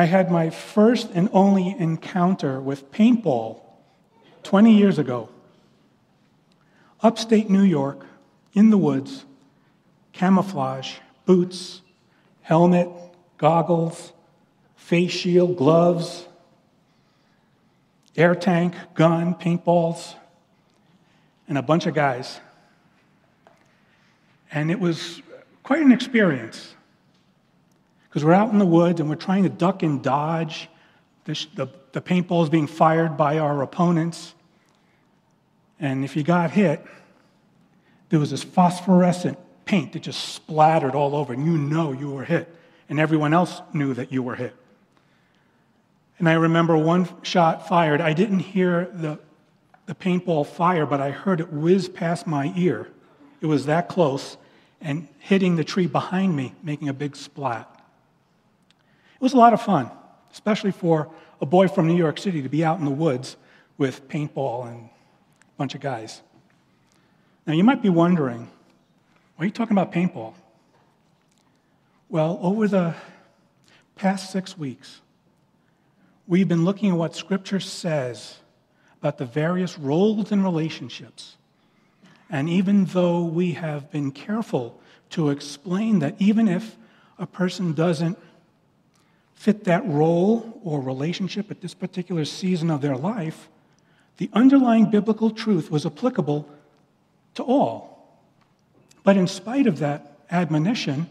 I 0.00 0.06
had 0.06 0.30
my 0.30 0.48
first 0.48 1.10
and 1.12 1.28
only 1.30 1.76
encounter 1.78 2.58
with 2.58 2.90
paintball 2.90 3.60
20 4.44 4.74
years 4.74 4.98
ago. 4.98 5.28
Upstate 7.02 7.50
New 7.50 7.60
York, 7.60 8.06
in 8.54 8.70
the 8.70 8.78
woods, 8.78 9.26
camouflage, 10.14 11.00
boots, 11.26 11.82
helmet, 12.40 12.88
goggles, 13.36 14.14
face 14.74 15.12
shield, 15.12 15.58
gloves, 15.58 16.26
air 18.16 18.34
tank, 18.34 18.74
gun, 18.94 19.34
paintballs, 19.34 20.14
and 21.46 21.58
a 21.58 21.62
bunch 21.62 21.84
of 21.84 21.92
guys. 21.92 22.40
And 24.50 24.70
it 24.70 24.80
was 24.80 25.20
quite 25.62 25.82
an 25.82 25.92
experience 25.92 26.74
because 28.10 28.24
we're 28.24 28.32
out 28.32 28.52
in 28.52 28.58
the 28.58 28.66
woods 28.66 28.98
and 28.98 29.08
we're 29.08 29.14
trying 29.14 29.44
to 29.44 29.48
duck 29.48 29.84
and 29.84 30.02
dodge 30.02 30.68
the, 31.24 31.46
the, 31.54 31.68
the 31.92 32.00
paintballs 32.00 32.50
being 32.50 32.66
fired 32.66 33.16
by 33.16 33.38
our 33.38 33.62
opponents. 33.62 34.34
And 35.78 36.04
if 36.04 36.16
you 36.16 36.24
got 36.24 36.50
hit, 36.50 36.84
there 38.08 38.18
was 38.18 38.32
this 38.32 38.42
phosphorescent 38.42 39.38
paint 39.64 39.92
that 39.92 40.02
just 40.02 40.34
splattered 40.34 40.96
all 40.96 41.14
over, 41.14 41.32
and 41.32 41.46
you 41.46 41.56
know 41.56 41.92
you 41.92 42.10
were 42.10 42.24
hit, 42.24 42.52
and 42.88 42.98
everyone 42.98 43.32
else 43.32 43.62
knew 43.72 43.94
that 43.94 44.10
you 44.10 44.24
were 44.24 44.34
hit. 44.34 44.56
And 46.18 46.28
I 46.28 46.32
remember 46.32 46.76
one 46.76 47.08
shot 47.22 47.68
fired. 47.68 48.00
I 48.00 48.12
didn't 48.12 48.40
hear 48.40 48.90
the, 48.92 49.20
the 49.86 49.94
paintball 49.94 50.46
fire, 50.48 50.84
but 50.84 51.00
I 51.00 51.12
heard 51.12 51.40
it 51.40 51.52
whiz 51.52 51.88
past 51.88 52.26
my 52.26 52.52
ear. 52.56 52.88
It 53.40 53.46
was 53.46 53.66
that 53.66 53.88
close 53.88 54.36
and 54.80 55.06
hitting 55.20 55.54
the 55.54 55.64
tree 55.64 55.86
behind 55.86 56.34
me, 56.36 56.54
making 56.62 56.88
a 56.88 56.92
big 56.92 57.14
splat. 57.14 57.79
It 59.20 59.22
was 59.22 59.34
a 59.34 59.36
lot 59.36 59.52
of 59.52 59.60
fun, 59.60 59.90
especially 60.32 60.70
for 60.72 61.10
a 61.42 61.46
boy 61.46 61.68
from 61.68 61.86
New 61.86 61.96
York 61.96 62.18
City 62.18 62.40
to 62.40 62.48
be 62.48 62.64
out 62.64 62.78
in 62.78 62.86
the 62.86 62.90
woods 62.90 63.36
with 63.76 64.08
paintball 64.08 64.66
and 64.66 64.86
a 64.86 65.58
bunch 65.58 65.74
of 65.74 65.82
guys. 65.82 66.22
Now, 67.46 67.52
you 67.52 67.62
might 67.62 67.82
be 67.82 67.90
wondering, 67.90 68.48
why 69.36 69.42
are 69.42 69.44
you 69.44 69.50
talking 69.50 69.76
about 69.76 69.92
paintball? 69.92 70.32
Well, 72.08 72.38
over 72.40 72.66
the 72.66 72.94
past 73.94 74.32
six 74.32 74.56
weeks, 74.56 75.02
we've 76.26 76.48
been 76.48 76.64
looking 76.64 76.90
at 76.90 76.96
what 76.96 77.14
Scripture 77.14 77.60
says 77.60 78.38
about 79.00 79.18
the 79.18 79.26
various 79.26 79.78
roles 79.78 80.32
and 80.32 80.42
relationships. 80.42 81.36
And 82.30 82.48
even 82.48 82.86
though 82.86 83.22
we 83.24 83.52
have 83.52 83.90
been 83.90 84.12
careful 84.12 84.80
to 85.10 85.28
explain 85.28 85.98
that 85.98 86.14
even 86.18 86.48
if 86.48 86.78
a 87.18 87.26
person 87.26 87.74
doesn't 87.74 88.18
fit 89.40 89.64
that 89.64 89.82
role 89.86 90.60
or 90.62 90.82
relationship 90.82 91.50
at 91.50 91.62
this 91.62 91.72
particular 91.72 92.26
season 92.26 92.70
of 92.70 92.82
their 92.82 92.94
life, 92.94 93.48
the 94.18 94.28
underlying 94.34 94.90
biblical 94.90 95.30
truth 95.30 95.70
was 95.70 95.86
applicable 95.86 96.46
to 97.32 97.42
all. 97.42 98.20
But 99.02 99.16
in 99.16 99.26
spite 99.26 99.66
of 99.66 99.78
that 99.78 100.18
admonition, 100.30 101.08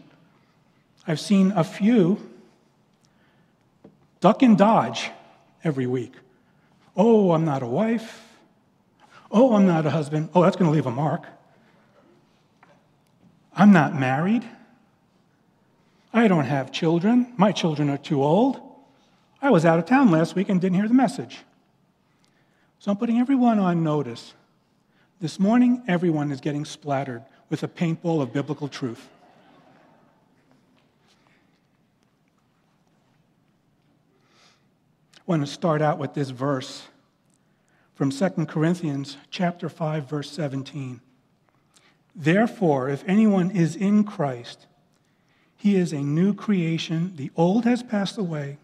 I've 1.08 1.18
seen 1.18 1.50
a 1.56 1.64
few 1.64 2.24
duck 4.20 4.42
and 4.42 4.56
dodge 4.56 5.10
every 5.64 5.88
week. 5.88 6.12
Oh, 6.96 7.32
I'm 7.32 7.44
not 7.44 7.64
a 7.64 7.66
wife. 7.66 8.28
Oh, 9.32 9.56
I'm 9.56 9.66
not 9.66 9.86
a 9.86 9.90
husband. 9.90 10.28
Oh, 10.36 10.44
that's 10.44 10.54
going 10.54 10.70
to 10.70 10.72
leave 10.72 10.86
a 10.86 10.92
mark. 10.92 11.26
I'm 13.56 13.72
not 13.72 13.98
married. 13.98 14.44
I 16.12 16.26
don't 16.28 16.44
have 16.44 16.72
children. 16.72 17.32
My 17.36 17.52
children 17.52 17.88
are 17.88 17.98
too 17.98 18.22
old. 18.22 18.60
I 19.40 19.50
was 19.50 19.64
out 19.64 19.78
of 19.78 19.86
town 19.86 20.10
last 20.10 20.34
week 20.34 20.48
and 20.48 20.60
didn't 20.60 20.76
hear 20.76 20.88
the 20.88 20.94
message. 20.94 21.38
So 22.78 22.90
I'm 22.90 22.96
putting 22.96 23.18
everyone 23.18 23.58
on 23.58 23.84
notice. 23.84 24.34
This 25.20 25.38
morning, 25.38 25.82
everyone 25.86 26.32
is 26.32 26.40
getting 26.40 26.64
splattered 26.64 27.22
with 27.48 27.62
a 27.62 27.68
paintball 27.68 28.22
of 28.22 28.32
biblical 28.32 28.68
truth. 28.68 29.08
I 35.16 35.22
want 35.26 35.46
to 35.46 35.52
start 35.52 35.80
out 35.80 35.98
with 35.98 36.14
this 36.14 36.30
verse 36.30 36.88
from 37.94 38.10
2 38.10 38.46
Corinthians 38.46 39.16
chapter 39.30 39.68
5 39.68 40.08
verse 40.08 40.30
17. 40.30 41.00
Therefore, 42.16 42.88
if 42.88 43.04
anyone 43.06 43.50
is 43.50 43.76
in 43.76 44.02
Christ, 44.02 44.66
he 45.60 45.76
is 45.76 45.92
a 45.92 46.00
new 46.00 46.32
creation. 46.32 47.12
The 47.16 47.30
old 47.36 47.66
has 47.66 47.82
passed 47.82 48.16
away. 48.16 48.56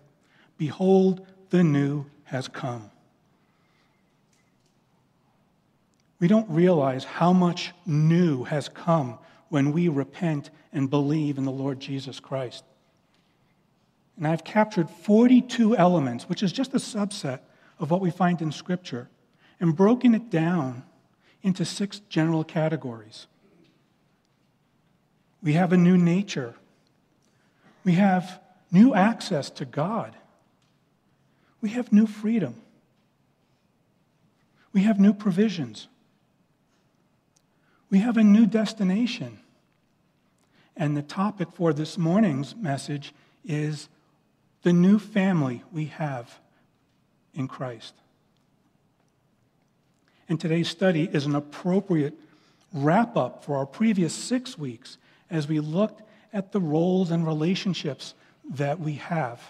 Behold, 0.57 1.27
the 1.51 1.62
new 1.62 2.07
has 2.25 2.49
come. 2.49 2.91
We 6.19 6.27
don't 6.27 6.49
realize 6.49 7.05
how 7.05 7.34
much 7.34 7.75
new 7.84 8.45
has 8.45 8.71
come 8.71 9.19
when 9.51 9.73
we 9.73 9.89
repent 9.89 10.49
and 10.73 10.89
believe 10.89 11.37
in 11.37 11.45
the 11.45 11.53
Lord 11.53 11.81
Jesus 11.81 12.19
Christ. 12.19 12.65
And 14.17 14.27
I've 14.27 14.43
captured 14.43 14.89
42 14.89 15.77
elements, 15.77 16.31
which 16.31 16.43
is 16.43 16.51
just 16.51 16.73
a 16.73 16.78
subset 16.78 17.41
of 17.78 17.91
what 17.91 18.01
we 18.01 18.11
find 18.11 18.41
in 18.41 18.51
Scripture, 18.51 19.11
and 19.61 19.77
broken 19.77 20.15
it 20.15 20.31
down 20.31 20.83
into 21.43 21.67
six 21.67 22.01
general 22.09 22.43
categories. 22.43 23.27
We 25.43 25.53
have 25.53 25.75
a 25.75 25.77
new 25.77 25.99
nature, 25.99 26.55
we 27.86 27.92
have 27.92 28.41
new 28.72 28.94
access 28.94 29.48
to 29.48 29.64
God, 29.64 30.16
we 31.60 31.70
have 31.70 31.92
new 31.92 32.06
freedom, 32.06 32.60
we 34.72 34.82
have 34.82 34.98
new 34.98 35.14
provisions, 35.14 35.86
we 37.88 38.00
have 38.00 38.16
a 38.16 38.24
new 38.24 38.44
destination. 38.44 39.38
And 40.76 40.97
the 40.97 41.02
topic 41.02 41.48
for 41.54 41.72
this 41.72 41.97
morning's 41.97 42.56
message 42.56 43.14
is 43.44 43.88
the 44.62 44.72
new 44.72 44.98
family 44.98 45.62
we 45.72 45.86
have 45.86 46.41
in 47.34 47.47
Christ. 47.47 47.94
And 50.28 50.41
today's 50.41 50.68
study 50.68 51.08
is 51.10 51.24
an 51.24 51.36
appropriate 51.36 52.14
wrap 52.74 53.16
up 53.16 53.44
for 53.44 53.56
our 53.56 53.64
previous 53.64 54.12
six 54.12 54.58
weeks 54.58 54.98
as 55.30 55.47
we 55.47 55.60
looked 55.60 56.03
at 56.36 56.52
the 56.52 56.60
roles 56.60 57.10
and 57.10 57.26
relationships 57.26 58.12
that 58.50 58.78
we 58.78 58.92
have. 58.97 59.41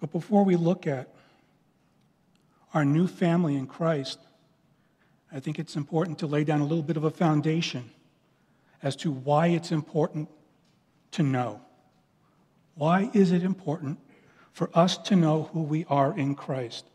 But 0.00 0.12
before 0.12 0.44
we 0.44 0.54
look 0.54 0.86
at 0.86 1.12
our 2.72 2.84
new 2.84 3.08
family 3.08 3.56
in 3.56 3.66
Christ, 3.66 4.20
I 5.32 5.40
think 5.40 5.58
it's 5.58 5.74
important 5.74 6.20
to 6.20 6.28
lay 6.28 6.44
down 6.44 6.60
a 6.60 6.64
little 6.64 6.84
bit 6.84 6.96
of 6.96 7.02
a 7.02 7.10
foundation 7.10 7.90
as 8.84 8.94
to 8.96 9.10
why 9.10 9.48
it's 9.48 9.72
important 9.72 10.28
to 11.10 11.24
know. 11.24 11.60
Why 12.76 13.10
is 13.12 13.32
it 13.32 13.42
important 13.42 13.98
for 14.52 14.70
us 14.74 14.96
to 14.98 15.16
know 15.16 15.50
who 15.52 15.62
we 15.62 15.84
are 15.86 16.16
in 16.16 16.36
Christ? 16.36 16.86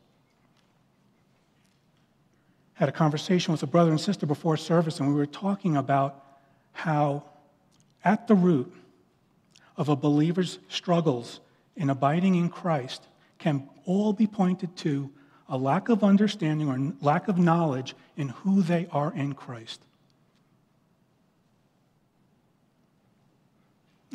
Had 2.82 2.90
a 2.90 2.94
conversation 2.94 3.52
with 3.52 3.62
a 3.62 3.68
brother 3.68 3.92
and 3.92 4.02
sister 4.02 4.26
before 4.26 4.58
service, 4.58 5.00
and 5.00 5.08
we 5.08 5.14
were 5.14 5.28
talking 5.28 5.78
about 5.78 6.26
how, 6.72 7.24
at 8.04 8.28
the 8.28 8.34
root 8.34 8.74
of 9.78 9.88
a 9.88 9.96
believer's 9.96 10.58
struggles 10.68 11.42
in 11.76 11.92
abiding 11.92 12.34
in 12.34 12.50
Christ, 12.50 13.08
can 13.38 13.70
all 13.86 14.14
be 14.14 14.26
pointed 14.26 14.76
to 14.78 15.12
a 15.48 15.60
lack 15.60 15.90
of 15.90 16.04
understanding 16.04 16.70
or 16.70 16.94
lack 17.06 17.28
of 17.28 17.38
knowledge 17.38 17.94
in 18.18 18.30
who 18.30 18.64
they 18.64 18.88
are 18.92 19.14
in 19.14 19.34
Christ. 19.34 19.84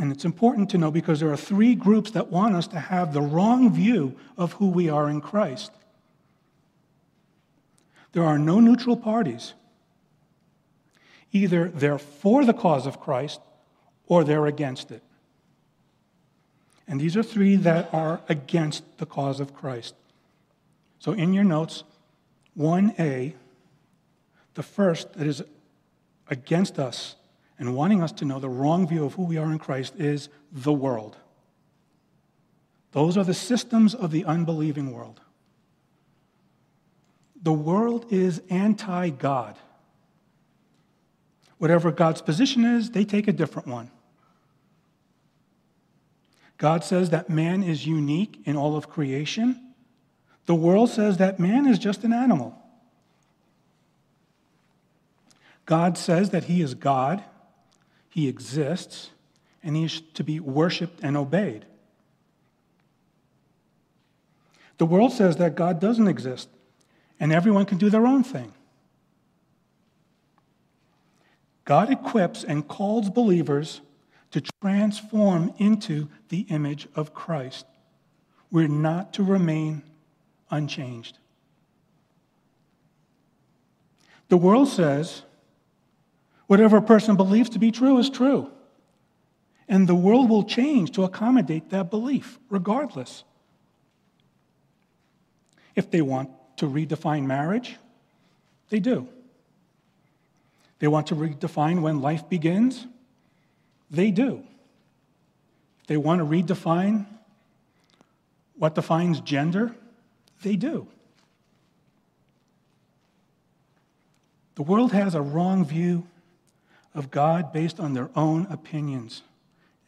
And 0.00 0.10
it's 0.10 0.24
important 0.24 0.70
to 0.70 0.78
know 0.78 0.90
because 0.90 1.20
there 1.20 1.30
are 1.30 1.36
three 1.36 1.76
groups 1.76 2.10
that 2.10 2.32
want 2.32 2.56
us 2.56 2.66
to 2.66 2.80
have 2.80 3.12
the 3.12 3.22
wrong 3.22 3.72
view 3.72 4.16
of 4.36 4.54
who 4.54 4.66
we 4.66 4.88
are 4.88 5.08
in 5.08 5.20
Christ. 5.20 5.70
There 8.16 8.24
are 8.24 8.38
no 8.38 8.60
neutral 8.60 8.96
parties. 8.96 9.52
Either 11.32 11.68
they're 11.68 11.98
for 11.98 12.46
the 12.46 12.54
cause 12.54 12.86
of 12.86 12.98
Christ 12.98 13.42
or 14.06 14.24
they're 14.24 14.46
against 14.46 14.90
it. 14.90 15.02
And 16.88 16.98
these 16.98 17.14
are 17.14 17.22
three 17.22 17.56
that 17.56 17.92
are 17.92 18.22
against 18.26 18.84
the 18.96 19.04
cause 19.04 19.38
of 19.38 19.52
Christ. 19.52 19.94
So 20.98 21.12
in 21.12 21.34
your 21.34 21.44
notes, 21.44 21.84
1a, 22.58 23.34
the 24.54 24.62
first 24.62 25.12
that 25.12 25.26
is 25.26 25.42
against 26.30 26.78
us 26.78 27.16
and 27.58 27.76
wanting 27.76 28.02
us 28.02 28.12
to 28.12 28.24
know 28.24 28.40
the 28.40 28.48
wrong 28.48 28.88
view 28.88 29.04
of 29.04 29.12
who 29.12 29.24
we 29.24 29.36
are 29.36 29.52
in 29.52 29.58
Christ 29.58 29.92
is 29.98 30.30
the 30.50 30.72
world. 30.72 31.18
Those 32.92 33.18
are 33.18 33.24
the 33.24 33.34
systems 33.34 33.94
of 33.94 34.10
the 34.10 34.24
unbelieving 34.24 34.90
world. 34.90 35.20
The 37.46 37.52
world 37.52 38.06
is 38.10 38.42
anti 38.50 39.10
God. 39.10 39.56
Whatever 41.58 41.92
God's 41.92 42.20
position 42.20 42.64
is, 42.64 42.90
they 42.90 43.04
take 43.04 43.28
a 43.28 43.32
different 43.32 43.68
one. 43.68 43.92
God 46.58 46.82
says 46.82 47.10
that 47.10 47.30
man 47.30 47.62
is 47.62 47.86
unique 47.86 48.40
in 48.46 48.56
all 48.56 48.76
of 48.76 48.88
creation. 48.90 49.74
The 50.46 50.56
world 50.56 50.90
says 50.90 51.18
that 51.18 51.38
man 51.38 51.68
is 51.68 51.78
just 51.78 52.02
an 52.02 52.12
animal. 52.12 52.60
God 55.66 55.96
says 55.96 56.30
that 56.30 56.46
he 56.46 56.60
is 56.60 56.74
God, 56.74 57.22
he 58.08 58.26
exists, 58.26 59.10
and 59.62 59.76
he 59.76 59.84
is 59.84 60.00
to 60.14 60.24
be 60.24 60.40
worshiped 60.40 60.98
and 61.00 61.16
obeyed. 61.16 61.64
The 64.78 64.86
world 64.86 65.12
says 65.12 65.36
that 65.36 65.54
God 65.54 65.78
doesn't 65.78 66.08
exist 66.08 66.48
and 67.18 67.32
everyone 67.32 67.66
can 67.66 67.78
do 67.78 67.90
their 67.90 68.06
own 68.06 68.22
thing. 68.22 68.52
God 71.64 71.90
equips 71.90 72.44
and 72.44 72.66
calls 72.66 73.10
believers 73.10 73.80
to 74.30 74.42
transform 74.62 75.52
into 75.58 76.08
the 76.28 76.40
image 76.48 76.88
of 76.94 77.14
Christ. 77.14 77.66
We're 78.50 78.68
not 78.68 79.12
to 79.14 79.24
remain 79.24 79.82
unchanged. 80.50 81.18
The 84.28 84.36
world 84.36 84.68
says 84.68 85.22
whatever 86.46 86.76
a 86.76 86.82
person 86.82 87.16
believes 87.16 87.50
to 87.50 87.58
be 87.58 87.70
true 87.70 87.98
is 87.98 88.10
true. 88.10 88.50
And 89.68 89.88
the 89.88 89.94
world 89.94 90.30
will 90.30 90.44
change 90.44 90.92
to 90.92 91.02
accommodate 91.02 91.70
that 91.70 91.90
belief, 91.90 92.38
regardless. 92.48 93.24
If 95.74 95.90
they 95.90 96.00
want 96.00 96.30
to 96.56 96.66
redefine 96.66 97.24
marriage, 97.26 97.76
they 98.70 98.80
do. 98.80 99.08
They 100.78 100.88
want 100.88 101.06
to 101.08 101.14
redefine 101.14 101.80
when 101.80 102.00
life 102.00 102.28
begins, 102.28 102.86
they 103.90 104.10
do. 104.10 104.42
They 105.86 105.96
want 105.96 106.20
to 106.20 106.24
redefine 106.24 107.06
what 108.56 108.74
defines 108.74 109.20
gender, 109.20 109.74
they 110.42 110.56
do. 110.56 110.88
The 114.56 114.62
world 114.62 114.92
has 114.92 115.14
a 115.14 115.20
wrong 115.20 115.64
view 115.64 116.06
of 116.94 117.10
God 117.10 117.52
based 117.52 117.78
on 117.78 117.92
their 117.92 118.08
own 118.16 118.46
opinions 118.50 119.22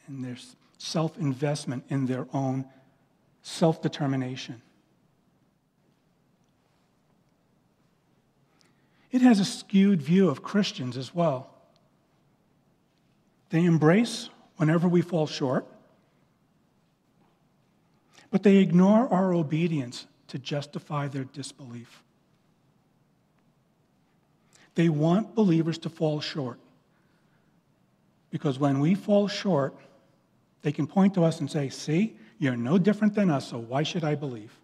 and 0.07 0.23
their 0.23 0.37
self 0.77 1.17
investment 1.19 1.85
in 1.89 2.07
their 2.07 2.27
own 2.33 2.67
self 3.43 3.81
determination. 3.81 4.61
It 9.11 9.23
has 9.23 9.41
a 9.41 9.45
skewed 9.45 10.03
view 10.03 10.29
of 10.29 10.43
Christians 10.43 10.97
as 10.97 11.15
well. 11.15 11.51
They 13.51 13.65
embrace 13.65 14.29
whenever 14.57 14.87
we 14.89 15.01
fall 15.01 15.27
short, 15.27 15.67
but 18.31 18.43
they 18.43 18.57
ignore 18.59 19.09
our 19.09 19.33
obedience 19.33 20.07
to 20.29 20.39
justify 20.39 21.09
their 21.09 21.25
disbelief. 21.25 22.03
They 24.75 24.89
want 24.89 25.35
believers 25.35 25.79
to 25.79 25.89
fall 25.89 26.21
short 26.21 26.59
because 28.31 28.59
when 28.59 28.81
we 28.81 28.95
fall 28.95 29.27
short, 29.29 29.75
they 30.63 30.73
can 30.73 30.87
point 30.87 31.15
to 31.15 31.25
us 31.25 31.41
and 31.41 31.51
say, 31.51 31.69
See, 31.69 32.17
you're 32.39 32.57
no 32.57 32.79
different 32.79 33.15
than 33.15 33.31
us, 33.31 33.49
so 33.49 33.59
why 33.59 33.83
should 33.83 34.05
I 34.05 34.15
believe? 34.15 34.58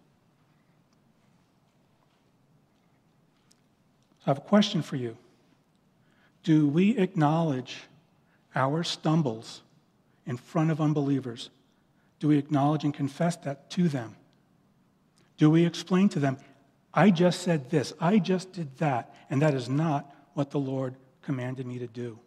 I 4.25 4.29
have 4.31 4.39
a 4.39 4.41
question 4.41 4.81
for 4.81 4.95
you. 4.95 5.17
Do 6.43 6.67
we 6.67 6.97
acknowledge 6.97 7.83
our 8.55 8.83
stumbles 8.83 9.61
in 10.25 10.37
front 10.37 10.71
of 10.71 10.81
unbelievers? 10.81 11.49
Do 12.19 12.29
we 12.29 12.37
acknowledge 12.37 12.83
and 12.83 12.93
confess 12.93 13.35
that 13.37 13.69
to 13.71 13.87
them? 13.87 14.15
Do 15.37 15.49
we 15.49 15.65
explain 15.65 16.09
to 16.09 16.19
them, 16.19 16.37
I 16.93 17.11
just 17.11 17.41
said 17.41 17.69
this, 17.69 17.93
I 17.99 18.19
just 18.19 18.53
did 18.53 18.77
that, 18.77 19.13
and 19.29 19.41
that 19.41 19.53
is 19.53 19.67
not 19.67 20.15
what 20.33 20.49
the 20.49 20.59
Lord 20.59 20.95
commanded 21.21 21.67
me 21.67 21.77
to 21.79 21.87
do? 21.87 22.17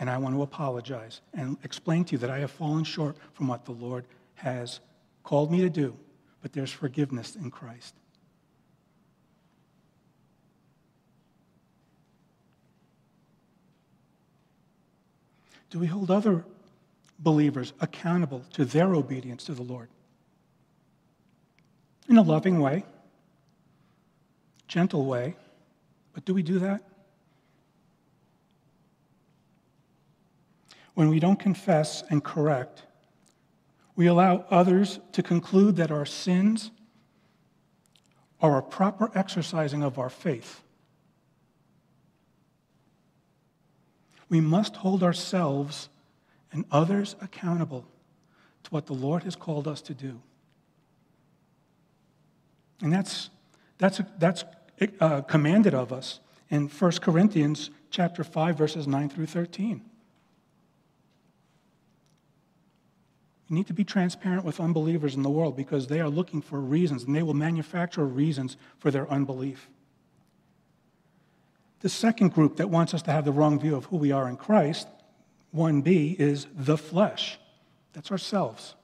And 0.00 0.10
I 0.10 0.18
want 0.18 0.34
to 0.34 0.42
apologize 0.42 1.20
and 1.32 1.56
explain 1.62 2.04
to 2.06 2.12
you 2.12 2.18
that 2.18 2.30
I 2.30 2.40
have 2.40 2.50
fallen 2.50 2.84
short 2.84 3.16
from 3.32 3.46
what 3.46 3.64
the 3.64 3.72
Lord 3.72 4.04
has 4.34 4.80
called 5.22 5.52
me 5.52 5.60
to 5.60 5.70
do, 5.70 5.96
but 6.42 6.52
there's 6.52 6.72
forgiveness 6.72 7.36
in 7.36 7.50
Christ. 7.50 7.94
Do 15.72 15.78
we 15.78 15.86
hold 15.86 16.10
other 16.10 16.44
believers 17.18 17.72
accountable 17.80 18.44
to 18.52 18.66
their 18.66 18.94
obedience 18.94 19.44
to 19.44 19.54
the 19.54 19.62
Lord? 19.62 19.88
In 22.10 22.18
a 22.18 22.22
loving 22.22 22.60
way, 22.60 22.84
gentle 24.68 25.06
way, 25.06 25.34
but 26.12 26.26
do 26.26 26.34
we 26.34 26.42
do 26.42 26.58
that? 26.58 26.82
When 30.92 31.08
we 31.08 31.18
don't 31.18 31.40
confess 31.40 32.02
and 32.10 32.22
correct, 32.22 32.82
we 33.96 34.08
allow 34.08 34.44
others 34.50 35.00
to 35.12 35.22
conclude 35.22 35.76
that 35.76 35.90
our 35.90 36.04
sins 36.04 36.70
are 38.42 38.58
a 38.58 38.62
proper 38.62 39.10
exercising 39.14 39.82
of 39.82 39.98
our 39.98 40.10
faith. 40.10 40.60
We 44.32 44.40
must 44.40 44.76
hold 44.76 45.02
ourselves 45.02 45.90
and 46.52 46.64
others 46.72 47.16
accountable 47.20 47.84
to 48.62 48.70
what 48.70 48.86
the 48.86 48.94
Lord 48.94 49.24
has 49.24 49.36
called 49.36 49.68
us 49.68 49.82
to 49.82 49.92
do. 49.92 50.22
And 52.80 52.90
that's, 52.90 53.28
that's, 53.76 54.00
that's 54.18 54.46
uh, 55.00 55.20
commanded 55.20 55.74
of 55.74 55.92
us 55.92 56.20
in 56.48 56.68
1 56.68 56.92
Corinthians 56.92 57.68
chapter 57.90 58.24
5, 58.24 58.56
verses 58.56 58.86
9 58.86 59.10
through 59.10 59.26
13. 59.26 59.82
You 63.50 63.54
need 63.54 63.66
to 63.66 63.74
be 63.74 63.84
transparent 63.84 64.46
with 64.46 64.60
unbelievers 64.60 65.14
in 65.14 65.22
the 65.22 65.28
world 65.28 65.58
because 65.58 65.88
they 65.88 66.00
are 66.00 66.08
looking 66.08 66.40
for 66.40 66.58
reasons 66.58 67.04
and 67.04 67.14
they 67.14 67.22
will 67.22 67.34
manufacture 67.34 68.06
reasons 68.06 68.56
for 68.78 68.90
their 68.90 69.06
unbelief. 69.10 69.68
The 71.82 71.88
second 71.88 72.32
group 72.32 72.56
that 72.56 72.70
wants 72.70 72.94
us 72.94 73.02
to 73.02 73.12
have 73.12 73.24
the 73.24 73.32
wrong 73.32 73.58
view 73.58 73.74
of 73.74 73.86
who 73.86 73.96
we 73.96 74.12
are 74.12 74.28
in 74.28 74.36
Christ, 74.36 74.86
1b, 75.54 76.18
is 76.18 76.46
the 76.54 76.78
flesh. 76.78 77.38
That's 77.92 78.12
ourselves. 78.12 78.76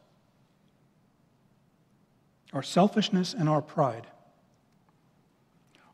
Our 2.52 2.62
selfishness 2.62 3.35
and 3.35 3.49
our 3.49 3.62
pride. 3.62 4.09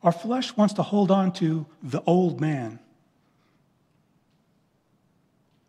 Our 0.02 0.12
flesh 0.12 0.56
wants 0.56 0.72
to 0.74 0.82
hold 0.82 1.10
on 1.10 1.32
to 1.34 1.66
the 1.82 2.02
old 2.06 2.40
man. 2.40 2.78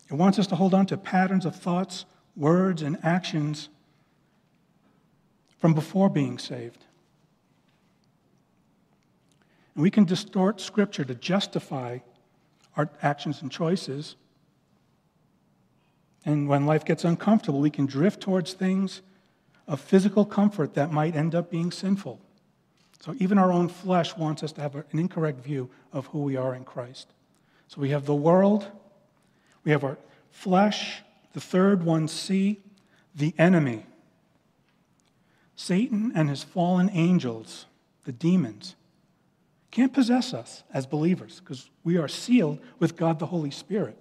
It 0.10 0.13
wants 0.13 0.39
us 0.39 0.48
to 0.48 0.56
hold 0.56 0.74
on 0.74 0.86
to 0.88 0.98
patterns 0.98 1.46
of 1.46 1.56
thoughts, 1.56 2.06
words, 2.38 2.82
and 2.82 2.98
actions 3.04 3.68
from 5.58 5.74
before 5.74 6.10
being 6.10 6.38
saved. 6.38 6.86
We 9.75 9.91
can 9.91 10.05
distort 10.05 10.62
Scripture 10.62 11.03
to 11.03 11.15
justify 11.15 12.00
our 12.77 12.89
actions 13.01 13.41
and 13.41 13.51
choices. 13.51 14.15
And 16.25 16.48
when 16.48 16.65
life 16.65 16.86
gets 16.86 17.03
uncomfortable, 17.03 17.60
we 17.60 17.70
can 17.70 17.86
drift 17.86 18.22
towards 18.22 18.53
things 18.53 19.01
of 19.67 19.79
physical 19.82 20.25
comfort 20.25 20.74
that 20.75 20.91
might 20.91 21.15
end 21.15 21.36
up 21.36 21.51
being 21.51 21.72
sinful. 21.72 22.20
So 23.01 23.15
even 23.20 23.38
our 23.38 23.51
own 23.51 23.67
flesh 23.67 24.15
wants 24.15 24.44
us 24.44 24.51
to 24.53 24.62
have 24.62 24.75
an 24.75 24.86
incorrect 24.94 25.44
view 25.44 25.70
of 25.91 26.08
who 26.08 26.22
we 26.22 26.38
are 26.38 26.55
in 26.55 26.63
Christ. 26.63 27.08
So 27.67 27.82
we 27.82 27.89
have 27.89 28.05
the 28.05 28.15
world, 28.15 28.67
we 29.63 29.72
have 29.72 29.84
our 29.84 29.98
flesh, 30.32 31.01
the 31.34 31.41
third 31.41 31.84
one, 31.84 32.08
C, 32.08 32.60
the 33.13 33.34
enemy. 33.38 33.86
Satan 35.55 36.12
and 36.15 36.29
his 36.29 36.44
fallen 36.44 36.89
angels, 36.94 37.65
the 38.05 38.12
demons 38.12 38.75
can't 39.75 39.91
possess 39.91 40.34
us 40.34 40.63
as 40.74 40.86
believers 40.86 41.41
because 41.41 41.70
we 41.84 41.98
are 41.98 42.08
sealed 42.08 42.60
with 42.79 42.96
God 42.96 43.20
the 43.20 43.25
Holy 43.25 43.51
Spirit. 43.51 43.98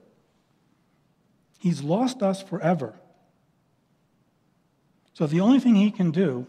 He's 1.59 1.83
lost 1.83 2.23
us 2.23 2.40
forever. 2.40 2.95
So 5.14 5.26
the 5.26 5.40
only 5.40 5.59
thing 5.59 5.75
he 5.75 5.90
can 5.90 6.12
do 6.12 6.47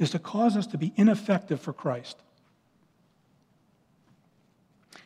is 0.00 0.10
to 0.10 0.18
cause 0.18 0.56
us 0.56 0.66
to 0.68 0.78
be 0.78 0.92
ineffective 0.96 1.60
for 1.60 1.72
Christ. 1.72 2.20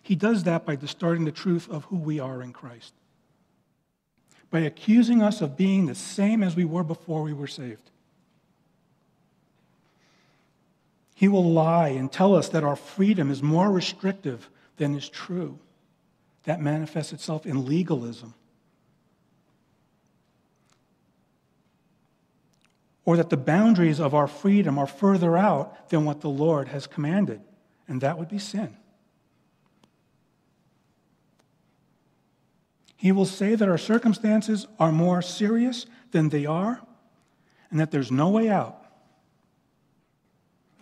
He 0.02 0.14
does 0.14 0.44
that 0.44 0.64
by 0.64 0.76
distorting 0.76 1.26
the 1.26 1.32
truth 1.32 1.68
of 1.68 1.84
who 1.84 1.98
we 1.98 2.18
are 2.18 2.40
in 2.40 2.54
Christ, 2.54 2.94
by 4.50 4.60
accusing 4.60 5.20
us 5.20 5.42
of 5.42 5.54
being 5.54 5.84
the 5.84 5.94
same 5.94 6.42
as 6.42 6.56
we 6.56 6.64
were 6.64 6.82
before 6.82 7.22
we 7.22 7.34
were 7.34 7.46
saved. 7.46 7.90
He 11.22 11.28
will 11.28 11.52
lie 11.52 11.90
and 11.90 12.10
tell 12.10 12.34
us 12.34 12.48
that 12.48 12.64
our 12.64 12.74
freedom 12.74 13.30
is 13.30 13.44
more 13.44 13.70
restrictive 13.70 14.50
than 14.76 14.96
is 14.96 15.08
true, 15.08 15.60
that 16.42 16.60
manifests 16.60 17.12
itself 17.12 17.46
in 17.46 17.64
legalism. 17.64 18.34
Or 23.04 23.16
that 23.16 23.30
the 23.30 23.36
boundaries 23.36 24.00
of 24.00 24.16
our 24.16 24.26
freedom 24.26 24.80
are 24.80 24.88
further 24.88 25.38
out 25.38 25.90
than 25.90 26.04
what 26.04 26.22
the 26.22 26.28
Lord 26.28 26.66
has 26.66 26.88
commanded, 26.88 27.40
and 27.86 28.00
that 28.00 28.18
would 28.18 28.28
be 28.28 28.40
sin. 28.40 28.76
He 32.96 33.12
will 33.12 33.26
say 33.26 33.54
that 33.54 33.68
our 33.68 33.78
circumstances 33.78 34.66
are 34.80 34.90
more 34.90 35.22
serious 35.22 35.86
than 36.10 36.30
they 36.30 36.46
are, 36.46 36.80
and 37.70 37.78
that 37.78 37.92
there's 37.92 38.10
no 38.10 38.28
way 38.28 38.48
out. 38.48 38.81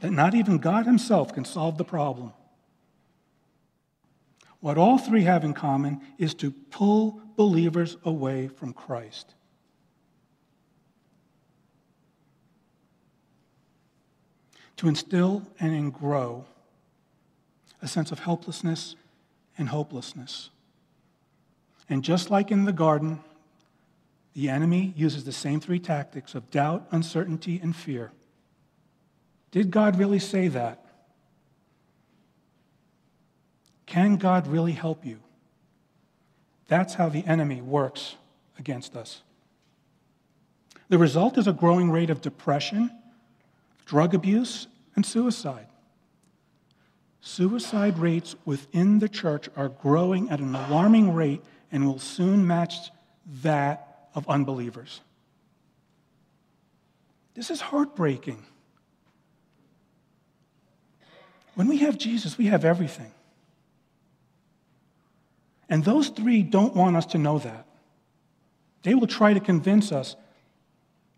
That 0.01 0.13
not 0.13 0.35
even 0.35 0.59
God 0.59 0.87
Himself 0.87 1.33
can 1.33 1.45
solve 1.45 1.79
the 1.79 1.85
problem. 1.85 2.33
What 4.61 4.77
all 4.77 4.99
three 4.99 5.23
have 5.23 5.45
in 5.45 5.55
common 5.55 6.01
is 6.19 6.35
to 6.35 6.51
pull 6.51 7.23
believers 7.37 7.97
away 8.05 8.49
from 8.49 8.73
Christ. 8.73 9.35
To 14.77 14.89
instill 14.89 15.47
and 15.59 15.93
grow 15.93 16.45
a 17.83 17.89
sense 17.89 18.13
of 18.13 18.21
helplessness 18.21 18.97
and 19.57 19.69
hopelessness. 19.69 20.51
And 21.89 22.05
just 22.05 22.31
like 22.31 22.51
in 22.51 22.65
the 22.65 22.73
garden, 22.73 23.21
the 24.35 24.49
enemy 24.49 24.93
uses 24.97 25.25
the 25.25 25.33
same 25.33 25.61
three 25.61 25.81
tactics 25.81 26.35
of 26.35 26.51
doubt, 26.51 26.87
uncertainty, 26.91 27.59
and 27.63 27.75
fear. 27.75 28.13
Did 29.51 29.71
God 29.71 29.99
really 29.99 30.19
say 30.19 30.49
that? 30.49 30.85
Can 33.87 34.17
God 34.17 34.47
really 34.47 34.73
help 34.73 35.05
you? 35.05 35.19
That's 36.69 36.95
how 36.95 37.09
the 37.09 37.27
enemy 37.27 37.61
works 37.61 38.15
against 38.59 38.95
us. 38.95 39.23
The 40.89 40.99
result 40.99 41.37
is 41.39 41.49
a 41.49 41.53
growing 41.53 41.91
rate 41.91 42.11
of 42.11 42.21
depression, 42.21 42.91
drug 43.87 44.15
abuse, 44.15 44.69
and 44.95 45.05
suicide. 45.05 45.67
Suicide 47.21 47.99
rates 47.99 48.37
within 48.45 48.99
the 48.99 49.09
church 49.09 49.49
are 49.57 49.69
growing 49.69 50.31
at 50.31 50.41
an 50.41 50.55
alarming 50.55 51.13
rate 51.13 51.43
and 51.73 51.87
will 51.87 51.99
soon 51.99 52.47
match 52.47 52.91
that 53.43 54.09
of 54.15 54.29
unbelievers. 54.29 55.01
This 57.35 57.51
is 57.51 57.61
heartbreaking. 57.61 58.45
When 61.61 61.69
we 61.69 61.77
have 61.81 61.99
Jesus, 61.99 62.39
we 62.39 62.47
have 62.47 62.65
everything. 62.65 63.13
And 65.69 65.85
those 65.85 66.09
three 66.09 66.43
don't 66.43 66.75
want 66.75 66.97
us 66.97 67.05
to 67.09 67.19
know 67.19 67.39
that. 67.39 67.67
They 68.83 68.95
will 68.95 69.07
try 69.07 69.35
to 69.35 69.41
convince 69.41 69.93
us 69.93 70.17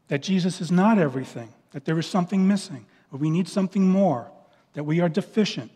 that 0.08 0.20
Jesus 0.20 0.60
is 0.60 0.72
not 0.72 0.98
everything, 0.98 1.50
that 1.70 1.84
there 1.84 1.96
is 1.96 2.08
something 2.08 2.48
missing, 2.48 2.86
that 3.12 3.18
we 3.18 3.30
need 3.30 3.46
something 3.46 3.88
more, 3.88 4.32
that 4.72 4.82
we 4.82 4.98
are 4.98 5.08
deficient. 5.08 5.70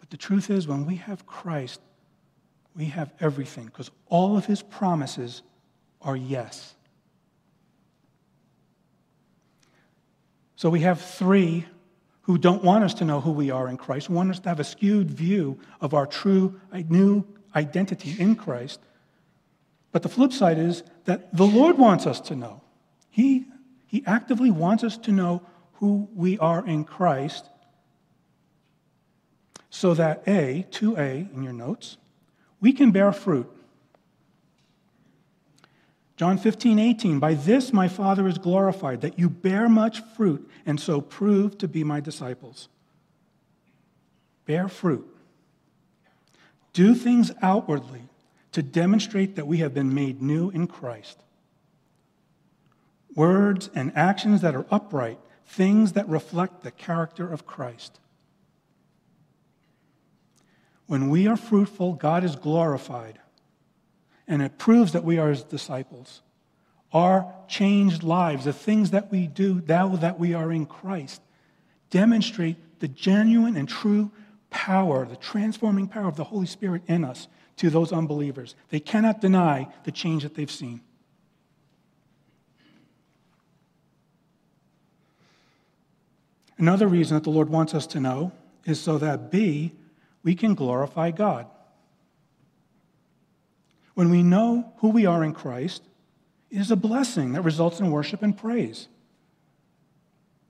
But 0.00 0.10
the 0.10 0.16
truth 0.16 0.50
is, 0.50 0.66
when 0.66 0.84
we 0.84 0.96
have 0.96 1.24
Christ, 1.24 1.80
we 2.74 2.86
have 2.86 3.12
everything 3.20 3.66
because 3.66 3.92
all 4.08 4.36
of 4.36 4.46
his 4.46 4.60
promises 4.60 5.42
are 6.02 6.16
yes. 6.16 6.74
So 10.56 10.68
we 10.68 10.80
have 10.80 11.00
three 11.00 11.64
who 12.26 12.36
don't 12.36 12.64
want 12.64 12.82
us 12.82 12.92
to 12.92 13.04
know 13.04 13.20
who 13.20 13.30
we 13.30 13.52
are 13.52 13.68
in 13.68 13.76
Christ, 13.76 14.10
want 14.10 14.30
us 14.30 14.40
to 14.40 14.48
have 14.48 14.58
a 14.58 14.64
skewed 14.64 15.08
view 15.08 15.60
of 15.80 15.94
our 15.94 16.06
true 16.06 16.60
uh, 16.72 16.82
new 16.88 17.24
identity 17.54 18.16
in 18.18 18.34
Christ. 18.34 18.80
But 19.92 20.02
the 20.02 20.08
flip 20.08 20.32
side 20.32 20.58
is 20.58 20.82
that 21.04 21.34
the 21.34 21.46
Lord 21.46 21.78
wants 21.78 22.04
us 22.04 22.20
to 22.22 22.34
know. 22.34 22.62
He, 23.10 23.46
he 23.86 24.02
actively 24.06 24.50
wants 24.50 24.82
us 24.82 24.98
to 24.98 25.12
know 25.12 25.40
who 25.74 26.08
we 26.16 26.36
are 26.40 26.66
in 26.66 26.82
Christ 26.82 27.48
so 29.70 29.94
that 29.94 30.24
A, 30.26 30.66
2A 30.72 31.32
in 31.32 31.44
your 31.44 31.52
notes, 31.52 31.96
we 32.60 32.72
can 32.72 32.90
bear 32.90 33.12
fruit. 33.12 33.48
John 36.16 36.38
15, 36.38 36.78
18, 36.78 37.18
by 37.18 37.34
this 37.34 37.72
my 37.72 37.88
Father 37.88 38.26
is 38.26 38.38
glorified, 38.38 39.02
that 39.02 39.18
you 39.18 39.28
bear 39.28 39.68
much 39.68 40.00
fruit 40.00 40.48
and 40.64 40.80
so 40.80 41.00
prove 41.00 41.58
to 41.58 41.68
be 41.68 41.84
my 41.84 42.00
disciples. 42.00 42.68
Bear 44.46 44.68
fruit. 44.68 45.06
Do 46.72 46.94
things 46.94 47.32
outwardly 47.42 48.02
to 48.52 48.62
demonstrate 48.62 49.36
that 49.36 49.46
we 49.46 49.58
have 49.58 49.74
been 49.74 49.94
made 49.94 50.22
new 50.22 50.48
in 50.50 50.66
Christ. 50.66 51.18
Words 53.14 53.68
and 53.74 53.92
actions 53.94 54.40
that 54.40 54.54
are 54.54 54.66
upright, 54.70 55.18
things 55.46 55.92
that 55.92 56.08
reflect 56.08 56.62
the 56.62 56.70
character 56.70 57.30
of 57.30 57.46
Christ. 57.46 58.00
When 60.86 61.10
we 61.10 61.26
are 61.26 61.36
fruitful, 61.36 61.94
God 61.94 62.24
is 62.24 62.36
glorified, 62.36 63.18
and 64.28 64.42
it 64.42 64.58
proves 64.58 64.92
that 64.92 65.04
we 65.04 65.18
are 65.18 65.30
his 65.30 65.44
disciples. 65.44 66.22
Our 66.92 67.32
changed 67.48 68.02
lives, 68.02 68.44
the 68.44 68.52
things 68.52 68.90
that 68.90 69.10
we 69.10 69.26
do 69.26 69.62
now 69.66 69.96
that 69.96 70.18
we 70.18 70.34
are 70.34 70.52
in 70.52 70.66
Christ, 70.66 71.20
demonstrate 71.90 72.56
the 72.80 72.88
genuine 72.88 73.56
and 73.56 73.68
true 73.68 74.10
power, 74.50 75.04
the 75.04 75.16
transforming 75.16 75.88
power 75.88 76.08
of 76.08 76.16
the 76.16 76.24
Holy 76.24 76.46
Spirit 76.46 76.82
in 76.86 77.04
us 77.04 77.28
to 77.56 77.70
those 77.70 77.92
unbelievers. 77.92 78.54
They 78.70 78.80
cannot 78.80 79.20
deny 79.20 79.68
the 79.84 79.92
change 79.92 80.22
that 80.22 80.34
they've 80.34 80.50
seen. 80.50 80.80
Another 86.58 86.88
reason 86.88 87.16
that 87.16 87.24
the 87.24 87.30
Lord 87.30 87.50
wants 87.50 87.74
us 87.74 87.86
to 87.88 88.00
know 88.00 88.32
is 88.64 88.80
so 88.80 88.98
that 88.98 89.30
B, 89.30 89.72
we 90.22 90.34
can 90.34 90.54
glorify 90.54 91.10
God. 91.10 91.46
When 93.96 94.10
we 94.10 94.22
know 94.22 94.74
who 94.80 94.90
we 94.90 95.06
are 95.06 95.24
in 95.24 95.32
Christ, 95.32 95.82
it 96.50 96.60
is 96.60 96.70
a 96.70 96.76
blessing 96.76 97.32
that 97.32 97.40
results 97.40 97.80
in 97.80 97.90
worship 97.90 98.22
and 98.22 98.36
praise. 98.36 98.88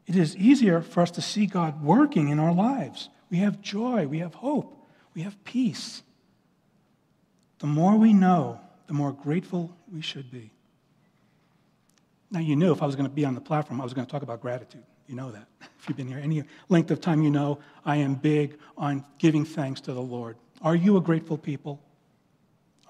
It 0.05 0.17
is 0.17 0.37
easier 0.37 0.83
for 0.83 1.01
us 1.01 1.13
to 1.13 1.23
see 1.23 1.47
God 1.47 1.81
working 1.81 2.29
in 2.29 2.41
our 2.41 2.53
lives. 2.53 3.09
We 3.31 3.37
have 3.39 3.63
joy, 3.63 4.09
we 4.09 4.19
have 4.19 4.35
hope, 4.35 4.89
we 5.15 5.23
have 5.23 5.43
peace. 5.45 6.03
The 7.61 7.69
more 7.69 7.95
we 7.95 8.13
know, 8.13 8.59
the 8.89 8.95
more 8.95 9.13
grateful 9.13 9.71
we 9.93 10.01
should 10.01 10.29
be. 10.29 10.51
Now, 12.33 12.41
you 12.41 12.57
knew 12.57 12.73
if 12.73 12.83
I 12.83 12.87
was 12.87 12.97
going 12.97 13.09
to 13.09 13.15
be 13.15 13.25
on 13.25 13.37
the 13.37 13.41
platform, 13.41 13.81
I 13.81 13.85
was 13.85 13.95
going 13.95 14.09
to 14.09 14.11
talk 14.11 14.23
about 14.23 14.41
gratitude. 14.41 14.83
You 15.07 15.15
know 15.15 15.31
that. 15.31 15.47
If 15.79 15.91
you've 15.91 15.97
been 15.97 16.09
here 16.09 16.19
any 16.19 16.43
length 16.69 16.91
of 16.91 17.01
time, 17.01 17.23
you 17.23 17.31
know 17.31 17.61
I 17.85 17.99
am 17.99 18.17
big 18.17 18.59
on 18.77 19.05
giving 19.19 19.45
thanks 19.45 19.81
to 19.83 19.93
the 19.93 20.03
Lord. 20.03 20.37
Are 20.63 20.75
you 20.75 20.97
a 20.97 21.01
grateful 21.01 21.39
people? 21.39 21.81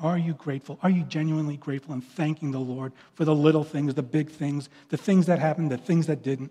Are 0.01 0.19
you 0.19 0.35
grateful? 0.35 0.79
Are 0.83 0.91
you 0.91 1.05
genuinely 1.05 1.57
grateful 1.57 1.95
and 1.95 2.05
thanking 2.05 2.51
the 2.51 2.59
Lord 2.59 2.93
for 3.15 3.25
the 3.25 3.35
little 3.35 3.65
things, 3.65 3.95
the 3.95 4.03
big 4.03 4.31
things, 4.31 4.69
the 4.91 4.97
things 4.97 5.27
that 5.27 5.39
happened, 5.39 5.71
the 5.71 5.79
things 5.79 6.07
that 6.07 6.23
didn't? 6.23 6.51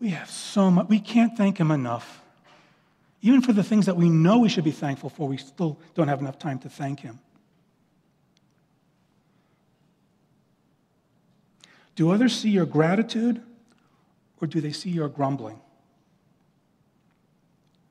We 0.00 0.08
have 0.10 0.30
so 0.30 0.70
much. 0.70 0.88
We 0.88 0.98
can't 0.98 1.36
thank 1.36 1.58
Him 1.58 1.70
enough. 1.70 2.22
Even 3.22 3.42
for 3.42 3.52
the 3.52 3.62
things 3.62 3.86
that 3.86 3.96
we 3.96 4.08
know 4.08 4.38
we 4.38 4.48
should 4.48 4.64
be 4.64 4.70
thankful 4.70 5.10
for, 5.10 5.28
we 5.28 5.36
still 5.36 5.78
don't 5.94 6.08
have 6.08 6.20
enough 6.20 6.38
time 6.38 6.58
to 6.60 6.68
thank 6.68 7.00
Him. 7.00 7.20
Do 11.94 12.10
others 12.10 12.36
see 12.36 12.50
your 12.50 12.66
gratitude 12.66 13.42
or 14.40 14.48
do 14.48 14.60
they 14.60 14.72
see 14.72 14.90
your 14.90 15.08
grumbling? 15.08 15.60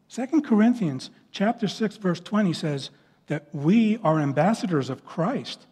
2 0.09 0.41
Corinthians 0.41 1.11
chapter 1.31 1.67
6 1.67 1.97
verse 1.97 2.19
20 2.19 2.51
says 2.53 2.89
that 3.29 3.47
we 3.53 3.97
are 4.03 4.19
ambassadors 4.19 4.89
of 4.89 5.05
Christ. 5.05 5.65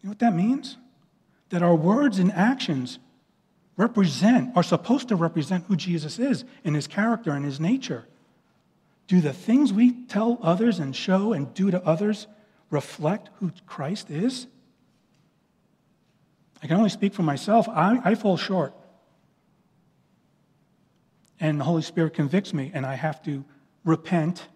You 0.00 0.08
know 0.08 0.10
what 0.10 0.18
that 0.18 0.34
means? 0.34 0.76
That 1.50 1.62
our 1.62 1.74
words 1.74 2.18
and 2.18 2.32
actions 2.32 2.98
represent 3.76 4.56
are 4.56 4.64
supposed 4.64 5.08
to 5.08 5.16
represent 5.16 5.64
who 5.66 5.76
Jesus 5.76 6.18
is 6.18 6.44
in 6.64 6.74
his 6.74 6.88
character 6.88 7.30
and 7.30 7.44
his 7.44 7.60
nature. 7.60 8.06
Do 9.06 9.20
the 9.20 9.32
things 9.32 9.72
we 9.72 9.92
tell 10.06 10.38
others 10.42 10.80
and 10.80 10.94
show 10.94 11.32
and 11.32 11.54
do 11.54 11.70
to 11.70 11.82
others 11.84 12.26
reflect 12.70 13.30
who 13.36 13.52
Christ 13.64 14.10
is? 14.10 14.48
I 16.60 16.66
can 16.66 16.76
only 16.76 16.90
speak 16.90 17.14
for 17.14 17.22
myself. 17.22 17.68
I, 17.68 18.00
I 18.04 18.14
fall 18.16 18.36
short. 18.36 18.74
And 21.38 21.60
the 21.60 21.64
Holy 21.64 21.82
Spirit 21.82 22.14
convicts 22.14 22.52
me, 22.52 22.72
and 22.74 22.84
I 22.84 22.94
have 22.94 23.22
to 23.24 23.44
repent 23.84 24.48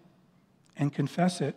and 0.77 0.93
confess 0.93 1.41
it. 1.41 1.55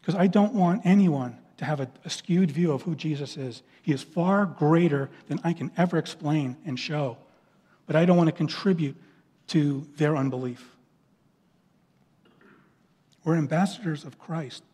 Because 0.00 0.14
I 0.14 0.26
don't 0.26 0.54
want 0.54 0.82
anyone 0.84 1.38
to 1.58 1.64
have 1.64 1.80
a, 1.80 1.88
a, 2.04 2.10
skewed 2.10 2.50
view 2.50 2.72
of 2.72 2.82
who 2.82 2.96
Jesus 2.96 3.36
is. 3.36 3.62
He 3.82 3.92
is 3.92 4.02
far 4.02 4.46
greater 4.46 5.10
than 5.28 5.40
I 5.44 5.52
can 5.52 5.70
ever 5.76 5.96
explain 5.96 6.56
and 6.66 6.78
show. 6.78 7.18
But 7.86 7.94
I 7.94 8.04
don't 8.04 8.16
want 8.16 8.28
to 8.28 8.32
contribute 8.32 8.96
to 9.48 9.86
their 9.96 10.16
unbelief. 10.16 10.68
We're 13.24 13.36
ambassadors 13.36 14.04
of 14.04 14.18
Christ. 14.18 14.64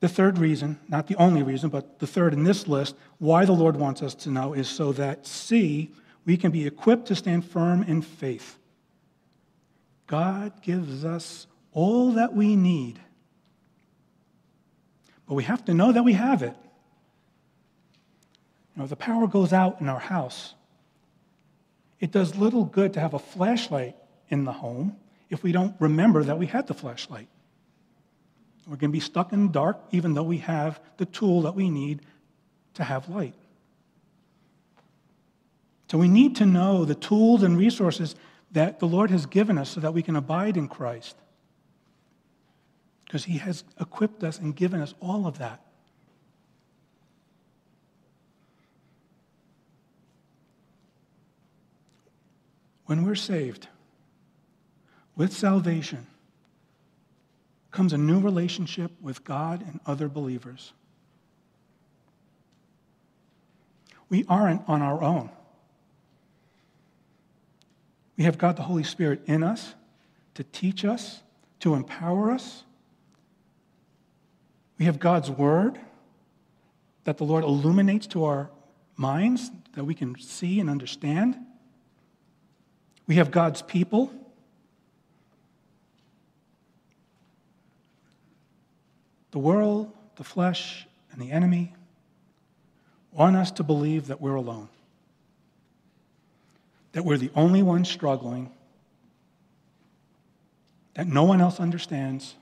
The 0.00 0.08
third 0.08 0.38
reason, 0.38 0.80
not 0.88 1.06
the 1.06 1.14
only 1.14 1.44
reason, 1.44 1.70
but 1.70 2.00
the 2.00 2.08
third 2.08 2.32
in 2.32 2.42
this 2.42 2.66
list, 2.66 2.96
why 3.18 3.44
the 3.44 3.52
Lord 3.52 3.76
wants 3.76 4.02
us 4.02 4.16
to 4.16 4.30
know 4.30 4.52
is 4.52 4.68
so 4.68 4.90
that, 4.94 5.28
C, 5.28 5.92
we 6.26 6.36
can 6.36 6.50
be 6.50 6.66
equipped 6.66 7.06
to 7.06 7.14
stand 7.14 7.44
firm 7.44 7.84
in 7.84 8.02
faith. 8.02 8.58
God 10.12 10.60
gives 10.60 11.06
us 11.06 11.46
all 11.72 12.12
that 12.12 12.34
we 12.34 12.54
need, 12.54 13.00
but 15.26 15.32
we 15.32 15.44
have 15.44 15.64
to 15.64 15.72
know 15.72 15.90
that 15.90 16.02
we 16.02 16.12
have 16.12 16.42
it. 16.42 16.54
You 18.76 18.82
know, 18.82 18.86
the 18.86 18.94
power 18.94 19.26
goes 19.26 19.54
out 19.54 19.80
in 19.80 19.88
our 19.88 19.98
house. 19.98 20.52
It 21.98 22.10
does 22.10 22.36
little 22.36 22.66
good 22.66 22.92
to 22.92 23.00
have 23.00 23.14
a 23.14 23.18
flashlight 23.18 23.96
in 24.28 24.44
the 24.44 24.52
home 24.52 24.98
if 25.30 25.42
we 25.42 25.50
don't 25.50 25.74
remember 25.80 26.22
that 26.24 26.38
we 26.38 26.44
had 26.44 26.66
the 26.66 26.74
flashlight. 26.74 27.28
We're 28.66 28.76
going 28.76 28.90
to 28.90 28.98
be 28.98 29.00
stuck 29.00 29.32
in 29.32 29.46
the 29.46 29.52
dark 29.52 29.78
even 29.92 30.12
though 30.12 30.24
we 30.24 30.38
have 30.38 30.78
the 30.98 31.06
tool 31.06 31.40
that 31.42 31.54
we 31.54 31.70
need 31.70 32.02
to 32.74 32.84
have 32.84 33.08
light. 33.08 33.32
So 35.90 35.96
we 35.96 36.08
need 36.08 36.36
to 36.36 36.44
know 36.44 36.84
the 36.84 36.94
tools 36.94 37.42
and 37.42 37.56
resources 37.56 38.14
that 38.52 38.78
the 38.78 38.86
Lord 38.86 39.10
has 39.10 39.26
given 39.26 39.58
us 39.58 39.70
so 39.70 39.80
that 39.80 39.94
we 39.94 40.02
can 40.02 40.16
abide 40.16 40.56
in 40.56 40.68
Christ. 40.68 41.16
Because 43.04 43.24
He 43.24 43.38
has 43.38 43.64
equipped 43.80 44.22
us 44.22 44.38
and 44.38 44.54
given 44.54 44.80
us 44.80 44.94
all 45.00 45.26
of 45.26 45.38
that. 45.38 45.60
When 52.86 53.06
we're 53.06 53.14
saved, 53.14 53.68
with 55.16 55.32
salvation, 55.32 56.06
comes 57.70 57.94
a 57.94 57.98
new 57.98 58.20
relationship 58.20 58.92
with 59.00 59.24
God 59.24 59.62
and 59.62 59.80
other 59.86 60.08
believers. 60.08 60.72
We 64.10 64.26
aren't 64.28 64.68
on 64.68 64.82
our 64.82 65.02
own. 65.02 65.30
We 68.16 68.24
have 68.24 68.38
God 68.38 68.56
the 68.56 68.62
Holy 68.62 68.84
Spirit 68.84 69.22
in 69.26 69.42
us 69.42 69.74
to 70.34 70.44
teach 70.44 70.84
us, 70.84 71.22
to 71.60 71.74
empower 71.74 72.30
us. 72.30 72.64
We 74.78 74.84
have 74.86 74.98
God's 74.98 75.30
Word 75.30 75.78
that 77.04 77.18
the 77.18 77.24
Lord 77.24 77.44
illuminates 77.44 78.06
to 78.08 78.24
our 78.24 78.50
minds 78.96 79.50
that 79.74 79.84
we 79.84 79.94
can 79.94 80.18
see 80.18 80.60
and 80.60 80.68
understand. 80.68 81.36
We 83.06 83.16
have 83.16 83.30
God's 83.30 83.62
people 83.62 84.12
The 89.32 89.38
world, 89.38 89.90
the 90.16 90.24
flesh, 90.24 90.86
and 91.10 91.20
the 91.20 91.32
enemy 91.32 91.74
want 93.12 93.34
us 93.34 93.50
to 93.52 93.62
believe 93.62 94.06
that 94.06 94.20
we're 94.20 94.34
alone, 94.34 94.68
that 96.92 97.04
we're 97.04 97.18
the 97.18 97.30
only 97.34 97.62
ones 97.62 97.88
struggling, 97.88 98.50
that 100.94 101.06
no 101.06 101.24
one 101.24 101.40
else 101.40 101.58
understands, 101.58 102.36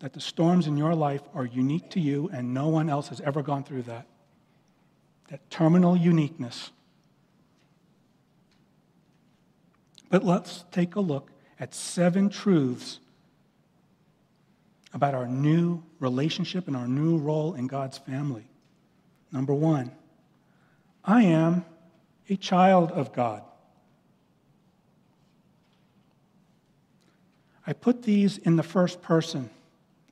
that 0.00 0.12
the 0.12 0.20
storms 0.20 0.66
in 0.66 0.76
your 0.76 0.94
life 0.94 1.22
are 1.34 1.46
unique 1.46 1.90
to 1.90 2.00
you 2.00 2.28
and 2.32 2.52
no 2.52 2.68
one 2.68 2.90
else 2.90 3.08
has 3.08 3.20
ever 3.20 3.42
gone 3.42 3.64
through 3.64 3.82
that. 3.82 4.06
That 5.28 5.48
terminal 5.48 5.96
uniqueness. 5.96 6.72
But 10.10 10.24
let's 10.24 10.64
take 10.72 10.96
a 10.96 11.00
look 11.00 11.30
at 11.58 11.74
seven 11.74 12.28
truths 12.28 12.98
about 14.92 15.14
our 15.14 15.26
new 15.26 15.82
relationship 16.00 16.66
and 16.66 16.76
our 16.76 16.88
new 16.88 17.16
role 17.16 17.54
in 17.54 17.66
God's 17.66 17.96
family. 17.96 18.44
Number 19.30 19.54
one, 19.54 19.92
I 21.04 21.22
am 21.22 21.64
a 22.28 22.36
child 22.36 22.90
of 22.92 23.12
God. 23.12 23.42
I 27.66 27.72
put 27.72 28.02
these 28.02 28.38
in 28.38 28.56
the 28.56 28.62
first 28.62 29.02
person, 29.02 29.50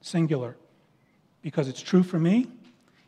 singular, 0.01 0.57
because 1.42 1.68
it's 1.68 1.83
true 1.83 2.03
for 2.03 2.18
me, 2.18 2.46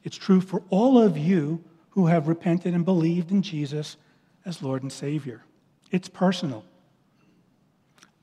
it's 0.04 0.16
true 0.16 0.40
for 0.40 0.62
all 0.70 1.00
of 1.00 1.16
you 1.16 1.62
who 1.90 2.06
have 2.06 2.26
repented 2.26 2.74
and 2.74 2.84
believed 2.84 3.30
in 3.30 3.42
Jesus 3.42 3.96
as 4.44 4.62
Lord 4.62 4.82
and 4.82 4.92
Savior. 4.92 5.42
It's 5.90 6.08
personal. 6.08 6.64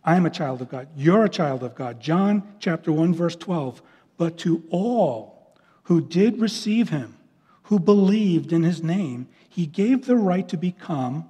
I 0.04 0.16
am 0.16 0.26
a 0.26 0.30
child 0.30 0.62
of 0.62 0.70
God. 0.70 0.88
You're 0.96 1.26
a 1.26 1.30
child 1.30 1.64
of 1.64 1.76
God. 1.76 2.00
John 2.00 2.56
chapter 2.60 2.92
1, 2.92 3.14
verse 3.14 3.36
12. 3.36 3.82
But 4.18 4.38
to 4.40 4.64
all 4.70 5.56
who 5.84 6.02
did 6.02 6.42
receive 6.42 6.90
him, 6.90 7.16
who 7.64 7.80
believed 7.80 8.52
in 8.52 8.64
his 8.64 8.82
name, 8.82 9.28
he 9.50 9.66
gave 9.66 10.06
the 10.06 10.16
right 10.16 10.48
to 10.50 10.58
become 10.58 11.28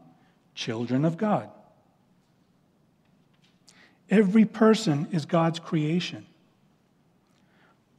children 0.53 1.05
of 1.05 1.17
God. 1.17 1.49
Every 4.09 4.45
person 4.45 5.07
is 5.11 5.25
God's 5.25 5.59
creation, 5.59 6.25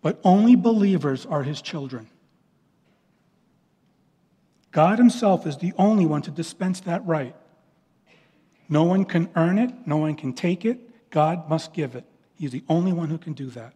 but 0.02 0.20
only 0.24 0.56
believers 0.56 1.24
are 1.24 1.42
his 1.42 1.62
children. 1.62 2.08
God 4.72 4.98
himself 4.98 5.46
is 5.46 5.56
the 5.56 5.72
only 5.78 6.06
one 6.06 6.22
to 6.22 6.30
dispense 6.30 6.80
that 6.80 7.04
right. 7.06 7.34
No 8.68 8.84
one 8.84 9.04
can 9.04 9.28
earn 9.34 9.58
it, 9.58 9.72
no 9.86 9.96
one 9.96 10.14
can 10.14 10.32
take 10.32 10.64
it. 10.64 11.10
God 11.10 11.48
must 11.48 11.72
give 11.72 11.96
it. 11.96 12.04
He's 12.36 12.52
the 12.52 12.64
only 12.68 12.92
one 12.92 13.08
who 13.08 13.18
can 13.18 13.32
do 13.32 13.50
that. 13.50 13.74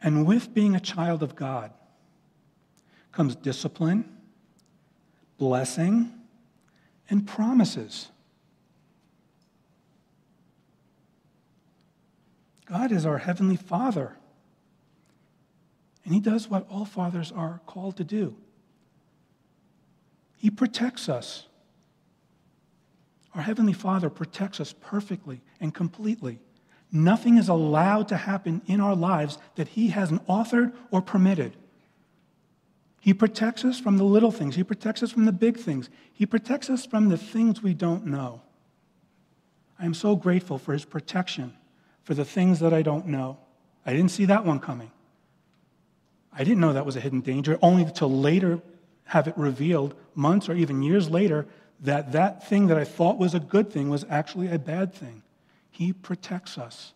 And 0.00 0.26
with 0.26 0.54
being 0.54 0.74
a 0.74 0.80
child 0.80 1.22
of 1.22 1.34
God 1.34 1.72
comes 3.12 3.36
discipline, 3.36 4.04
blessing, 5.38 6.12
and 7.10 7.26
promises. 7.26 8.08
God 12.64 12.90
is 12.90 13.04
our 13.04 13.18
Heavenly 13.18 13.56
Father, 13.56 14.16
and 16.04 16.14
He 16.14 16.20
does 16.20 16.48
what 16.48 16.66
all 16.70 16.86
fathers 16.86 17.30
are 17.30 17.60
called 17.66 17.98
to 17.98 18.04
do. 18.04 18.34
He 20.38 20.50
protects 20.50 21.08
us. 21.08 21.46
Our 23.34 23.42
Heavenly 23.42 23.74
Father 23.74 24.10
protects 24.10 24.58
us 24.58 24.74
perfectly 24.80 25.42
and 25.60 25.74
completely. 25.74 26.40
Nothing 26.90 27.36
is 27.36 27.48
allowed 27.48 28.08
to 28.08 28.16
happen 28.16 28.62
in 28.66 28.80
our 28.80 28.96
lives 28.96 29.38
that 29.56 29.68
He 29.68 29.88
hasn't 29.88 30.26
authored 30.26 30.72
or 30.90 31.02
permitted. 31.02 31.56
He 33.02 33.12
protects 33.12 33.64
us 33.64 33.80
from 33.80 33.96
the 33.98 34.04
little 34.04 34.30
things, 34.30 34.54
He 34.54 34.62
protects 34.62 35.02
us 35.02 35.10
from 35.10 35.24
the 35.24 35.32
big 35.32 35.58
things, 35.58 35.90
He 36.12 36.24
protects 36.24 36.70
us 36.70 36.86
from 36.86 37.08
the 37.08 37.16
things 37.16 37.60
we 37.60 37.74
don't 37.74 38.06
know. 38.06 38.42
I 39.76 39.86
am 39.86 39.92
so 39.92 40.14
grateful 40.14 40.56
for 40.56 40.72
His 40.72 40.84
protection 40.84 41.52
for 42.04 42.14
the 42.14 42.24
things 42.24 42.60
that 42.60 42.72
I 42.72 42.82
don't 42.82 43.08
know. 43.08 43.38
I 43.84 43.92
didn't 43.92 44.12
see 44.12 44.26
that 44.26 44.44
one 44.44 44.60
coming. 44.60 44.92
I 46.32 46.44
didn't 46.44 46.60
know 46.60 46.72
that 46.74 46.86
was 46.86 46.94
a 46.94 47.00
hidden 47.00 47.22
danger, 47.22 47.58
only 47.60 47.90
to 47.94 48.06
later 48.06 48.62
have 49.06 49.26
it 49.26 49.36
revealed, 49.36 49.96
months 50.14 50.48
or 50.48 50.54
even 50.54 50.84
years 50.84 51.10
later, 51.10 51.48
that 51.80 52.12
that 52.12 52.48
thing 52.48 52.68
that 52.68 52.78
I 52.78 52.84
thought 52.84 53.18
was 53.18 53.34
a 53.34 53.40
good 53.40 53.72
thing 53.72 53.90
was 53.90 54.06
actually 54.08 54.46
a 54.46 54.60
bad 54.60 54.94
thing. 54.94 55.24
He 55.72 55.92
protects 55.92 56.56
us. 56.56 56.92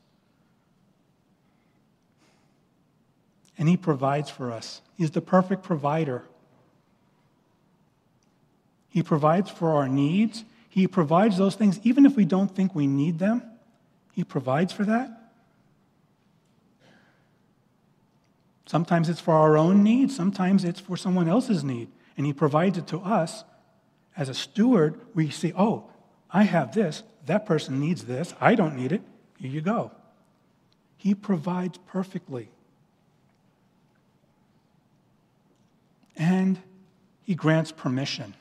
And 3.58 3.68
He 3.68 3.76
provides 3.76 4.30
for 4.30 4.52
us. 4.52 4.82
He's 4.96 5.10
the 5.10 5.20
perfect 5.20 5.62
provider. 5.62 6.24
He 8.88 9.02
provides 9.02 9.50
for 9.50 9.74
our 9.74 9.88
needs. 9.88 10.44
He 10.68 10.86
provides 10.86 11.36
those 11.36 11.54
things 11.54 11.78
even 11.84 12.06
if 12.06 12.16
we 12.16 12.24
don't 12.24 12.54
think 12.54 12.74
we 12.74 12.86
need 12.86 13.18
them. 13.18 13.42
He 14.12 14.24
provides 14.24 14.72
for 14.72 14.84
that. 14.84 15.10
Sometimes 18.64 19.08
it's 19.08 19.20
for 19.20 19.34
our 19.34 19.56
own 19.56 19.84
needs, 19.84 20.16
sometimes 20.16 20.64
it's 20.64 20.80
for 20.80 20.96
someone 20.96 21.28
else's 21.28 21.62
need, 21.62 21.88
and 22.16 22.26
He 22.26 22.32
provides 22.32 22.76
it 22.78 22.88
to 22.88 22.98
us 22.98 23.44
as 24.16 24.28
a 24.28 24.34
steward, 24.34 24.98
we 25.14 25.30
see, 25.30 25.52
oh, 25.56 25.90
I 26.30 26.44
have 26.44 26.74
this. 26.74 27.02
That 27.26 27.44
person 27.44 27.80
needs 27.80 28.04
this. 28.04 28.34
I 28.40 28.54
don't 28.54 28.76
need 28.76 28.92
it. 28.92 29.02
Here 29.38 29.50
you 29.50 29.60
go. 29.60 29.92
He 30.96 31.14
provides 31.14 31.78
perfectly. 31.86 32.48
And 36.16 36.58
he 37.22 37.34
grants 37.34 37.72
permission. 37.72 38.34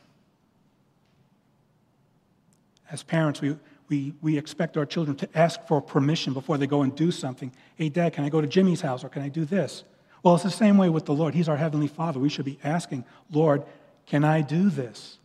As 2.91 3.03
parents, 3.03 3.41
we, 3.41 3.57
we, 3.89 4.13
we 4.21 4.37
expect 4.37 4.77
our 4.77 4.85
children 4.85 5.17
to 5.17 5.29
ask 5.37 5.59
for 5.67 5.81
permission 5.81 6.33
before 6.33 6.57
they 6.57 6.67
go 6.67 6.83
and 6.83 6.95
do 6.95 7.11
something. 7.11 7.51
Hey, 7.75 7.89
Dad, 7.89 8.13
can 8.13 8.23
I 8.23 8.29
go 8.29 8.41
to 8.41 8.47
Jimmy's 8.47 8.81
house 8.81 9.03
or 9.03 9.09
can 9.09 9.21
I 9.21 9.29
do 9.29 9.43
this? 9.43 9.83
Well, 10.23 10.35
it's 10.35 10.43
the 10.43 10.51
same 10.51 10.77
way 10.77 10.89
with 10.89 11.05
the 11.05 11.13
Lord. 11.13 11.35
He's 11.35 11.49
our 11.49 11.57
Heavenly 11.57 11.87
Father. 11.87 12.19
We 12.19 12.29
should 12.29 12.45
be 12.45 12.59
asking, 12.63 13.05
Lord, 13.31 13.63
can 14.05 14.23
I 14.23 14.41
do 14.41 14.69
this? 14.69 15.17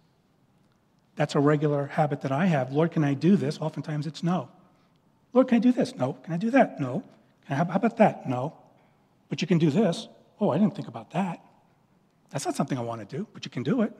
That's 1.16 1.34
a 1.34 1.40
regular 1.40 1.86
habit 1.86 2.22
that 2.22 2.32
I 2.32 2.46
have. 2.46 2.72
Lord, 2.72 2.92
can 2.92 3.04
I 3.04 3.14
do 3.14 3.36
this? 3.36 3.58
Oftentimes 3.60 4.06
it's 4.06 4.22
no. 4.22 4.48
Lord, 5.32 5.48
can 5.48 5.56
I 5.56 5.60
do 5.60 5.72
this? 5.72 5.94
No. 5.94 6.14
Can 6.14 6.32
I 6.32 6.36
do 6.36 6.50
that? 6.50 6.80
No. 6.80 7.02
Can 7.46 7.60
I, 7.60 7.64
how 7.64 7.76
about 7.76 7.98
that? 7.98 8.28
No. 8.28 8.54
But 9.28 9.40
you 9.42 9.46
can 9.46 9.58
do 9.58 9.70
this. 9.70 10.08
Oh, 10.40 10.50
I 10.50 10.58
didn't 10.58 10.74
think 10.74 10.88
about 10.88 11.10
that. 11.12 11.40
That's 12.30 12.44
not 12.44 12.54
something 12.56 12.78
I 12.78 12.82
want 12.82 13.08
to 13.08 13.16
do, 13.16 13.26
but 13.32 13.44
you 13.44 13.50
can 13.50 13.62
do 13.62 13.82
it. 13.82 13.92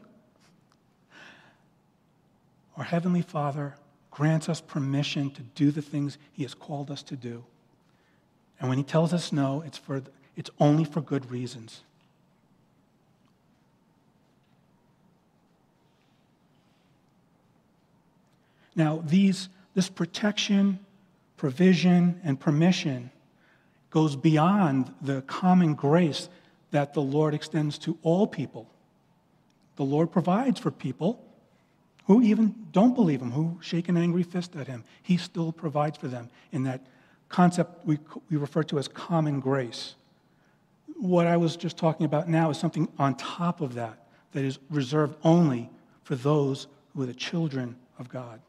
Our 2.76 2.84
Heavenly 2.84 3.22
Father 3.22 3.74
grants 4.10 4.48
us 4.48 4.60
permission 4.60 5.30
to 5.32 5.42
do 5.42 5.70
the 5.70 5.82
things 5.82 6.16
He 6.32 6.42
has 6.44 6.54
called 6.54 6.90
us 6.90 7.02
to 7.04 7.16
do. 7.16 7.44
And 8.58 8.68
when 8.68 8.78
He 8.78 8.84
tells 8.84 9.12
us 9.12 9.32
no, 9.32 9.62
it's, 9.62 9.78
for, 9.78 10.02
it's 10.36 10.50
only 10.58 10.84
for 10.84 11.00
good 11.00 11.30
reasons. 11.30 11.82
Now, 18.76 19.02
these, 19.04 19.48
this 19.74 19.88
protection, 19.88 20.78
provision, 21.36 22.20
and 22.24 22.38
permission 22.38 23.10
goes 23.90 24.14
beyond 24.14 24.94
the 25.02 25.22
common 25.22 25.74
grace 25.74 26.28
that 26.70 26.94
the 26.94 27.02
Lord 27.02 27.35
extends 27.35 27.78
to 27.78 27.98
all 28.02 28.26
people. 28.26 28.68
The 29.76 29.85
Lord 29.85 30.12
provides 30.12 30.61
for 30.61 30.70
people 30.70 31.24
who 32.06 32.22
even 32.22 32.54
don't 32.72 32.94
believe 32.94 33.22
him, 33.22 33.30
who 33.30 33.59
shake 33.61 33.88
an 33.88 33.96
angry 33.96 34.22
fist 34.22 34.56
at 34.56 34.66
him. 34.66 34.85
He 35.02 35.16
still 35.16 35.52
provides 35.52 35.96
for 35.96 36.09
them 36.09 36.28
in 36.52 36.64
that 36.64 36.80
concept 37.28 37.87
we, 37.87 37.98
we 38.28 38.37
refer 38.37 38.62
to 38.64 38.78
as 38.78 38.88
common 38.88 39.40
grace. 39.40 39.94
What 40.98 41.26
I 41.26 41.37
was 41.37 41.56
just 41.56 41.76
talking 41.76 42.04
about 42.04 42.28
now 42.28 42.50
is 42.50 42.59
something 42.59 42.88
on 42.98 43.14
top 43.14 43.61
of 43.61 43.74
that 43.74 44.06
that 44.33 44.44
is 44.44 44.59
reserved 44.68 45.16
only 45.24 45.70
for 46.02 46.14
those 46.14 46.66
who 46.94 47.02
are 47.02 47.06
the 47.06 47.14
children 47.14 47.76
of 47.98 48.09
God. 48.09 48.40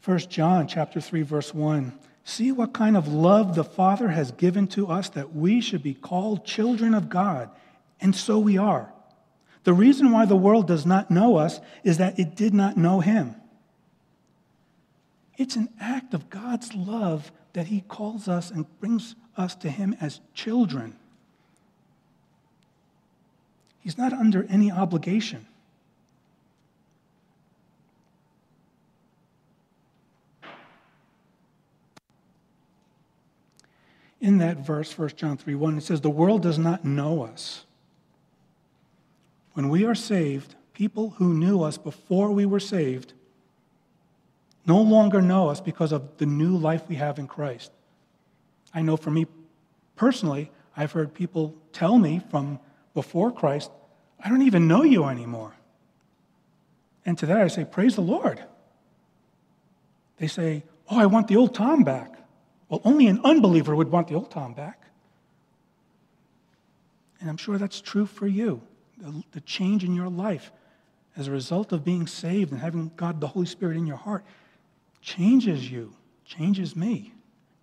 First 0.00 0.30
John 0.30 0.66
chapter 0.66 1.00
3 1.00 1.22
verse 1.22 1.54
1 1.54 1.92
See 2.24 2.52
what 2.52 2.72
kind 2.72 2.96
of 2.96 3.08
love 3.08 3.54
the 3.54 3.64
Father 3.64 4.08
has 4.08 4.32
given 4.32 4.66
to 4.68 4.88
us 4.88 5.08
that 5.10 5.34
we 5.34 5.60
should 5.60 5.82
be 5.82 5.94
called 5.94 6.44
children 6.44 6.94
of 6.94 7.08
God, 7.08 7.50
and 8.00 8.14
so 8.14 8.38
we 8.38 8.58
are. 8.58 8.92
The 9.64 9.72
reason 9.72 10.10
why 10.10 10.26
the 10.26 10.36
world 10.36 10.66
does 10.66 10.86
not 10.86 11.10
know 11.10 11.36
us 11.36 11.60
is 11.84 11.98
that 11.98 12.18
it 12.18 12.34
did 12.34 12.54
not 12.54 12.76
know 12.76 13.00
him. 13.00 13.34
It's 15.36 15.56
an 15.56 15.68
act 15.80 16.14
of 16.14 16.30
God's 16.30 16.74
love 16.74 17.32
that 17.52 17.66
he 17.66 17.82
calls 17.82 18.28
us 18.28 18.50
and 18.50 18.66
brings 18.80 19.14
us 19.36 19.54
to 19.56 19.70
him 19.70 19.96
as 20.00 20.20
children. 20.34 20.96
He's 23.80 23.98
not 23.98 24.12
under 24.12 24.44
any 24.48 24.70
obligation. 24.70 25.46
That 34.40 34.58
verse, 34.58 34.96
1 34.96 35.10
John 35.16 35.36
3 35.36 35.54
1, 35.54 35.78
it 35.78 35.82
says, 35.82 36.00
The 36.00 36.10
world 36.10 36.42
does 36.42 36.58
not 36.58 36.84
know 36.84 37.22
us. 37.22 37.64
When 39.54 39.68
we 39.68 39.84
are 39.84 39.94
saved, 39.94 40.54
people 40.72 41.10
who 41.10 41.34
knew 41.34 41.62
us 41.62 41.78
before 41.78 42.30
we 42.30 42.46
were 42.46 42.60
saved 42.60 43.12
no 44.66 44.80
longer 44.80 45.20
know 45.20 45.48
us 45.48 45.60
because 45.60 45.90
of 45.90 46.16
the 46.18 46.26
new 46.26 46.56
life 46.56 46.88
we 46.88 46.96
have 46.96 47.18
in 47.18 47.26
Christ. 47.26 47.72
I 48.72 48.82
know 48.82 48.96
for 48.96 49.10
me 49.10 49.26
personally, 49.96 50.50
I've 50.76 50.92
heard 50.92 51.12
people 51.12 51.54
tell 51.72 51.98
me 51.98 52.20
from 52.30 52.60
before 52.94 53.32
Christ, 53.32 53.70
I 54.22 54.28
don't 54.28 54.42
even 54.42 54.68
know 54.68 54.82
you 54.82 55.04
anymore. 55.04 55.54
And 57.04 57.18
to 57.18 57.26
that 57.26 57.40
I 57.40 57.48
say, 57.48 57.64
Praise 57.64 57.96
the 57.96 58.02
Lord. 58.02 58.42
They 60.18 60.26
say, 60.26 60.62
Oh, 60.90 60.98
I 60.98 61.06
want 61.06 61.28
the 61.28 61.36
old 61.36 61.54
Tom 61.54 61.82
back. 61.82 62.19
Well, 62.70 62.80
only 62.84 63.08
an 63.08 63.20
unbeliever 63.24 63.74
would 63.74 63.90
want 63.90 64.08
the 64.08 64.14
old 64.14 64.30
Tom 64.30 64.54
back. 64.54 64.80
And 67.20 67.28
I'm 67.28 67.36
sure 67.36 67.58
that's 67.58 67.80
true 67.80 68.06
for 68.06 68.26
you. 68.26 68.62
The, 68.96 69.22
the, 69.32 69.40
change 69.40 69.82
in 69.82 69.94
your 69.94 70.08
life 70.08 70.52
as 71.16 71.26
a 71.26 71.30
result 71.30 71.72
of 71.72 71.84
being 71.84 72.06
saved 72.06 72.52
and 72.52 72.60
having 72.60 72.92
God, 72.96 73.20
the 73.20 73.26
Holy 73.26 73.46
Spirit, 73.46 73.76
in 73.76 73.86
your 73.86 73.96
heart 73.96 74.24
changes 75.02 75.70
you, 75.70 75.92
changes 76.24 76.76
me, 76.76 77.12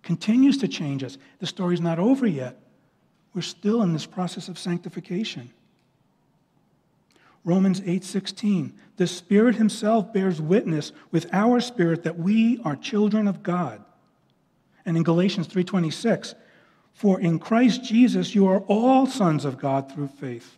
continues 0.02 0.58
to 0.58 0.68
change 0.68 1.02
us. 1.02 1.16
The 1.38 1.46
story's 1.46 1.80
not 1.80 1.98
over 1.98 2.26
yet. 2.26 2.60
We're 3.34 3.42
still 3.42 3.82
in 3.82 3.92
this 3.92 4.06
process 4.06 4.48
of 4.48 4.58
sanctification. 4.58 5.50
Romans 7.44 7.80
8:16 7.82 8.72
The 8.96 9.06
Spirit 9.06 9.54
himself 9.54 10.12
bears 10.12 10.40
witness 10.40 10.92
with 11.12 11.32
our 11.32 11.60
spirit 11.60 12.02
that 12.02 12.18
we 12.18 12.60
are 12.64 12.76
children 12.76 13.28
of 13.28 13.42
God. 13.42 13.84
And 14.88 14.96
in 14.96 15.02
Galatians 15.02 15.46
3:26, 15.48 16.34
for 16.94 17.20
in 17.20 17.38
Christ 17.38 17.84
Jesus 17.84 18.34
you 18.34 18.46
are 18.46 18.60
all 18.60 19.06
sons 19.06 19.44
of 19.44 19.58
God 19.58 19.92
through 19.92 20.08
faith. 20.08 20.56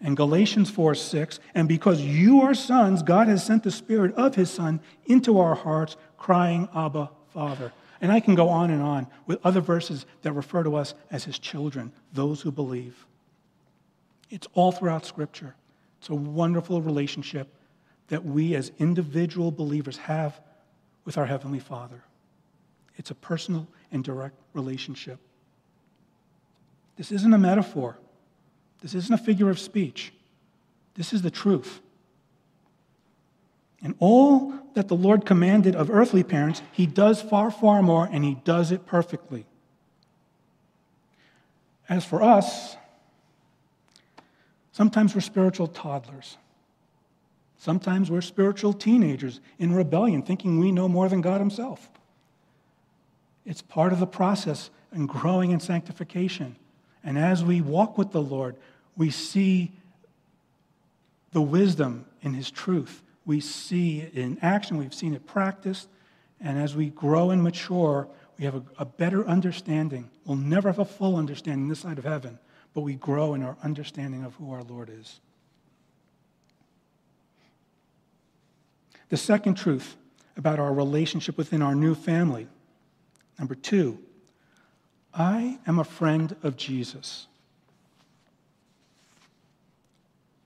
And 0.00 0.16
Galatians 0.16 0.70
4 0.70 0.94
6, 0.94 1.38
and 1.54 1.68
because 1.68 2.00
you 2.00 2.40
are 2.40 2.54
sons, 2.54 3.02
God 3.02 3.28
has 3.28 3.44
sent 3.44 3.64
the 3.64 3.70
Spirit 3.70 4.14
of 4.14 4.34
His 4.34 4.50
Son 4.50 4.80
into 5.04 5.38
our 5.38 5.54
hearts, 5.54 5.98
crying, 6.16 6.70
Abba, 6.74 7.10
Father. 7.34 7.74
And 8.00 8.10
I 8.10 8.18
can 8.18 8.34
go 8.34 8.48
on 8.48 8.70
and 8.70 8.82
on 8.82 9.06
with 9.26 9.44
other 9.44 9.60
verses 9.60 10.06
that 10.22 10.32
refer 10.32 10.62
to 10.62 10.76
us 10.76 10.94
as 11.10 11.24
His 11.24 11.38
children, 11.38 11.92
those 12.14 12.40
who 12.40 12.50
believe. 12.50 13.04
It's 14.30 14.48
all 14.54 14.72
throughout 14.72 15.04
Scripture. 15.04 15.54
It's 15.98 16.08
a 16.08 16.14
wonderful 16.14 16.80
relationship 16.80 17.48
that 18.08 18.24
we 18.24 18.54
as 18.54 18.72
individual 18.78 19.50
believers 19.50 19.98
have 19.98 20.40
with 21.04 21.18
our 21.18 21.26
Heavenly 21.26 21.60
Father. 21.60 22.02
It's 22.96 23.10
a 23.10 23.14
personal 23.14 23.66
and 23.90 24.04
direct 24.04 24.36
relationship. 24.54 25.18
This 26.96 27.10
isn't 27.10 27.32
a 27.32 27.38
metaphor. 27.38 27.98
This 28.80 28.94
isn't 28.94 29.14
a 29.14 29.18
figure 29.18 29.50
of 29.50 29.58
speech. 29.58 30.12
This 30.94 31.12
is 31.12 31.22
the 31.22 31.30
truth. 31.30 31.80
And 33.82 33.94
all 33.98 34.52
that 34.74 34.88
the 34.88 34.96
Lord 34.96 35.26
commanded 35.26 35.74
of 35.74 35.90
earthly 35.90 36.22
parents, 36.22 36.62
He 36.72 36.86
does 36.86 37.20
far, 37.20 37.50
far 37.50 37.82
more, 37.82 38.08
and 38.10 38.24
He 38.24 38.36
does 38.44 38.70
it 38.70 38.86
perfectly. 38.86 39.46
As 41.88 42.04
for 42.04 42.22
us, 42.22 42.76
sometimes 44.70 45.14
we're 45.14 45.20
spiritual 45.20 45.66
toddlers. 45.66 46.36
Sometimes 47.58 48.10
we're 48.10 48.20
spiritual 48.20 48.72
teenagers 48.72 49.40
in 49.58 49.72
rebellion, 49.72 50.22
thinking 50.22 50.58
we 50.58 50.72
know 50.72 50.88
more 50.88 51.08
than 51.08 51.20
God 51.20 51.40
Himself. 51.40 51.90
It's 53.44 53.62
part 53.62 53.92
of 53.92 53.98
the 53.98 54.06
process 54.06 54.70
and 54.92 55.08
growing 55.08 55.50
in 55.50 55.60
sanctification. 55.60 56.56
And 57.02 57.18
as 57.18 57.44
we 57.44 57.60
walk 57.60 57.98
with 57.98 58.12
the 58.12 58.22
Lord, 58.22 58.56
we 58.96 59.10
see 59.10 59.72
the 61.32 61.42
wisdom 61.42 62.06
in 62.20 62.34
His 62.34 62.50
truth. 62.50 63.02
We 63.24 63.40
see 63.40 64.00
it 64.00 64.14
in 64.14 64.38
action, 64.42 64.76
we've 64.76 64.94
seen 64.94 65.14
it 65.14 65.26
practiced. 65.26 65.88
And 66.40 66.58
as 66.58 66.74
we 66.74 66.90
grow 66.90 67.30
and 67.30 67.42
mature, 67.42 68.08
we 68.38 68.44
have 68.44 68.56
a, 68.56 68.62
a 68.78 68.84
better 68.84 69.26
understanding. 69.26 70.10
We'll 70.24 70.36
never 70.36 70.68
have 70.68 70.78
a 70.78 70.84
full 70.84 71.16
understanding 71.16 71.68
this 71.68 71.80
side 71.80 71.98
of 71.98 72.04
heaven, 72.04 72.38
but 72.74 72.80
we 72.80 72.94
grow 72.94 73.34
in 73.34 73.42
our 73.42 73.56
understanding 73.62 74.24
of 74.24 74.34
who 74.34 74.52
our 74.52 74.62
Lord 74.62 74.90
is. 74.90 75.20
The 79.08 79.16
second 79.16 79.56
truth 79.56 79.96
about 80.36 80.58
our 80.58 80.72
relationship 80.72 81.36
within 81.36 81.62
our 81.62 81.74
new 81.74 81.94
family 81.94 82.48
Number 83.42 83.56
two, 83.56 83.98
I 85.12 85.58
am 85.66 85.80
a 85.80 85.84
friend 85.84 86.36
of 86.44 86.56
Jesus. 86.56 87.26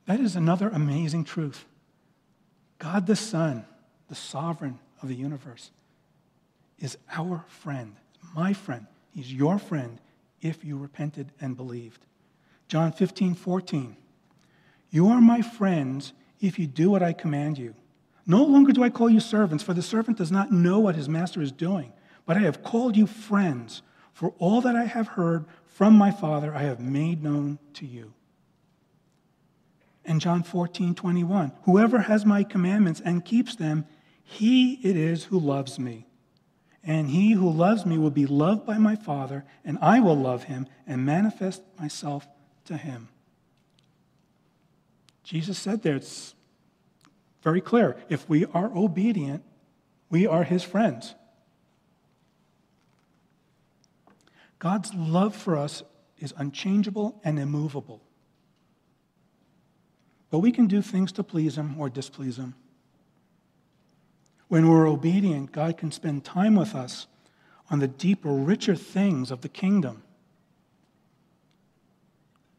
That 0.06 0.18
is 0.18 0.34
another 0.34 0.70
amazing 0.70 1.24
truth. 1.24 1.66
God 2.78 3.06
the 3.06 3.14
Son, 3.14 3.66
the 4.08 4.14
sovereign 4.14 4.78
of 5.02 5.10
the 5.10 5.14
universe, 5.14 5.72
is 6.78 6.96
our 7.12 7.44
friend, 7.48 7.96
my 8.34 8.54
friend. 8.54 8.86
He's 9.14 9.30
your 9.30 9.58
friend 9.58 9.98
if 10.40 10.64
you 10.64 10.78
repented 10.78 11.32
and 11.38 11.54
believed. 11.54 12.00
John 12.66 12.92
15, 12.92 13.34
14. 13.34 13.94
You 14.88 15.08
are 15.08 15.20
my 15.20 15.42
friends 15.42 16.14
if 16.40 16.58
you 16.58 16.66
do 16.66 16.88
what 16.88 17.02
I 17.02 17.12
command 17.12 17.58
you. 17.58 17.74
No 18.26 18.42
longer 18.42 18.72
do 18.72 18.82
I 18.82 18.88
call 18.88 19.10
you 19.10 19.20
servants, 19.20 19.62
for 19.62 19.74
the 19.74 19.82
servant 19.82 20.16
does 20.16 20.32
not 20.32 20.50
know 20.50 20.78
what 20.78 20.94
his 20.94 21.10
master 21.10 21.42
is 21.42 21.52
doing 21.52 21.92
but 22.26 22.36
I 22.36 22.40
have 22.40 22.62
called 22.62 22.96
you 22.96 23.06
friends, 23.06 23.82
for 24.12 24.34
all 24.38 24.60
that 24.62 24.76
I 24.76 24.84
have 24.84 25.08
heard 25.08 25.46
from 25.64 25.94
my 25.94 26.10
Father 26.10 26.54
I 26.54 26.62
have 26.62 26.80
made 26.80 27.22
known 27.22 27.58
to 27.74 27.86
you. 27.86 28.12
And 30.04 30.20
John 30.20 30.42
14, 30.42 30.94
21, 30.94 31.52
whoever 31.62 32.00
has 32.00 32.24
my 32.24 32.44
commandments 32.44 33.00
and 33.04 33.24
keeps 33.24 33.56
them, 33.56 33.86
he 34.22 34.74
it 34.82 34.96
is 34.96 35.24
who 35.24 35.38
loves 35.38 35.78
me. 35.78 36.06
And 36.82 37.10
he 37.10 37.32
who 37.32 37.50
loves 37.50 37.84
me 37.84 37.98
will 37.98 38.10
be 38.10 38.26
loved 38.26 38.64
by 38.64 38.78
my 38.78 38.94
Father, 38.94 39.44
and 39.64 39.78
I 39.82 39.98
will 40.00 40.16
love 40.16 40.44
him 40.44 40.68
and 40.86 41.04
manifest 41.04 41.62
myself 41.78 42.26
to 42.66 42.76
him. 42.76 43.08
Jesus 45.24 45.58
said 45.58 45.82
there, 45.82 45.96
it's 45.96 46.36
very 47.42 47.60
clear. 47.60 47.96
If 48.08 48.28
we 48.28 48.44
are 48.46 48.70
obedient, 48.76 49.42
we 50.08 50.26
are 50.26 50.44
his 50.44 50.62
friends. 50.62 51.16
God's 54.58 54.94
love 54.94 55.34
for 55.34 55.56
us 55.56 55.82
is 56.18 56.32
unchangeable 56.36 57.20
and 57.24 57.38
immovable. 57.38 58.00
But 60.30 60.38
we 60.38 60.50
can 60.50 60.66
do 60.66 60.82
things 60.82 61.12
to 61.12 61.22
please 61.22 61.56
him 61.56 61.78
or 61.78 61.88
displease 61.88 62.38
him. 62.38 62.54
When 64.48 64.68
we're 64.68 64.88
obedient, 64.88 65.52
God 65.52 65.76
can 65.76 65.90
spend 65.90 66.24
time 66.24 66.54
with 66.54 66.74
us 66.74 67.06
on 67.70 67.80
the 67.80 67.88
deeper, 67.88 68.30
richer 68.30 68.76
things 68.76 69.30
of 69.30 69.40
the 69.40 69.48
kingdom 69.48 70.02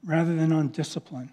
rather 0.03 0.36
than 0.36 0.51
on 0.51 0.69
discipline. 0.69 1.31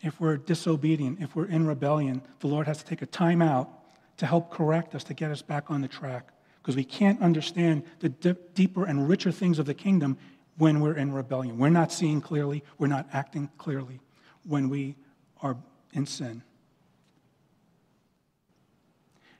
If 0.00 0.20
we're 0.20 0.36
disobedient, 0.36 1.20
if 1.20 1.36
we're 1.36 1.46
in 1.46 1.66
rebellion, 1.66 2.22
the 2.40 2.48
Lord 2.48 2.66
has 2.66 2.78
to 2.78 2.84
take 2.84 3.02
a 3.02 3.06
time 3.06 3.40
out 3.40 3.70
to 4.16 4.26
help 4.26 4.50
correct 4.50 4.94
us, 4.94 5.04
to 5.04 5.14
get 5.14 5.30
us 5.30 5.42
back 5.42 5.70
on 5.70 5.80
the 5.80 5.88
track. 5.88 6.31
Because 6.62 6.76
we 6.76 6.84
can't 6.84 7.20
understand 7.20 7.82
the 7.98 8.08
deeper 8.54 8.84
and 8.84 9.08
richer 9.08 9.32
things 9.32 9.58
of 9.58 9.66
the 9.66 9.74
kingdom 9.74 10.16
when 10.58 10.80
we're 10.80 10.96
in 10.96 11.12
rebellion. 11.12 11.58
We're 11.58 11.70
not 11.70 11.90
seeing 11.90 12.20
clearly, 12.20 12.62
we're 12.78 12.86
not 12.86 13.08
acting 13.12 13.50
clearly 13.58 14.00
when 14.46 14.68
we 14.68 14.94
are 15.42 15.56
in 15.92 16.06
sin. 16.06 16.42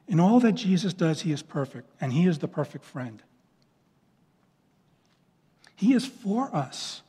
In 0.08 0.18
all 0.18 0.40
that 0.40 0.52
Jesus 0.52 0.92
does, 0.92 1.22
he 1.22 1.32
is 1.32 1.42
perfect, 1.42 1.88
and 2.00 2.12
he 2.12 2.26
is 2.26 2.40
the 2.40 2.48
perfect 2.48 2.84
friend. 2.84 3.22
He 5.76 5.94
is 5.94 6.04
for 6.04 6.54
us. 6.54 7.02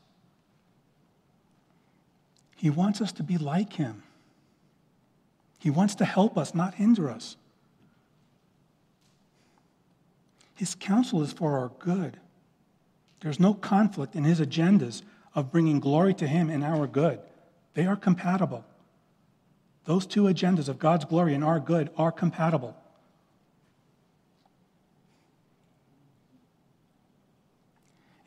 He 2.56 2.70
wants 2.70 3.02
us 3.02 3.12
to 3.14 3.24
be 3.24 3.38
like 3.38 3.74
him. 3.74 4.04
He 5.60 5.70
wants 5.70 5.96
to 5.96 6.06
help 6.06 6.38
us, 6.38 6.54
not 6.54 6.76
hinder 6.76 7.10
us. 7.10 7.36
His 10.56 10.76
counsel 10.76 11.22
is 11.22 11.34
for 11.34 11.58
our 11.58 11.72
good. 11.80 12.20
There's 13.22 13.40
no 13.40 13.54
conflict 13.54 14.16
in 14.16 14.24
his 14.24 14.40
agendas 14.40 15.02
of 15.34 15.52
bringing 15.52 15.80
glory 15.80 16.14
to 16.16 16.28
him 16.28 16.50
and 16.50 16.64
our 16.64 16.88
good. 16.88 17.20
They 17.74 17.86
are 17.86 17.96
compatible. 17.96 18.66
Those 19.86 20.06
two 20.06 20.24
agendas 20.24 20.70
of 20.70 20.80
God's 20.80 21.06
glory 21.06 21.34
and 21.34 21.44
our 21.44 21.60
good 21.60 21.90
are 21.98 22.12
compatible. 22.12 22.76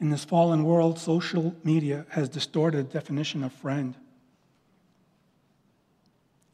In 0.01 0.11
this 0.11 0.25
fallen 0.25 0.65
world, 0.65 0.99
social 0.99 1.55
media 1.65 2.05
has 2.11 2.29
distorted 2.29 2.91
the 2.91 2.93
definition 2.93 3.43
of 3.43 3.53
friend. 3.53 3.95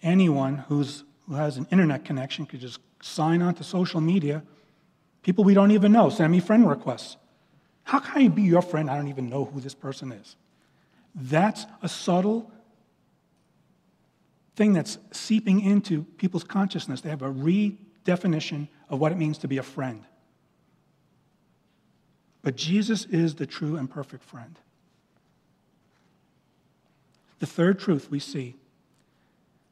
Anyone 0.03 0.59
who's, 0.69 1.03
who 1.27 1.35
has 1.35 1.57
an 1.57 1.67
internet 1.73 2.05
connection 2.05 2.47
could 2.47 2.61
just 2.61 2.79
sign 3.01 3.43
on 3.43 3.55
to 3.55 3.65
social 3.65 4.01
media. 4.01 4.43
People 5.23 5.45
we 5.45 5.55
don't 5.55 5.71
even 5.71 5.93
know 5.93 6.11
send 6.11 6.33
me 6.33 6.41
friend 6.41 6.69
requests. 6.69 7.17
How 7.85 7.99
can 7.99 8.23
I 8.23 8.29
be 8.29 8.43
your 8.43 8.63
friend? 8.63 8.91
I 8.91 8.97
don't 8.97 9.09
even 9.09 9.29
know 9.29 9.45
who 9.45 9.61
this 9.61 9.75
person 9.75 10.13
is. 10.13 10.37
That's 11.15 11.67
a 11.83 11.89
subtle 11.89 12.51
thing 14.57 14.73
that's 14.73 14.99
seeping 15.13 15.61
into 15.61 16.05
people's 16.17 16.45
consciousness. 16.45 17.01
They 17.01 17.11
have 17.11 17.23
a 17.23 17.33
redefinition 17.33 18.69
of 18.89 18.99
what 18.99 19.13
it 19.13 19.19
means 19.19 19.39
to 19.39 19.49
be 19.49 19.59
a 19.59 19.63
friend. 19.63 20.05
But 22.43 22.57
Jesus 22.57 23.05
is 23.07 23.37
the 23.37 23.47
true 23.47 23.77
and 23.77 23.89
perfect 23.91 24.25
friend. 24.25 24.59
The 27.39 27.47
third 27.47 27.79
truth 27.79 28.11
we 28.11 28.19
see. 28.19 28.57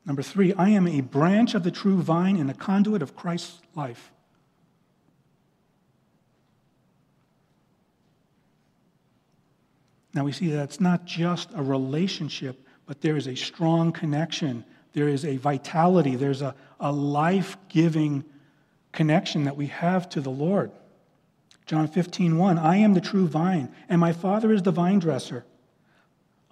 Number 0.06 0.22
three, 0.22 0.52
I 0.54 0.70
am 0.70 0.86
a 0.86 1.02
branch 1.02 1.54
of 1.54 1.62
the 1.62 1.70
true 1.70 2.00
vine 2.00 2.36
and 2.36 2.50
a 2.50 2.54
conduit 2.54 3.02
of 3.02 3.14
Christ's 3.14 3.60
life. 3.74 4.10
Now 10.14 10.24
we 10.24 10.32
see 10.32 10.48
that 10.48 10.64
it's 10.64 10.80
not 10.80 11.04
just 11.04 11.50
a 11.54 11.62
relationship, 11.62 12.66
but 12.86 13.00
there 13.00 13.16
is 13.16 13.28
a 13.28 13.34
strong 13.34 13.92
connection. 13.92 14.64
There 14.92 15.08
is 15.08 15.24
a 15.24 15.36
vitality. 15.36 16.16
There's 16.16 16.42
a, 16.42 16.54
a 16.80 16.90
life 16.90 17.56
giving 17.68 18.24
connection 18.92 19.44
that 19.44 19.56
we 19.56 19.66
have 19.66 20.08
to 20.10 20.20
the 20.20 20.30
Lord. 20.30 20.72
John 21.66 21.86
15, 21.86 22.36
1, 22.36 22.58
I 22.58 22.78
am 22.78 22.94
the 22.94 23.00
true 23.00 23.28
vine, 23.28 23.72
and 23.88 24.00
my 24.00 24.12
Father 24.12 24.52
is 24.52 24.62
the 24.62 24.72
vine 24.72 24.98
dresser. 24.98 25.44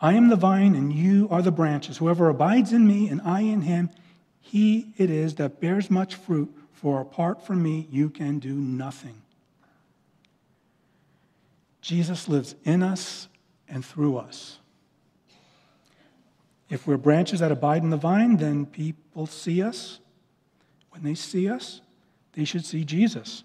I 0.01 0.13
am 0.13 0.29
the 0.29 0.37
vine, 0.37 0.77
and 0.77 0.93
you 0.93 1.27
are 1.29 1.43
the 1.43 1.51
branches. 1.51 1.97
Whoever 1.97 2.29
abides 2.29 2.73
in 2.73 2.87
me, 2.87 3.09
and 3.09 3.21
I 3.23 3.41
in 3.41 3.63
him, 3.63 3.91
he 4.41 4.93
it 4.97 5.11
is 5.11 5.35
that 5.35 5.61
bears 5.61 5.91
much 5.91 6.15
fruit, 6.15 6.55
for 6.73 7.01
apart 7.01 7.45
from 7.45 7.65
me, 7.65 7.89
you 7.91 8.09
can 8.09 8.39
do 8.39 8.55
nothing. 8.55 9.21
Jesus 11.81 12.29
lives 12.29 12.55
in 12.65 12.85
us 12.85 13.27
and 13.69 13.85
through 13.85 14.19
us. 14.19 14.59
If 16.69 16.87
we're 16.87 16.97
branches 16.97 17.41
that 17.41 17.51
abide 17.51 17.83
in 17.83 17.91
the 17.91 17.97
vine, 17.97 18.37
then 18.37 18.67
people 18.67 19.27
see 19.27 19.63
us. 19.63 20.01
When 20.91 21.03
they 21.03 21.15
see 21.15 21.49
us, 21.49 21.81
they 22.33 22.45
should 22.45 22.65
see 22.65 22.85
Jesus. 22.85 23.45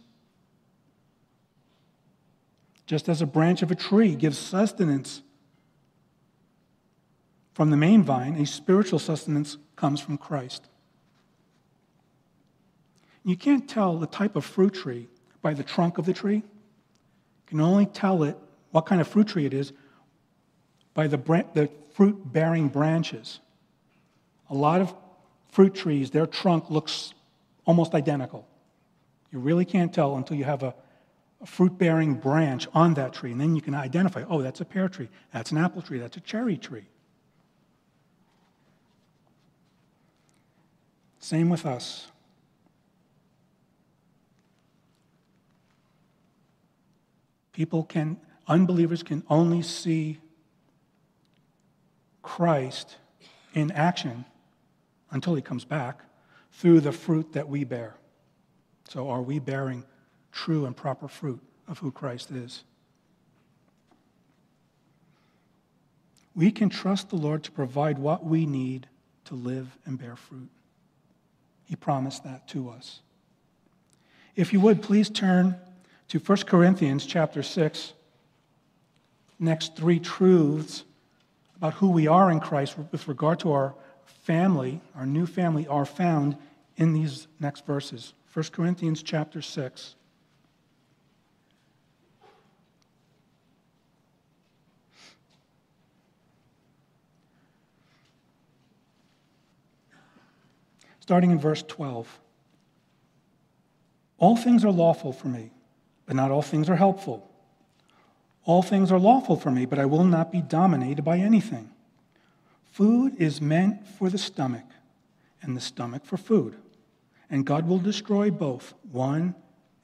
Just 2.85 3.07
as 3.07 3.21
a 3.21 3.25
branch 3.25 3.61
of 3.61 3.71
a 3.71 3.75
tree 3.75 4.15
gives 4.15 4.37
sustenance 4.37 5.21
from 7.53 7.69
the 7.69 7.77
main 7.77 8.03
vine, 8.03 8.35
a 8.35 8.45
spiritual 8.45 8.99
sustenance 8.99 9.57
comes 9.75 10.01
from 10.01 10.17
Christ. 10.17 10.67
You 13.23 13.37
can't 13.37 13.69
tell 13.69 13.97
the 13.97 14.07
type 14.07 14.35
of 14.35 14.43
fruit 14.43 14.73
tree 14.73 15.07
by 15.41 15.53
the 15.53 15.63
trunk 15.63 15.97
of 15.97 16.05
the 16.05 16.13
tree. 16.13 16.37
You 16.37 16.43
can 17.47 17.61
only 17.61 17.85
tell 17.85 18.23
it 18.23 18.35
what 18.71 18.85
kind 18.85 18.99
of 18.99 19.07
fruit 19.07 19.27
tree 19.27 19.45
it 19.45 19.53
is 19.53 19.71
by 20.93 21.07
the, 21.07 21.17
the 21.53 21.69
fruit 21.93 22.31
bearing 22.31 22.67
branches. 22.69 23.39
A 24.49 24.55
lot 24.55 24.81
of 24.81 24.93
fruit 25.51 25.73
trees, 25.73 26.11
their 26.11 26.27
trunk 26.27 26.69
looks 26.69 27.13
almost 27.65 27.93
identical. 27.93 28.47
You 29.31 29.39
really 29.39 29.65
can't 29.65 29.93
tell 29.93 30.15
until 30.15 30.37
you 30.37 30.43
have 30.43 30.63
a, 30.63 30.75
a 31.41 31.45
fruit 31.45 31.77
bearing 31.77 32.15
branch 32.15 32.67
on 32.73 32.93
that 32.95 33.13
tree. 33.13 33.31
And 33.31 33.41
then 33.41 33.55
you 33.55 33.61
can 33.61 33.73
identify 33.73 34.23
oh, 34.29 34.41
that's 34.41 34.61
a 34.61 34.65
pear 34.65 34.89
tree, 34.89 35.09
that's 35.31 35.51
an 35.51 35.57
apple 35.57 35.81
tree, 35.81 35.99
that's 35.99 36.17
a 36.17 36.21
cherry 36.21 36.57
tree. 36.57 36.85
Same 41.19 41.49
with 41.49 41.65
us. 41.65 42.07
People 47.53 47.83
can, 47.83 48.17
unbelievers 48.47 49.03
can 49.03 49.23
only 49.29 49.61
see 49.61 50.19
Christ 52.23 52.97
in 53.53 53.71
action 53.71 54.25
until 55.11 55.35
he 55.35 55.41
comes 55.41 55.65
back 55.65 55.99
through 56.51 56.79
the 56.79 56.91
fruit 56.91 57.33
that 57.33 57.47
we 57.47 57.63
bear. 57.63 57.95
So, 58.89 59.09
are 59.09 59.21
we 59.21 59.39
bearing 59.39 59.83
true 60.33 60.65
and 60.65 60.75
proper 60.75 61.07
fruit 61.07 61.39
of 61.67 61.79
who 61.79 61.91
Christ 61.91 62.31
is. 62.31 62.63
We 66.35 66.51
can 66.51 66.69
trust 66.69 67.09
the 67.09 67.15
Lord 67.15 67.43
to 67.43 67.51
provide 67.51 67.99
what 67.99 68.25
we 68.25 68.45
need 68.45 68.87
to 69.25 69.35
live 69.35 69.77
and 69.85 69.97
bear 69.97 70.15
fruit. 70.15 70.49
He 71.65 71.75
promised 71.75 72.23
that 72.23 72.47
to 72.49 72.69
us. 72.69 73.01
If 74.35 74.51
you 74.51 74.59
would, 74.59 74.81
please 74.81 75.09
turn 75.09 75.55
to 76.09 76.19
1 76.19 76.37
Corinthians 76.39 77.05
chapter 77.05 77.43
6. 77.43 77.93
Next 79.39 79.75
three 79.75 79.99
truths 79.99 80.83
about 81.63 81.75
who 81.75 81.87
we 81.91 82.07
are 82.07 82.29
in 82.29 82.41
Christ 82.41 82.75
with 82.91 83.07
regard 83.07 83.39
to 83.39 83.53
our 83.53 83.73
family, 84.05 84.81
our 84.97 85.05
new 85.05 85.25
family, 85.25 85.65
are 85.65 85.85
found 85.85 86.35
in 86.75 86.91
these 86.91 87.29
next 87.39 87.65
verses. 87.65 88.13
1 88.33 88.47
Corinthians 88.51 89.01
chapter 89.01 89.41
6. 89.41 89.95
starting 100.99 101.31
in 101.31 101.37
verse 101.39 101.63
12. 101.63 102.19
All 104.17 104.37
things 104.37 104.63
are 104.63 104.71
lawful 104.71 105.11
for 105.11 105.27
me, 105.27 105.51
but 106.05 106.15
not 106.15 106.31
all 106.31 106.41
things 106.41 106.69
are 106.69 106.77
helpful. 106.77 107.32
All 108.45 108.61
things 108.61 108.91
are 108.91 108.99
lawful 108.99 109.37
for 109.37 109.51
me, 109.51 109.65
but 109.65 109.79
I 109.79 109.85
will 109.85 110.03
not 110.03 110.31
be 110.31 110.41
dominated 110.41 111.03
by 111.03 111.17
anything. 111.17 111.69
Food 112.65 113.15
is 113.17 113.41
meant 113.41 113.87
for 113.87 114.09
the 114.09 114.17
stomach, 114.17 114.65
and 115.41 115.55
the 115.55 115.61
stomach 115.61 116.05
for 116.05 116.17
food. 116.17 116.55
And 117.29 117.45
God 117.45 117.67
will 117.67 117.79
destroy 117.79 118.31
both, 118.31 118.73
one 118.91 119.35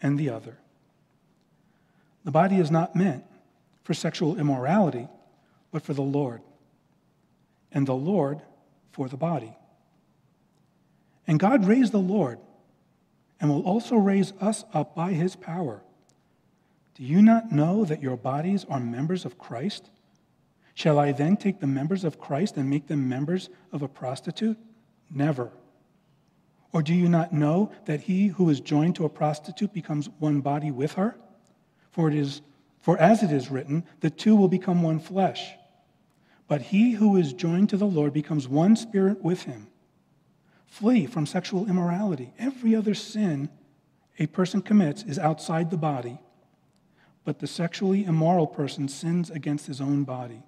and 0.02 0.20
the 0.20 0.30
other. 0.30 0.58
The 2.26 2.32
body 2.32 2.58
is 2.58 2.70
not 2.70 2.96
meant 2.96 3.24
for 3.84 3.94
sexual 3.94 4.38
immorality, 4.38 5.08
but 5.72 5.84
for 5.84 5.94
the 5.94 6.02
Lord, 6.02 6.42
and 7.72 7.88
the 7.88 7.96
Lord 7.96 8.42
for 8.92 9.08
the 9.08 9.18
body. 9.18 9.56
And 11.28 11.40
God 11.40 11.66
raised 11.66 11.92
the 11.92 12.00
Lord 12.00 12.40
and 13.40 13.50
will 13.50 13.62
also 13.62 13.96
raise 13.96 14.34
us 14.42 14.66
up 14.74 14.96
by 14.96 15.14
his 15.14 15.36
power. 15.36 15.82
Do 17.00 17.06
you 17.06 17.22
not 17.22 17.50
know 17.50 17.86
that 17.86 18.04
your 18.04 18.18
bodies 18.18 18.66
are 18.70 18.80
members 18.80 19.24
of 19.24 19.38
Christ? 19.38 19.90
Shall 20.74 21.00
I 21.00 21.14
then 21.14 21.38
take 21.38 21.62
the 21.62 21.68
members 21.68 22.04
of 22.04 22.20
Christ 22.20 22.58
and 22.58 22.70
make 22.70 22.88
them 22.88 23.08
members 23.08 23.50
of 23.72 23.82
a 23.82 23.88
prostitute? 23.88 24.58
Never. 25.10 25.50
Or 26.74 26.84
do 26.84 26.94
you 26.94 27.08
not 27.08 27.32
know 27.32 27.72
that 27.86 28.02
he 28.02 28.28
who 28.28 28.50
is 28.50 28.60
joined 28.60 28.98
to 28.98 29.06
a 29.06 29.10
prostitute 29.10 29.74
becomes 29.74 30.10
one 30.20 30.42
body 30.42 30.72
with 30.72 30.94
her? 30.94 31.16
For 31.92 32.10
it 32.10 32.16
is 32.16 32.42
for 32.82 32.98
as 32.98 33.24
it 33.24 33.32
is 33.32 33.50
written, 33.50 33.86
the 34.02 34.10
two 34.10 34.36
will 34.36 34.48
become 34.50 34.84
one 34.84 35.00
flesh. 35.00 35.54
But 36.48 36.62
he 36.62 36.92
who 36.92 37.16
is 37.16 37.32
joined 37.32 37.70
to 37.70 37.78
the 37.78 37.86
Lord 37.86 38.12
becomes 38.12 38.48
one 38.48 38.76
spirit 38.76 39.22
with 39.22 39.44
him. 39.44 39.68
Flee 40.68 41.06
from 41.06 41.26
sexual 41.26 41.70
immorality. 41.70 42.34
Every 42.38 42.76
other 42.76 42.94
sin 42.94 43.50
a 44.18 44.28
person 44.28 44.62
commits 44.62 45.04
is 45.04 45.18
outside 45.18 45.72
the 45.72 45.78
body, 45.78 46.20
but 47.26 47.40
the 47.40 47.48
sexually 47.48 48.06
immoral 48.06 48.48
person 48.48 48.88
sins 48.88 49.30
against 49.30 49.68
his 49.68 49.82
own 49.82 50.04
body. 50.04 50.42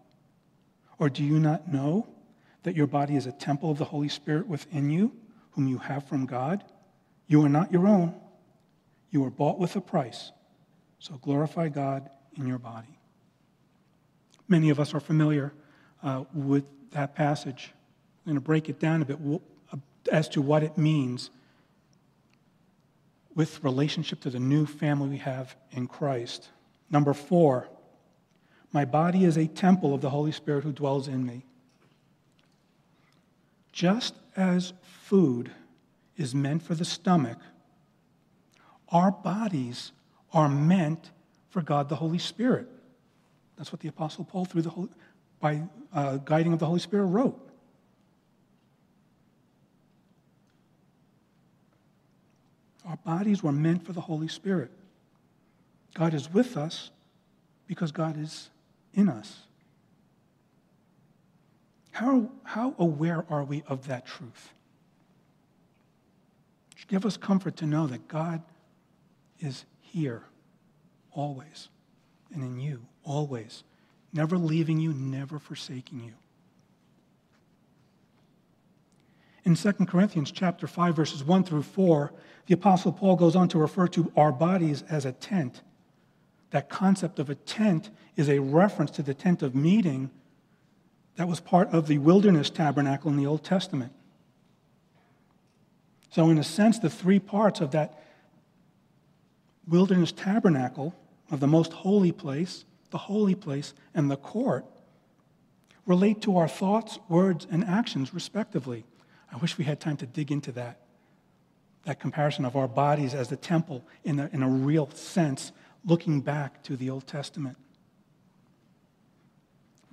Or 0.99 1.09
do 1.09 1.23
you 1.23 1.39
not 1.39 1.71
know 1.71 2.07
that 2.63 2.75
your 2.75 2.87
body 2.87 3.15
is 3.15 3.25
a 3.25 3.31
temple 3.31 3.71
of 3.71 3.77
the 3.77 3.85
Holy 3.85 4.09
Spirit 4.09 4.47
within 4.47 4.89
you, 4.89 5.13
whom 5.51 5.67
you 5.67 5.79
have 5.79 6.07
from 6.07 6.25
God? 6.25 6.63
You 7.27 7.43
are 7.43 7.49
not 7.49 7.71
your 7.71 7.87
own. 7.87 8.13
You 9.09 9.25
are 9.25 9.29
bought 9.29 9.59
with 9.59 9.75
a 9.75 9.81
price. 9.81 10.31
So 10.99 11.15
glorify 11.15 11.69
God 11.69 12.09
in 12.37 12.47
your 12.47 12.59
body. 12.59 12.99
Many 14.47 14.69
of 14.69 14.79
us 14.79 14.93
are 14.93 14.99
familiar 14.99 15.53
uh, 16.03 16.25
with 16.33 16.65
that 16.91 17.15
passage. 17.15 17.73
I'm 18.25 18.31
going 18.31 18.35
to 18.35 18.41
break 18.41 18.69
it 18.69 18.79
down 18.79 19.01
a 19.01 19.05
bit 19.05 19.19
as 20.11 20.29
to 20.29 20.41
what 20.41 20.63
it 20.63 20.77
means 20.77 21.29
with 23.33 23.63
relationship 23.63 24.19
to 24.21 24.29
the 24.29 24.39
new 24.39 24.65
family 24.65 25.09
we 25.09 25.17
have 25.17 25.55
in 25.71 25.87
Christ. 25.87 26.49
Number 26.91 27.13
four, 27.13 27.69
my 28.73 28.85
body 28.85 29.23
is 29.23 29.37
a 29.37 29.47
temple 29.47 29.93
of 29.93 30.01
the 30.01 30.09
Holy 30.09 30.31
Spirit 30.31 30.63
who 30.63 30.73
dwells 30.73 31.07
in 31.07 31.25
me. 31.25 31.43
Just 33.71 34.15
as 34.35 34.73
food 34.83 35.51
is 36.17 36.35
meant 36.35 36.61
for 36.61 36.75
the 36.75 36.85
stomach, 36.85 37.37
our 38.89 39.11
bodies 39.11 39.93
are 40.33 40.49
meant 40.49 41.11
for 41.49 41.61
God 41.61 41.87
the 41.89 41.95
Holy 41.95 42.17
Spirit. 42.17 42.67
That's 43.57 43.71
what 43.71 43.79
the 43.79 43.87
Apostle 43.87 44.25
Paul, 44.25 44.45
through 44.45 44.63
the 44.63 44.69
Holy, 44.69 44.89
by 45.39 45.63
uh, 45.93 46.17
guiding 46.17 46.53
of 46.53 46.59
the 46.59 46.65
Holy 46.65 46.79
Spirit, 46.79 47.05
wrote. 47.05 47.39
Our 52.85 52.97
bodies 52.97 53.41
were 53.41 53.51
meant 53.51 53.85
for 53.85 53.93
the 53.93 54.01
Holy 54.01 54.27
Spirit. 54.27 54.71
God 55.93 56.13
is 56.13 56.31
with 56.33 56.57
us 56.57 56.91
because 57.67 57.91
God 57.91 58.17
is 58.17 58.49
in 58.93 59.09
us. 59.09 59.41
How, 61.91 62.29
how 62.43 62.73
aware 62.79 63.25
are 63.29 63.43
we 63.43 63.63
of 63.67 63.87
that 63.87 64.05
truth? 64.05 64.53
Give 66.87 67.05
us 67.05 67.15
comfort 67.15 67.55
to 67.57 67.65
know 67.65 67.87
that 67.87 68.09
God 68.09 68.41
is 69.39 69.63
here 69.79 70.23
always 71.13 71.69
and 72.33 72.43
in 72.43 72.59
you 72.59 72.81
always, 73.03 73.63
never 74.11 74.37
leaving 74.37 74.79
you, 74.79 74.93
never 74.93 75.39
forsaking 75.39 76.03
you. 76.03 76.13
In 79.43 79.55
2 79.55 79.71
Corinthians 79.85 80.31
chapter 80.31 80.67
5 80.67 80.95
verses 80.95 81.23
1 81.23 81.45
through 81.45 81.63
4, 81.63 82.11
the 82.47 82.53
apostle 82.53 82.91
Paul 82.91 83.15
goes 83.15 83.35
on 83.35 83.47
to 83.49 83.57
refer 83.57 83.87
to 83.87 84.11
our 84.15 84.31
bodies 84.31 84.83
as 84.89 85.05
a 85.05 85.13
tent. 85.13 85.61
That 86.51 86.69
concept 86.69 87.19
of 87.19 87.29
a 87.29 87.35
tent 87.35 87.89
is 88.15 88.29
a 88.29 88.39
reference 88.39 88.91
to 88.91 89.03
the 89.03 89.13
tent 89.13 89.41
of 89.41 89.55
meeting 89.55 90.11
that 91.15 91.27
was 91.27 91.39
part 91.39 91.69
of 91.69 91.87
the 91.87 91.97
wilderness 91.97 92.49
tabernacle 92.49 93.09
in 93.11 93.17
the 93.17 93.25
Old 93.25 93.43
Testament. 93.43 93.91
So, 96.09 96.29
in 96.29 96.37
a 96.37 96.43
sense, 96.43 96.79
the 96.79 96.89
three 96.89 97.19
parts 97.19 97.61
of 97.61 97.71
that 97.71 98.03
wilderness 99.67 100.11
tabernacle, 100.11 100.93
of 101.29 101.39
the 101.39 101.47
most 101.47 101.71
holy 101.71 102.11
place, 102.11 102.65
the 102.89 102.97
holy 102.97 103.35
place, 103.35 103.73
and 103.93 104.11
the 104.11 104.17
court, 104.17 104.65
relate 105.85 106.21
to 106.23 106.37
our 106.37 106.47
thoughts, 106.47 106.99
words, 107.07 107.47
and 107.49 107.63
actions, 107.63 108.13
respectively. 108.13 108.83
I 109.31 109.37
wish 109.37 109.57
we 109.57 109.63
had 109.63 109.79
time 109.79 109.97
to 109.97 110.05
dig 110.05 110.31
into 110.31 110.51
that. 110.53 110.81
That 111.85 111.99
comparison 111.99 112.45
of 112.45 112.55
our 112.55 112.67
bodies 112.67 113.13
as 113.13 113.29
the 113.29 113.37
temple 113.37 113.83
in 114.03 114.19
a, 114.19 114.29
in 114.33 114.43
a 114.43 114.49
real 114.49 114.89
sense, 114.91 115.51
looking 115.85 116.21
back 116.21 116.63
to 116.63 116.75
the 116.75 116.89
Old 116.89 117.07
Testament. 117.07 117.57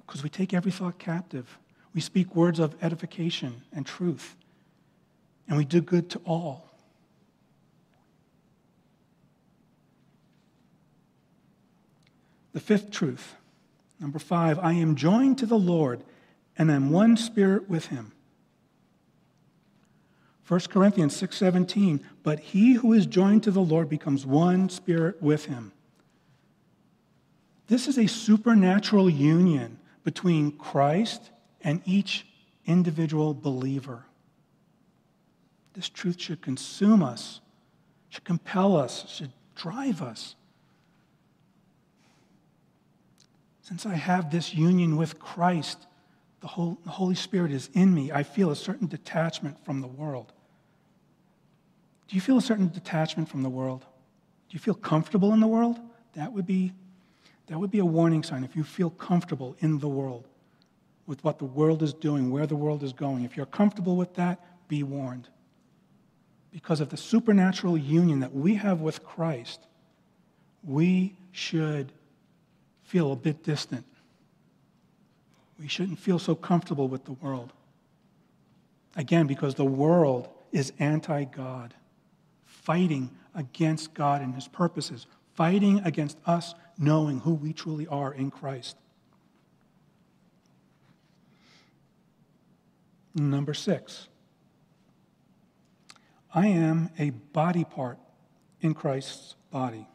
Because 0.07 0.23
we 0.23 0.29
take 0.29 0.55
every 0.55 0.73
thought 0.73 0.99
captive. 0.99 1.59
We 1.95 2.01
speak 2.01 2.35
words 2.35 2.59
of 2.59 2.75
edification 2.83 3.63
and 3.73 3.87
truth. 3.87 4.37
And 5.49 5.57
we 5.57 5.65
do 5.65 5.81
good 5.81 6.11
to 6.11 6.19
all. 6.25 6.71
The 12.53 12.61
fifth 12.61 12.91
truth, 12.91 13.37
number 14.01 14.19
five, 14.19 14.59
I 14.59 14.73
am 14.73 14.97
joined 14.97 15.39
to 15.39 15.47
the 15.47 15.59
Lord 15.59 16.03
and 16.57 16.71
am 16.71 16.91
one 16.91 17.17
spirit 17.17 17.69
with 17.69 17.87
him. 17.87 18.13
1 20.47 20.71
Corinthians 20.71 21.15
6:17, 21.15 22.01
but 22.23 22.41
he 22.41 22.73
who 22.73 22.93
is 22.95 23.07
joined 23.07 23.43
to 23.45 23.51
the 23.51 23.61
Lord 23.61 23.89
becomes 23.89 24.25
one 24.25 24.69
spirit 24.71 25.23
with 25.23 25.45
him. 25.45 25.73
This 27.69 27.87
is 27.87 27.99
a 27.99 28.09
supernatural 28.09 29.09
union 29.09 29.79
between 30.03 30.53
Christ 30.53 31.31
and 31.61 31.83
each 31.85 32.27
individual 32.67 33.35
believer. 33.35 34.05
This 35.75 35.89
truth 35.89 36.21
should 36.21 36.41
consume 36.41 37.03
us, 37.03 37.41
should 38.09 38.25
compel 38.25 38.77
us, 38.77 39.09
should 39.09 39.33
drive 39.55 40.03
us. 40.03 40.35
Since 43.61 43.85
I 43.85 43.95
have 43.95 44.31
this 44.31 44.55
union 44.55 44.97
with 44.97 45.19
Christ, 45.19 45.87
the 46.41 46.47
Holy 46.47 47.15
Spirit 47.15 47.53
is 47.53 47.69
in 47.75 47.95
me, 47.95 48.11
I 48.11 48.23
feel 48.23 48.51
a 48.51 48.57
certain 48.57 48.87
detachment 48.87 49.63
from 49.65 49.83
the 49.83 49.87
world. 49.87 50.33
Do 52.09 52.15
you 52.15 52.23
feel 52.23 52.39
a 52.39 52.43
certain 52.43 52.69
detachment 52.69 53.29
from 53.29 53.43
the 53.43 53.51
world? 53.51 53.83
Do 54.49 54.55
you 54.55 54.59
feel 54.59 54.75
comfortable 54.75 55.35
in 55.35 55.41
the 55.41 55.47
world? 55.47 55.79
That 56.15 56.33
would 56.33 56.47
be, 56.47 56.73
that 57.49 57.59
would 57.59 57.71
be 57.71 57.79
a 57.79 57.85
warning 57.85 58.23
sign 58.23 58.45
if 58.45 58.55
you 58.55 58.63
feel 58.63 58.91
comfortable 58.91 59.57
in 59.61 59.79
the 59.79 59.89
world 59.89 60.29
with 61.07 61.25
what 61.25 61.39
the 61.39 61.45
world 61.45 61.83
is 61.83 61.95
doing, 61.95 62.31
where 62.31 62.47
the 62.47 62.57
world 62.57 62.83
is 62.83 62.93
going. 62.93 63.25
If 63.25 63.37
you're 63.37 63.47
comfortable 63.47 63.97
with 63.97 64.15
that, 64.15 64.69
be 64.69 64.83
warned. 64.83 65.29
Because 66.53 66.81
of 66.81 66.91
the 66.91 66.97
supernatural 66.97 67.79
union 67.79 68.21
that 68.21 68.35
we 68.35 68.55
have 68.57 68.81
with 68.81 69.03
Christ, 69.03 69.61
we 70.63 71.17
should 71.33 71.93
feel 72.83 73.13
a 73.13 73.17
bit 73.17 73.43
distant. 73.43 73.87
We 75.59 75.69
shouldn't 75.69 75.99
feel 75.99 76.19
so 76.19 76.35
comfortable 76.35 76.89
with 76.89 77.05
the 77.05 77.13
world. 77.13 77.53
Again, 78.97 79.27
because 79.27 79.55
the 79.55 79.65
world 79.65 80.29
is 80.53 80.73
anti 80.79 81.25
God 81.25 81.75
fighting 82.45 83.11
against 83.35 83.95
God 83.95 84.21
and 84.21 84.35
his 84.35 84.49
purposes, 84.49 85.07
fighting 85.39 85.79
against 85.85 86.19
us 86.27 86.53
knowing 86.77 87.21
who 87.21 87.33
we 87.33 87.53
truly 87.53 87.87
are 87.87 88.13
in 88.13 88.29
Christ. 88.29 88.77
Number 93.15 93.55
six, 93.55 94.09
I 96.35 96.49
am 96.49 96.91
a 96.99 97.11
body 97.11 97.63
part 97.63 97.99
in 98.61 98.75
Christ's 98.75 99.37
body. 99.53 99.87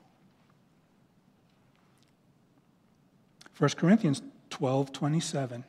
1 3.58 3.70
Corinthians 3.72 4.22
12 4.50 4.94
27. 4.94 5.66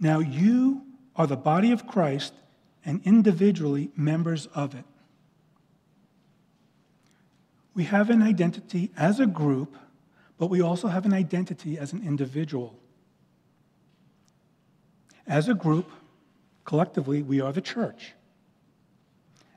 Now 0.00 0.20
you 0.20 0.86
are 1.16 1.26
the 1.26 1.36
body 1.36 1.70
of 1.70 1.86
Christ 1.86 2.32
and 2.82 3.02
individually 3.04 3.90
members 3.94 4.46
of 4.54 4.74
it. 4.74 4.86
We 7.80 7.86
have 7.86 8.10
an 8.10 8.20
identity 8.20 8.90
as 8.94 9.20
a 9.20 9.26
group, 9.26 9.74
but 10.36 10.50
we 10.50 10.60
also 10.60 10.88
have 10.88 11.06
an 11.06 11.14
identity 11.14 11.78
as 11.78 11.94
an 11.94 12.06
individual. 12.06 12.78
As 15.26 15.48
a 15.48 15.54
group, 15.54 15.90
collectively, 16.66 17.22
we 17.22 17.40
are 17.40 17.54
the 17.54 17.62
church. 17.62 18.12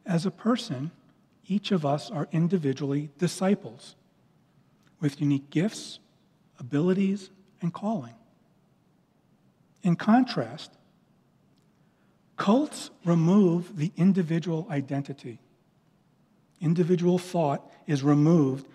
As 0.05 0.25
a 0.25 0.31
person, 0.31 0.91
each 1.49 1.73
of 1.73 1.85
us 1.85 2.09
are 2.09 2.29
individually 2.31 3.09
disciples 3.17 3.97
with 5.01 5.19
unique 5.19 5.49
gifts, 5.49 5.99
abilities, 6.61 7.29
and 7.61 7.73
calling. 7.73 8.15
In 9.81 9.97
contrast, 9.97 10.71
cults 12.37 12.89
remove 13.03 13.75
the 13.75 13.91
individual 13.97 14.65
identity. 14.69 15.39
Individual 16.63 17.19
thought 17.19 17.69
is 17.87 18.03
removed, 18.03 18.65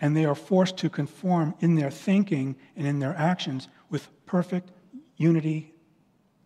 and 0.00 0.16
they 0.16 0.24
are 0.24 0.34
forced 0.34 0.76
to 0.78 0.90
conform 0.90 1.54
in 1.60 1.76
their 1.76 1.90
thinking 1.90 2.56
and 2.76 2.86
in 2.88 2.98
their 2.98 3.14
actions 3.16 3.68
with 3.88 4.08
perfect 4.26 4.72
unity, 5.16 5.72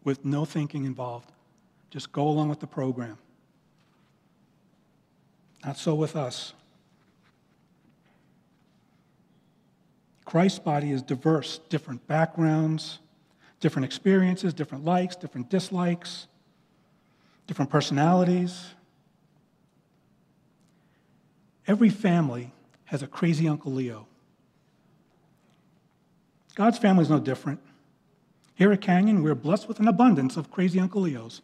with 0.04 0.26
no 0.26 0.44
thinking 0.44 0.84
involved. 0.84 1.32
Just 1.90 2.12
go 2.12 2.28
along 2.28 2.50
with 2.50 2.60
the 2.60 2.66
program. 2.66 3.16
Not 5.64 5.78
so 5.78 5.94
with 5.94 6.14
us. 6.14 6.52
Christ's 10.26 10.58
body 10.58 10.90
is 10.90 11.00
diverse, 11.00 11.60
different 11.70 12.06
backgrounds, 12.06 12.98
different 13.60 13.86
experiences, 13.86 14.52
different 14.52 14.84
likes, 14.84 15.16
different 15.16 15.48
dislikes, 15.48 16.26
different 17.46 17.70
personalities. 17.70 18.74
Every 21.68 21.90
family 21.90 22.50
has 22.86 23.02
a 23.02 23.06
crazy 23.06 23.46
Uncle 23.46 23.70
Leo. 23.70 24.06
God's 26.54 26.78
family 26.78 27.02
is 27.02 27.10
no 27.10 27.20
different. 27.20 27.60
Here 28.54 28.72
at 28.72 28.80
Canyon, 28.80 29.22
we're 29.22 29.36
blessed 29.36 29.68
with 29.68 29.78
an 29.78 29.86
abundance 29.86 30.36
of 30.38 30.50
crazy 30.50 30.80
Uncle 30.80 31.02
Leos. 31.02 31.42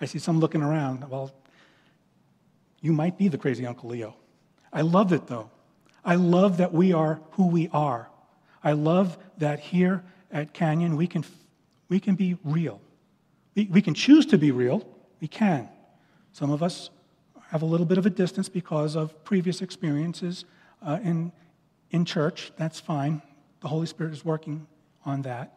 I 0.00 0.04
see 0.04 0.18
some 0.18 0.38
looking 0.38 0.62
around. 0.62 1.08
Well, 1.08 1.32
you 2.82 2.92
might 2.92 3.16
be 3.16 3.28
the 3.28 3.38
crazy 3.38 3.66
Uncle 3.66 3.88
Leo. 3.88 4.14
I 4.72 4.82
love 4.82 5.12
it 5.12 5.26
though. 5.26 5.50
I 6.04 6.16
love 6.16 6.58
that 6.58 6.72
we 6.72 6.92
are 6.92 7.20
who 7.32 7.46
we 7.48 7.70
are. 7.72 8.10
I 8.62 8.72
love 8.72 9.16
that 9.38 9.58
here 9.58 10.04
at 10.30 10.52
Canyon 10.52 10.96
we 10.96 11.06
can, 11.06 11.24
we 11.88 11.98
can 11.98 12.14
be 12.14 12.36
real. 12.44 12.80
We, 13.54 13.66
we 13.66 13.80
can 13.80 13.94
choose 13.94 14.26
to 14.26 14.38
be 14.38 14.50
real. 14.50 14.86
We 15.20 15.28
can. 15.28 15.68
Some 16.32 16.50
of 16.50 16.62
us 16.62 16.90
have 17.54 17.62
a 17.62 17.66
little 17.66 17.86
bit 17.86 17.98
of 17.98 18.04
a 18.04 18.10
distance 18.10 18.48
because 18.48 18.96
of 18.96 19.22
previous 19.22 19.62
experiences 19.62 20.44
uh, 20.84 20.98
in, 21.04 21.30
in 21.92 22.04
church. 22.04 22.50
That's 22.56 22.80
fine. 22.80 23.22
The 23.60 23.68
Holy 23.68 23.86
Spirit 23.86 24.12
is 24.12 24.24
working 24.24 24.66
on 25.06 25.22
that. 25.22 25.56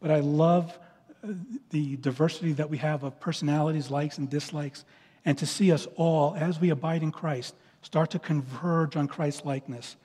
But 0.00 0.12
I 0.12 0.20
love 0.20 0.78
uh, 1.24 1.32
the 1.70 1.96
diversity 1.96 2.52
that 2.52 2.70
we 2.70 2.76
have 2.78 3.02
of 3.02 3.18
personalities, 3.18 3.90
likes, 3.90 4.18
and 4.18 4.30
dislikes, 4.30 4.84
and 5.24 5.36
to 5.36 5.44
see 5.44 5.72
us 5.72 5.88
all, 5.96 6.36
as 6.36 6.60
we 6.60 6.70
abide 6.70 7.02
in 7.02 7.10
Christ, 7.10 7.56
start 7.80 8.12
to 8.12 8.20
converge 8.20 8.94
on 8.94 9.08
Christ's 9.08 9.44
likeness. 9.44 9.96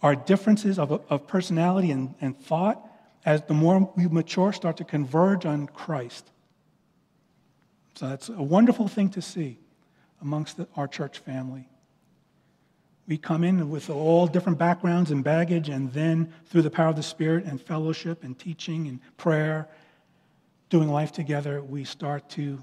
Our 0.00 0.14
differences 0.14 0.78
of, 0.78 0.92
of 0.92 1.26
personality 1.26 1.90
and, 1.90 2.14
and 2.20 2.38
thought, 2.38 2.88
as 3.24 3.42
the 3.42 3.52
more 3.52 3.92
we 3.96 4.06
mature, 4.06 4.52
start 4.52 4.76
to 4.76 4.84
converge 4.84 5.44
on 5.44 5.66
Christ. 5.66 6.30
So 7.96 8.08
that's 8.08 8.28
a 8.28 8.40
wonderful 8.40 8.86
thing 8.86 9.08
to 9.10 9.20
see 9.20 9.58
amongst 10.20 10.56
the, 10.56 10.68
our 10.76 10.88
church 10.88 11.18
family. 11.18 11.68
We 13.06 13.16
come 13.16 13.42
in 13.42 13.70
with 13.70 13.88
all 13.88 14.26
different 14.26 14.58
backgrounds 14.58 15.10
and 15.10 15.24
baggage, 15.24 15.68
and 15.68 15.92
then 15.92 16.32
through 16.46 16.62
the 16.62 16.70
power 16.70 16.88
of 16.88 16.96
the 16.96 17.02
Spirit 17.02 17.44
and 17.44 17.60
fellowship 17.60 18.22
and 18.22 18.38
teaching 18.38 18.86
and 18.86 19.00
prayer, 19.16 19.68
doing 20.68 20.90
life 20.90 21.12
together, 21.12 21.62
we 21.62 21.84
start 21.84 22.28
to 22.30 22.62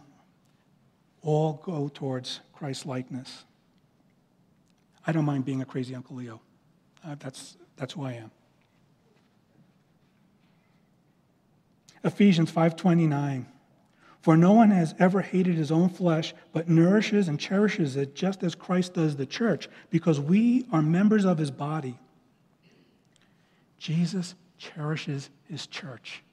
all 1.23 1.61
go 1.65 1.89
towards 1.91 2.41
Christ 2.53 2.85
likeness. 2.85 3.45
I 5.07 5.11
don't 5.11 5.25
mind 5.25 5.45
being 5.45 5.61
a 5.61 5.65
crazy 5.65 5.95
Uncle 5.95 6.15
Leo. 6.15 6.41
Uh, 7.03 7.15
that's, 7.19 7.57
that's 7.75 7.93
who 7.93 8.03
I 8.03 8.13
am. 8.13 8.31
Ephesians 12.03 12.51
5:29 12.51 13.47
For 14.25 14.35
no 14.35 14.53
one 14.53 14.71
has 14.71 14.95
ever 14.97 15.21
hated 15.21 15.53
his 15.53 15.71
own 15.71 15.87
flesh 15.87 16.33
but 16.51 16.67
nourishes 16.67 17.27
and 17.27 17.39
cherishes 17.39 17.95
it 17.95 18.15
just 18.15 18.41
as 18.41 18.55
Christ 18.55 18.95
does 18.95 19.15
the 19.15 19.27
church 19.27 19.69
because 19.91 20.19
we 20.19 20.65
are 20.71 20.81
members 20.81 21.25
of 21.25 21.37
his 21.37 21.51
body. 21.51 21.99
Jesus 23.77 24.33
cherishes 24.57 25.29
his 25.43 25.67
church. 25.67 26.23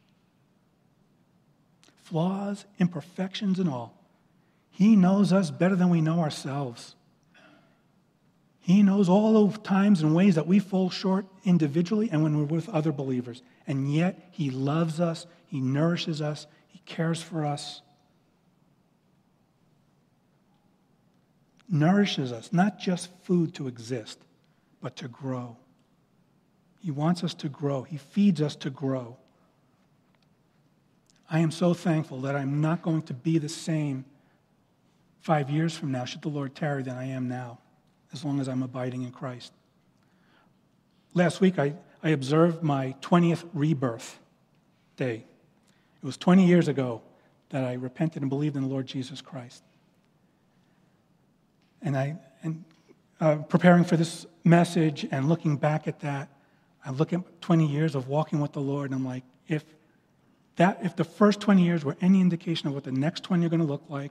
Flaws, 2.05 2.65
imperfections 2.79 3.59
and 3.59 3.69
all. 3.69 3.93
He 4.71 4.97
knows 4.97 5.31
us 5.31 5.51
better 5.51 5.77
than 5.77 5.91
we 5.91 6.01
know 6.01 6.21
ourselves. 6.21 6.95
He 8.61 8.83
knows 8.83 9.11
all 9.11 9.49
the 9.49 9.59
times 9.59 10.01
and 10.01 10.15
ways 10.15 10.37
that 10.37 10.47
we 10.47 10.61
fall 10.61 10.89
short 10.89 11.27
individually 11.45 12.09
and 12.11 12.23
when 12.23 12.39
we're 12.39 12.45
with 12.45 12.71
other 12.71 12.91
believers. 12.91 13.43
And 13.67 13.93
yet, 13.93 14.31
He 14.31 14.49
loves 14.49 14.99
us, 14.99 15.27
He 15.45 15.61
nourishes 15.61 16.23
us, 16.23 16.47
cares 16.93 17.23
for 17.23 17.47
us. 17.47 17.81
Nourishes 21.69 22.33
us, 22.33 22.53
not 22.53 22.79
just 22.79 23.09
food 23.23 23.55
to 23.55 23.67
exist, 23.67 24.19
but 24.83 24.95
to 24.97 25.09
grow. 25.09 25.57
He 26.81 26.91
wants 26.91 27.25
us 27.25 27.33
to 27.35 27.49
grow, 27.49 27.83
He 27.83 27.97
feeds 27.97 28.43
us 28.43 28.55
to 28.57 28.71
grow. 28.71 29.17
I 31.31 31.39
am 31.39 31.51
so 31.51 31.73
thankful 31.73 32.21
that 32.23 32.37
I'm 32.37 32.61
not 32.61 32.83
going 32.83 33.03
to 33.03 33.15
be 33.15 33.39
the 33.39 33.49
same 33.49 34.05
five 35.23 35.49
years 35.49 35.75
from 35.75 35.91
now, 35.91 36.05
should 36.05 36.21
the 36.21 36.29
Lord 36.29 36.55
tarry, 36.55 36.83
than 36.83 36.99
I 36.99 37.07
am 37.07 37.27
now 37.27 37.59
as 38.13 38.23
long 38.23 38.39
as 38.39 38.49
I'm 38.49 38.63
abiding 38.63 39.03
in 39.03 39.13
Christ. 39.13 39.53
Last 41.15 41.41
week, 41.41 41.59
I, 41.59 41.73
I 42.03 42.11
observed 42.11 42.63
my 42.63 42.95
20th 43.01 43.49
rebirth 43.55 44.19
day. 44.97 45.25
It 46.03 46.07
was 46.07 46.17
20 46.17 46.47
years 46.47 46.69
ago 46.69 47.03
that 47.51 47.65
I 47.65 47.75
repented 47.75 48.23
and 48.23 48.29
believed 48.29 48.57
in 48.57 48.63
the 48.63 48.69
Lord 48.69 48.87
Jesus 48.87 49.21
Christ. 49.21 49.63
And 51.81 51.97
I, 51.97 52.17
and 52.43 52.65
uh, 53.21 53.37
preparing 53.37 53.85
for 53.85 53.97
this 53.97 54.27
message 54.45 55.07
and 55.11 55.29
looking 55.29 55.57
back 55.57 55.87
at 55.87 56.01
that, 56.01 56.29
I 56.85 56.91
look 56.91 57.13
at 57.13 57.21
20 57.41 57.67
years 57.67 57.95
of 57.95 58.09
walking 58.09 58.41
with 58.41 58.53
the 58.53 58.61
Lord, 58.61 58.91
and 58.91 58.99
I'm 58.99 59.07
like, 59.07 59.23
if 59.47 59.65
that, 60.57 60.81
if 60.83 60.97
the 60.97 61.05
first 61.05 61.41
20 61.41 61.63
years 61.63 61.85
were 61.85 61.97
any 62.01 62.21
indication 62.21 62.69
of 62.69 62.75
what 62.75 62.85
the 62.85 62.93
next 62.93 63.23
20 63.23 63.47
are 63.47 63.49
going 63.49 63.61
to 63.61 63.67
look 63.67 63.85
like, 63.89 64.11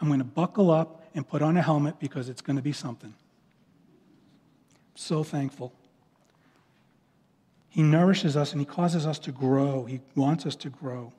I'm 0.00 0.08
going 0.08 0.18
to 0.18 0.24
buckle 0.24 0.70
up 0.70 1.04
and 1.14 1.26
put 1.26 1.42
on 1.42 1.56
a 1.56 1.62
helmet 1.62 2.00
because 2.00 2.28
it's 2.28 2.40
going 2.40 2.56
to 2.56 2.62
be 2.62 2.72
something. 2.72 3.14
So 4.96 5.22
thankful. 5.22 5.72
He 7.72 7.82
nourishes 7.82 8.36
us 8.36 8.52
and 8.52 8.60
he 8.60 8.66
causes 8.66 9.06
us 9.06 9.18
to 9.20 9.32
grow. 9.32 9.86
He 9.86 10.00
wants 10.14 10.44
us 10.44 10.54
to 10.56 10.68
grow. 10.68 11.12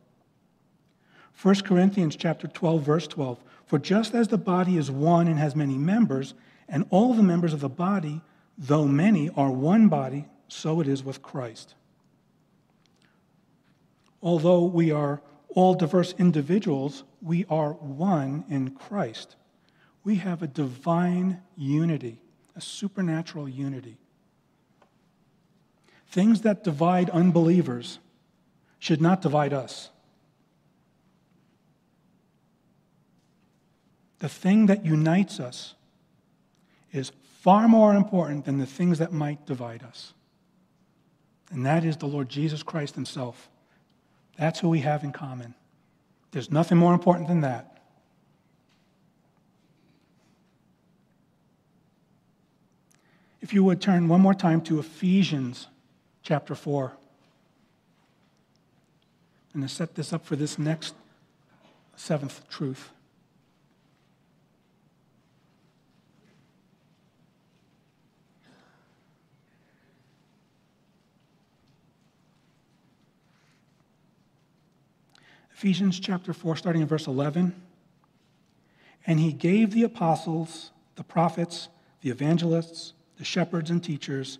1 1.41 1.55
Corinthians 1.61 2.15
chapter 2.15 2.47
12 2.47 2.83
verse 2.83 3.07
12 3.07 3.39
For 3.65 3.79
just 3.79 4.13
as 4.13 4.27
the 4.27 4.37
body 4.37 4.77
is 4.77 4.91
one 4.91 5.27
and 5.27 5.39
has 5.39 5.55
many 5.55 5.79
members 5.79 6.35
and 6.69 6.85
all 6.91 7.15
the 7.15 7.23
members 7.23 7.53
of 7.53 7.59
the 7.59 7.69
body 7.69 8.21
though 8.55 8.85
many 8.85 9.31
are 9.35 9.49
one 9.49 9.87
body 9.87 10.27
so 10.47 10.79
it 10.79 10.87
is 10.87 11.03
with 11.03 11.23
Christ. 11.23 11.73
Although 14.21 14.65
we 14.65 14.91
are 14.91 15.21
all 15.49 15.73
diverse 15.73 16.13
individuals, 16.19 17.03
we 17.19 17.45
are 17.49 17.73
one 17.73 18.45
in 18.47 18.69
Christ. 18.71 19.35
We 20.03 20.15
have 20.17 20.43
a 20.43 20.47
divine 20.47 21.41
unity 21.57 22.19
a 22.55 22.61
supernatural 22.61 23.49
unity. 23.49 23.97
Things 26.13 26.41
that 26.41 26.63
divide 26.63 27.09
unbelievers 27.09 27.97
should 28.77 29.01
not 29.01 29.19
divide 29.19 29.51
us. 29.51 29.89
The 34.19 34.29
thing 34.29 34.67
that 34.67 34.85
unites 34.85 35.39
us 35.39 35.73
is 36.91 37.11
far 37.41 37.67
more 37.67 37.95
important 37.95 38.45
than 38.45 38.59
the 38.59 38.67
things 38.67 38.99
that 38.99 39.11
might 39.11 39.47
divide 39.47 39.81
us. 39.81 40.13
And 41.49 41.65
that 41.65 41.83
is 41.83 41.97
the 41.97 42.05
Lord 42.05 42.29
Jesus 42.29 42.61
Christ 42.61 42.93
Himself. 42.93 43.49
That's 44.37 44.59
who 44.59 44.69
we 44.69 44.81
have 44.81 45.03
in 45.03 45.13
common. 45.13 45.55
There's 46.29 46.51
nothing 46.51 46.77
more 46.77 46.93
important 46.93 47.27
than 47.27 47.41
that. 47.41 47.81
If 53.41 53.51
you 53.51 53.63
would 53.63 53.81
turn 53.81 54.07
one 54.07 54.21
more 54.21 54.35
time 54.35 54.61
to 54.65 54.77
Ephesians 54.77 55.69
chapter 56.23 56.55
4. 56.55 56.93
And 59.53 59.61
to 59.61 59.69
set 59.69 59.93
this 59.95 60.13
up 60.13 60.25
for 60.25 60.35
this 60.35 60.57
next 60.57 60.95
seventh 61.95 62.49
truth. 62.49 62.89
Ephesians 75.53 75.99
chapter 75.99 76.33
4, 76.33 76.57
starting 76.57 76.81
in 76.81 76.87
verse 76.87 77.07
11. 77.07 77.53
And 79.05 79.19
he 79.19 79.31
gave 79.31 79.71
the 79.71 79.83
apostles, 79.83 80.71
the 80.95 81.03
prophets, 81.03 81.69
the 82.01 82.09
evangelists, 82.09 82.93
the 83.17 83.23
shepherds 83.23 83.69
and 83.69 83.81
teachers 83.81 84.39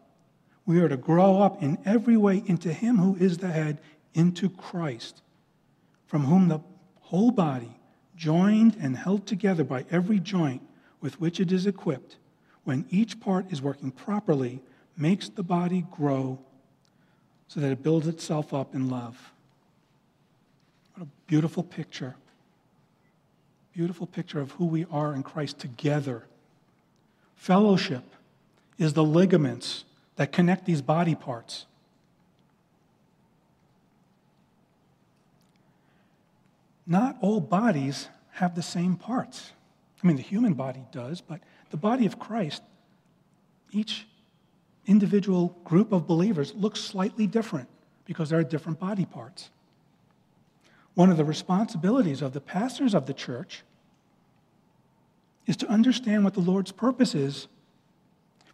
we 0.71 0.79
are 0.79 0.87
to 0.87 0.95
grow 0.95 1.41
up 1.41 1.61
in 1.61 1.77
every 1.83 2.15
way 2.15 2.41
into 2.45 2.71
Him 2.71 2.97
who 2.97 3.17
is 3.17 3.39
the 3.39 3.51
head, 3.51 3.81
into 4.13 4.49
Christ, 4.49 5.21
from 6.07 6.23
whom 6.23 6.47
the 6.47 6.61
whole 7.01 7.31
body, 7.31 7.77
joined 8.15 8.77
and 8.79 8.95
held 8.95 9.27
together 9.27 9.65
by 9.65 9.83
every 9.91 10.17
joint 10.17 10.61
with 11.01 11.19
which 11.19 11.41
it 11.41 11.51
is 11.51 11.67
equipped, 11.67 12.15
when 12.63 12.85
each 12.89 13.19
part 13.19 13.51
is 13.51 13.61
working 13.61 13.91
properly, 13.91 14.61
makes 14.95 15.27
the 15.27 15.43
body 15.43 15.85
grow 15.91 16.39
so 17.49 17.59
that 17.59 17.71
it 17.71 17.83
builds 17.83 18.07
itself 18.07 18.53
up 18.53 18.73
in 18.73 18.89
love. 18.89 19.33
What 20.93 21.03
a 21.03 21.09
beautiful 21.27 21.63
picture. 21.63 22.15
Beautiful 23.73 24.07
picture 24.07 24.39
of 24.39 24.51
who 24.51 24.67
we 24.67 24.85
are 24.89 25.13
in 25.13 25.23
Christ 25.23 25.59
together. 25.59 26.23
Fellowship 27.35 28.05
is 28.77 28.93
the 28.93 29.03
ligaments 29.03 29.83
that 30.21 30.31
connect 30.31 30.65
these 30.65 30.83
body 30.83 31.15
parts. 31.15 31.65
Not 36.85 37.17
all 37.21 37.39
bodies 37.39 38.07
have 38.33 38.53
the 38.53 38.61
same 38.61 38.97
parts. 38.97 39.53
I 40.03 40.05
mean, 40.05 40.17
the 40.17 40.21
human 40.21 40.53
body 40.53 40.83
does, 40.91 41.21
but 41.21 41.39
the 41.71 41.77
body 41.77 42.05
of 42.05 42.19
Christ, 42.19 42.61
each 43.71 44.05
individual 44.85 45.57
group 45.63 45.91
of 45.91 46.05
believers 46.05 46.53
looks 46.53 46.81
slightly 46.81 47.25
different 47.25 47.67
because 48.05 48.29
there 48.29 48.37
are 48.37 48.43
different 48.43 48.79
body 48.79 49.05
parts. 49.05 49.49
One 50.93 51.09
of 51.09 51.17
the 51.17 51.25
responsibilities 51.25 52.21
of 52.21 52.33
the 52.33 52.41
pastors 52.41 52.93
of 52.93 53.07
the 53.07 53.13
church 53.15 53.63
is 55.47 55.57
to 55.57 55.67
understand 55.67 56.23
what 56.23 56.35
the 56.35 56.41
Lord's 56.41 56.71
purpose 56.71 57.15
is 57.15 57.47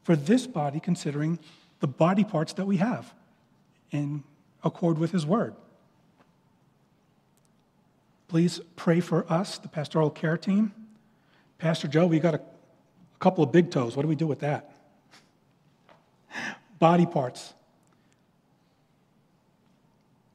for 0.08 0.16
this 0.16 0.47
body, 0.47 0.80
considering 0.80 1.38
the 1.82 1.88
body 1.88 2.24
parts 2.24 2.53
that 2.53 2.66
we 2.66 2.78
have 2.78 3.14
in 3.91 4.24
accord 4.64 4.97
with 4.97 5.12
His 5.12 5.26
Word. 5.26 5.53
Please 8.30 8.62
pray 8.78 9.01
for 9.01 9.30
us, 9.30 9.58
the 9.58 9.68
pastoral 9.68 10.10
care 10.10 10.38
team. 10.38 10.72
Pastor 11.58 11.89
Joe, 11.89 12.08
we 12.08 12.22
got 12.22 12.36
a, 12.36 12.38
a 12.38 13.20
couple 13.20 13.43
of 13.43 13.51
big 13.51 13.70
toes. 13.70 13.97
What 13.97 14.03
do 14.03 14.08
we 14.08 14.16
do 14.16 14.26
with 14.26 14.39
that? 14.39 14.72
Body 16.80 17.05
parts. 17.05 17.53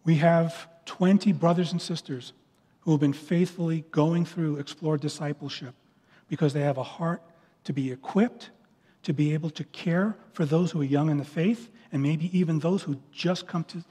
We 0.05 0.17
have 0.17 0.69
20 0.85 1.33
brothers 1.33 1.73
and 1.73 1.81
sisters 1.81 2.35
who 2.81 2.91
have 2.91 3.01
been 3.01 3.15
faithfully 3.15 3.87
going 3.91 4.27
through 4.27 4.59
Explore 4.59 4.99
Discipleship 4.99 5.75
because 6.29 6.53
they 6.53 6.61
have 6.61 6.77
a 6.77 6.83
heart 6.83 7.23
to 7.65 7.73
be 7.73 7.91
equipped 7.91 8.51
to 9.03 9.13
be 9.13 9.35
able 9.35 9.51
to 9.51 9.65
care 9.65 10.17
for 10.33 10.45
those 10.45 10.71
who 10.71 10.81
are 10.81 10.85
young 10.85 11.11
in 11.11 11.19
the 11.19 11.25
faith 11.25 11.71
and 11.91 12.03
maybe 12.03 12.37
even 12.37 12.59
those 12.59 12.83
who 12.83 12.97
just 13.13 13.47
come 13.47 13.65
to 13.65 13.85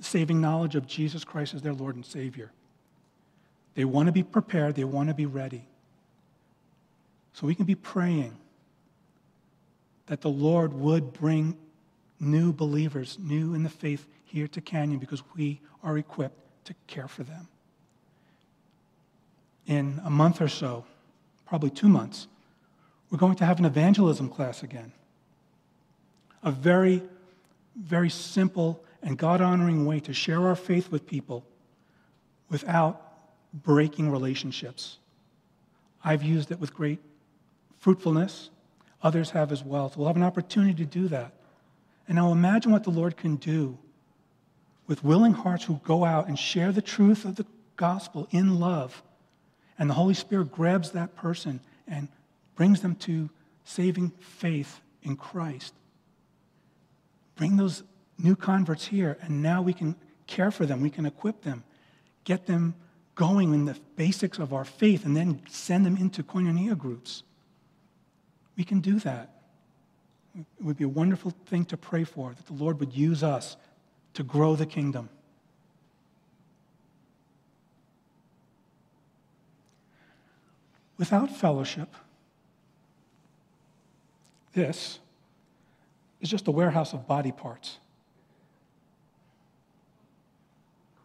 saving 0.00 0.40
knowledge 0.40 0.76
of 0.76 0.86
Jesus 0.86 1.24
Christ 1.24 1.54
as 1.54 1.62
their 1.62 1.72
Lord 1.72 1.94
and 1.94 2.04
Savior. 2.04 2.50
They 3.74 3.84
want 3.84 4.06
to 4.06 4.12
be 4.12 4.22
prepared, 4.22 4.74
they 4.74 4.84
want 4.84 5.08
to 5.08 5.14
be 5.14 5.26
ready. 5.26 5.64
So 7.32 7.46
we 7.46 7.54
can 7.54 7.64
be 7.64 7.74
praying 7.74 8.36
that 10.06 10.20
the 10.20 10.30
Lord 10.30 10.72
would 10.72 11.12
bring 11.12 11.56
new 12.18 12.52
believers, 12.52 13.16
new 13.20 13.54
in 13.54 13.62
the 13.62 13.68
faith, 13.70 14.06
here 14.24 14.48
to 14.48 14.60
Canyon 14.60 14.98
because 14.98 15.22
we 15.36 15.60
are 15.82 15.96
equipped 15.96 16.38
to 16.66 16.74
care 16.86 17.08
for 17.08 17.22
them. 17.22 17.48
In 19.66 20.00
a 20.04 20.10
month 20.10 20.40
or 20.40 20.48
so, 20.48 20.84
probably 21.46 21.70
two 21.70 21.88
months, 21.88 22.26
we're 23.10 23.18
going 23.18 23.36
to 23.36 23.44
have 23.44 23.58
an 23.58 23.64
evangelism 23.64 24.28
class 24.28 24.62
again. 24.62 24.92
A 26.42 26.50
very, 26.50 27.02
very 27.76 28.10
simple 28.10 28.82
and 29.02 29.18
God 29.18 29.40
honoring 29.40 29.84
way 29.84 30.00
to 30.00 30.12
share 30.12 30.46
our 30.46 30.56
faith 30.56 30.90
with 30.90 31.06
people 31.06 31.44
without 32.48 33.02
breaking 33.52 34.10
relationships. 34.10 34.98
I've 36.04 36.22
used 36.22 36.50
it 36.50 36.60
with 36.60 36.74
great 36.74 37.00
fruitfulness. 37.78 38.50
Others 39.02 39.30
have 39.30 39.52
as 39.52 39.64
well. 39.64 39.90
So 39.90 39.98
we'll 39.98 40.08
have 40.08 40.16
an 40.16 40.22
opportunity 40.22 40.74
to 40.74 40.84
do 40.84 41.08
that. 41.08 41.32
And 42.06 42.16
now 42.16 42.32
imagine 42.32 42.72
what 42.72 42.84
the 42.84 42.90
Lord 42.90 43.16
can 43.16 43.36
do 43.36 43.78
with 44.86 45.04
willing 45.04 45.32
hearts 45.32 45.64
who 45.64 45.80
go 45.84 46.04
out 46.04 46.28
and 46.28 46.38
share 46.38 46.72
the 46.72 46.82
truth 46.82 47.24
of 47.24 47.36
the 47.36 47.46
gospel 47.76 48.28
in 48.30 48.58
love. 48.58 49.02
And 49.78 49.88
the 49.88 49.94
Holy 49.94 50.14
Spirit 50.14 50.52
grabs 50.52 50.90
that 50.90 51.16
person 51.16 51.60
and 51.86 52.08
brings 52.60 52.82
them 52.82 52.94
to 52.94 53.30
saving 53.64 54.10
faith 54.20 54.82
in 55.02 55.16
Christ. 55.16 55.72
Bring 57.36 57.56
those 57.56 57.82
new 58.18 58.36
converts 58.36 58.84
here, 58.84 59.16
and 59.22 59.42
now 59.42 59.62
we 59.62 59.72
can 59.72 59.96
care 60.26 60.50
for 60.50 60.66
them, 60.66 60.82
we 60.82 60.90
can 60.90 61.06
equip 61.06 61.40
them, 61.40 61.64
get 62.24 62.44
them 62.44 62.74
going 63.14 63.54
in 63.54 63.64
the 63.64 63.78
basics 63.96 64.38
of 64.38 64.52
our 64.52 64.66
faith, 64.66 65.06
and 65.06 65.16
then 65.16 65.40
send 65.48 65.86
them 65.86 65.96
into 65.96 66.22
koinonia 66.22 66.76
groups. 66.76 67.22
We 68.58 68.64
can 68.64 68.80
do 68.80 68.98
that. 68.98 69.30
It 70.38 70.44
would 70.60 70.76
be 70.76 70.84
a 70.84 70.88
wonderful 70.88 71.32
thing 71.46 71.64
to 71.64 71.78
pray 71.78 72.04
for, 72.04 72.34
that 72.34 72.46
the 72.46 72.62
Lord 72.62 72.78
would 72.78 72.92
use 72.94 73.22
us 73.22 73.56
to 74.12 74.22
grow 74.22 74.54
the 74.54 74.66
kingdom. 74.66 75.08
Without 80.98 81.34
fellowship, 81.34 81.88
this 84.52 84.98
is 86.20 86.28
just 86.28 86.48
a 86.48 86.50
warehouse 86.50 86.92
of 86.92 87.06
body 87.06 87.32
parts. 87.32 87.78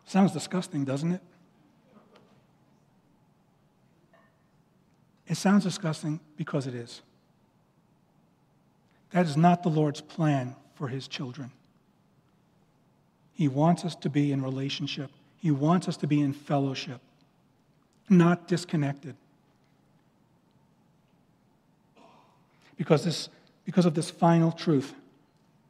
Sounds 0.06 0.32
disgusting, 0.32 0.86
doesn't 0.86 1.14
it? 1.14 1.22
It 5.28 5.36
sounds 5.36 5.64
disgusting 5.64 6.20
because 6.38 6.68
it 6.68 6.76
is. 6.76 7.02
That 9.12 9.26
is 9.26 9.36
not 9.36 9.64
the 9.64 9.70
Lord's 9.70 10.02
plan 10.02 10.56
for 10.76 10.88
his 10.88 11.08
children. 11.08 11.52
He 13.34 13.48
wants 13.48 13.84
us 13.84 13.96
to 13.98 14.10
be 14.10 14.32
in 14.32 14.42
relationship, 14.42 15.12
He 15.38 15.52
wants 15.52 15.88
us 15.88 15.98
to 15.98 16.08
be 16.08 16.22
in 16.22 16.34
fellowship, 16.34 17.02
not 18.10 18.48
disconnected. 18.48 19.16
Because, 22.78 23.06
this, 23.06 23.30
because 23.66 23.86
of 23.86 23.94
this 23.94 24.10
final 24.10 24.52
truth 24.52 24.94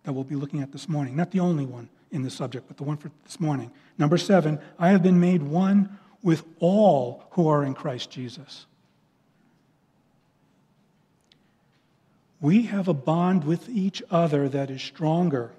that 0.04 0.14
we'll 0.14 0.24
be 0.24 0.36
looking 0.36 0.62
at 0.62 0.72
this 0.72 0.88
morning. 0.88 1.16
Not 1.16 1.32
the 1.32 1.40
only 1.40 1.66
one 1.66 1.90
in 2.12 2.22
this 2.22 2.34
subject, 2.34 2.68
but 2.68 2.78
the 2.78 2.84
one 2.84 2.98
for 2.98 3.10
this 3.24 3.40
morning. 3.40 3.72
Number 3.98 4.18
seven, 4.18 4.60
I 4.78 4.90
have 4.90 5.02
been 5.02 5.20
made 5.20 5.42
one 5.42 5.98
with 6.22 6.44
all 6.60 7.26
who 7.32 7.48
are 7.48 7.64
in 7.64 7.74
Christ 7.74 8.12
Jesus. 8.12 8.66
We 12.42 12.64
have 12.64 12.88
a 12.88 12.94
bond 12.94 13.44
with 13.44 13.70
each 13.70 14.04
other 14.12 14.48
that 14.50 14.70
is 14.70 14.82
stronger 14.82 15.52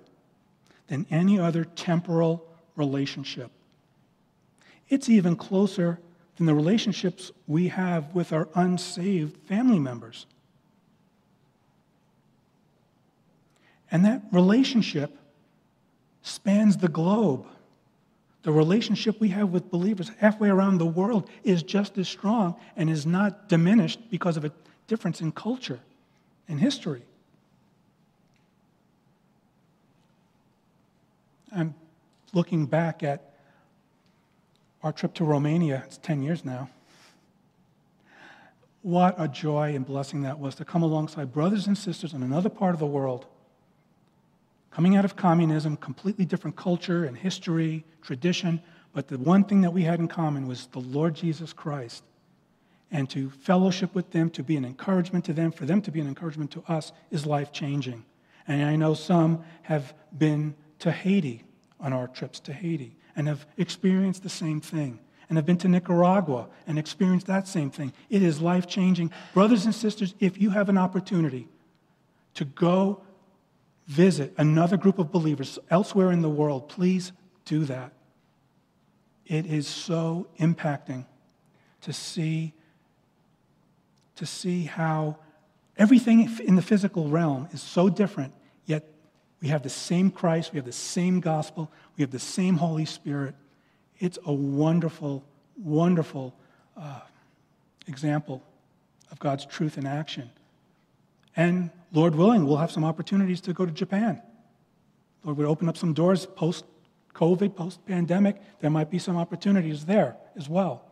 than 0.88 1.06
any 1.10 1.38
other 1.38 1.64
temporal 1.64 2.46
relationship. 2.76 3.50
It's 4.88 5.08
even 5.08 5.34
closer 5.34 5.98
than 6.36 6.46
the 6.46 6.54
relationships 6.54 7.32
we 7.46 7.68
have 7.68 8.14
with 8.14 8.32
our 8.32 8.48
unsaved 8.54 9.36
family 9.48 9.80
members. 9.80 10.26
And 13.90 14.04
that 14.04 14.22
relationship 14.32 15.16
spans 16.22 16.76
the 16.78 16.88
globe. 16.88 17.46
The 18.42 18.52
relationship 18.52 19.20
we 19.20 19.28
have 19.30 19.50
with 19.50 19.70
believers 19.70 20.10
halfway 20.18 20.48
around 20.48 20.78
the 20.78 20.86
world 20.86 21.28
is 21.44 21.62
just 21.62 21.98
as 21.98 22.08
strong 22.08 22.56
and 22.76 22.90
is 22.90 23.06
not 23.06 23.48
diminished 23.48 24.10
because 24.10 24.36
of 24.36 24.44
a 24.44 24.52
difference 24.86 25.20
in 25.20 25.32
culture 25.32 25.80
and 26.48 26.60
history. 26.60 27.02
I'm 31.52 31.74
looking 32.32 32.66
back 32.66 33.02
at 33.02 33.32
our 34.82 34.92
trip 34.92 35.14
to 35.14 35.24
Romania. 35.24 35.82
It's 35.86 35.98
10 35.98 36.22
years 36.22 36.44
now. 36.44 36.70
What 38.82 39.16
a 39.18 39.26
joy 39.26 39.74
and 39.74 39.84
blessing 39.84 40.22
that 40.22 40.38
was 40.38 40.54
to 40.56 40.64
come 40.64 40.82
alongside 40.82 41.32
brothers 41.32 41.66
and 41.66 41.76
sisters 41.76 42.12
in 42.12 42.22
another 42.22 42.48
part 42.48 42.74
of 42.74 42.78
the 42.78 42.86
world 42.86 43.26
coming 44.76 44.94
out 44.94 45.06
of 45.06 45.16
communism, 45.16 45.74
completely 45.78 46.26
different 46.26 46.54
culture 46.54 47.06
and 47.06 47.16
history, 47.16 47.82
tradition, 48.02 48.60
but 48.92 49.08
the 49.08 49.16
one 49.16 49.42
thing 49.42 49.62
that 49.62 49.72
we 49.72 49.82
had 49.82 49.98
in 49.98 50.06
common 50.06 50.46
was 50.46 50.66
the 50.66 50.78
Lord 50.78 51.14
Jesus 51.14 51.54
Christ. 51.54 52.04
And 52.90 53.08
to 53.08 53.30
fellowship 53.30 53.94
with 53.94 54.10
them, 54.10 54.28
to 54.32 54.42
be 54.42 54.54
an 54.54 54.66
encouragement 54.66 55.24
to 55.24 55.32
them, 55.32 55.50
for 55.50 55.64
them 55.64 55.80
to 55.80 55.90
be 55.90 55.98
an 55.98 56.06
encouragement 56.06 56.50
to 56.50 56.62
us, 56.68 56.92
is 57.10 57.24
life 57.24 57.52
changing. 57.52 58.04
And 58.46 58.62
I 58.66 58.76
know 58.76 58.92
some 58.92 59.44
have 59.62 59.94
been 60.18 60.54
to 60.80 60.92
Haiti 60.92 61.44
on 61.80 61.94
our 61.94 62.06
trips 62.06 62.38
to 62.40 62.52
Haiti 62.52 62.98
and 63.16 63.28
have 63.28 63.46
experienced 63.56 64.24
the 64.24 64.28
same 64.28 64.60
thing 64.60 64.98
and 65.30 65.38
have 65.38 65.46
been 65.46 65.56
to 65.56 65.68
Nicaragua 65.68 66.48
and 66.66 66.78
experienced 66.78 67.28
that 67.28 67.48
same 67.48 67.70
thing. 67.70 67.94
It 68.10 68.22
is 68.22 68.42
life 68.42 68.66
changing. 68.66 69.10
Brothers 69.32 69.64
and 69.64 69.74
sisters, 69.74 70.14
if 70.20 70.38
you 70.38 70.50
have 70.50 70.68
an 70.68 70.76
opportunity 70.76 71.48
to 72.34 72.44
go 72.44 73.00
visit 73.86 74.34
another 74.36 74.76
group 74.76 74.98
of 74.98 75.12
believers 75.12 75.58
elsewhere 75.70 76.10
in 76.10 76.22
the 76.22 76.28
world, 76.28 76.68
please 76.68 77.12
do 77.44 77.64
that. 77.64 77.92
It 79.26 79.46
is 79.46 79.66
so 79.66 80.28
impacting 80.38 81.06
to 81.82 81.92
see, 81.92 82.52
to 84.16 84.26
see 84.26 84.64
how 84.64 85.16
everything 85.76 86.28
in 86.40 86.56
the 86.56 86.62
physical 86.62 87.08
realm 87.08 87.48
is 87.52 87.62
so 87.62 87.88
different, 87.88 88.32
yet 88.64 88.84
we 89.40 89.48
have 89.48 89.62
the 89.62 89.68
same 89.68 90.10
Christ, 90.10 90.52
we 90.52 90.56
have 90.56 90.66
the 90.66 90.72
same 90.72 91.20
gospel, 91.20 91.70
we 91.96 92.02
have 92.02 92.10
the 92.10 92.18
same 92.18 92.56
Holy 92.56 92.84
Spirit. 92.84 93.34
It's 93.98 94.18
a 94.26 94.32
wonderful, 94.32 95.24
wonderful 95.56 96.34
uh, 96.76 97.00
example 97.86 98.42
of 99.10 99.18
God's 99.18 99.46
truth 99.46 99.78
in 99.78 99.86
action. 99.86 100.30
And 101.36 101.70
Lord 101.96 102.14
willing, 102.14 102.46
we'll 102.46 102.58
have 102.58 102.70
some 102.70 102.84
opportunities 102.84 103.40
to 103.40 103.54
go 103.54 103.64
to 103.64 103.72
Japan. 103.72 104.20
Lord 105.24 105.38
would 105.38 105.46
open 105.46 105.66
up 105.66 105.78
some 105.78 105.94
doors 105.94 106.26
post 106.26 106.66
COVID, 107.14 107.56
post 107.56 107.84
pandemic. 107.86 108.36
There 108.60 108.68
might 108.68 108.90
be 108.90 108.98
some 108.98 109.16
opportunities 109.16 109.86
there 109.86 110.14
as 110.36 110.46
well. 110.46 110.84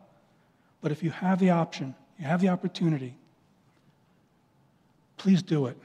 But 0.81 0.93
if 0.93 1.03
you 1.03 1.11
have 1.11 1.39
the 1.39 1.51
option, 1.51 1.95
you 2.19 2.25
have 2.25 2.41
the 2.41 2.49
opportunity, 2.49 3.17
please 5.19 5.43
do 5.43 5.67
it. 5.67 5.77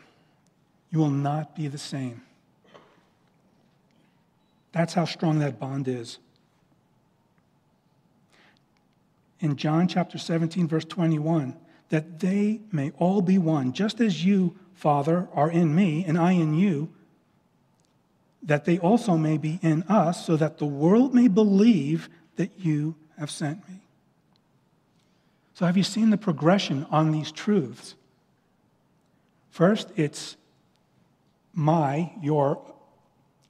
You 0.89 0.99
will 0.99 1.09
not 1.09 1.53
be 1.53 1.67
the 1.67 1.78
same. 1.78 2.22
That's 4.72 4.93
how 4.93 5.03
strong 5.03 5.39
that 5.39 5.59
bond 5.59 5.89
is. 5.89 6.20
In 9.41 9.57
John 9.57 9.89
chapter 9.89 10.17
17, 10.17 10.70
verse 10.70 10.86
21, 10.86 11.57
that 11.89 12.20
they 12.20 12.61
may 12.72 12.91
all 12.91 13.22
be 13.22 13.38
one, 13.38 13.74
just 13.74 13.99
as 13.99 14.24
you, 14.24 14.55
Father, 14.80 15.27
are 15.34 15.51
in 15.51 15.75
me 15.75 16.05
and 16.07 16.17
I 16.17 16.32
in 16.32 16.53
you, 16.53 16.88
that 18.41 18.63
they 18.63 18.80
also 18.80 19.17
may 19.17 19.38
be 19.38 19.59
in 19.61 19.84
us, 19.84 20.25
so 20.25 20.38
that 20.38 20.57
the 20.57 20.65
world 20.65 21.13
may 21.13 21.27
believe 21.27 22.07
that 22.38 22.51
you 22.59 22.95
have 23.17 23.30
sent 23.30 23.67
me. 23.67 23.82
So, 25.53 25.65
have 25.65 25.75
you 25.75 25.84
seen 25.84 26.11
the 26.11 26.17
progression 26.17 26.88
on 26.89 27.11
these 27.11 27.30
truths? 27.30 27.95
First, 29.49 29.91
it's 29.97 30.38
my, 31.53 32.13
your 32.21 32.61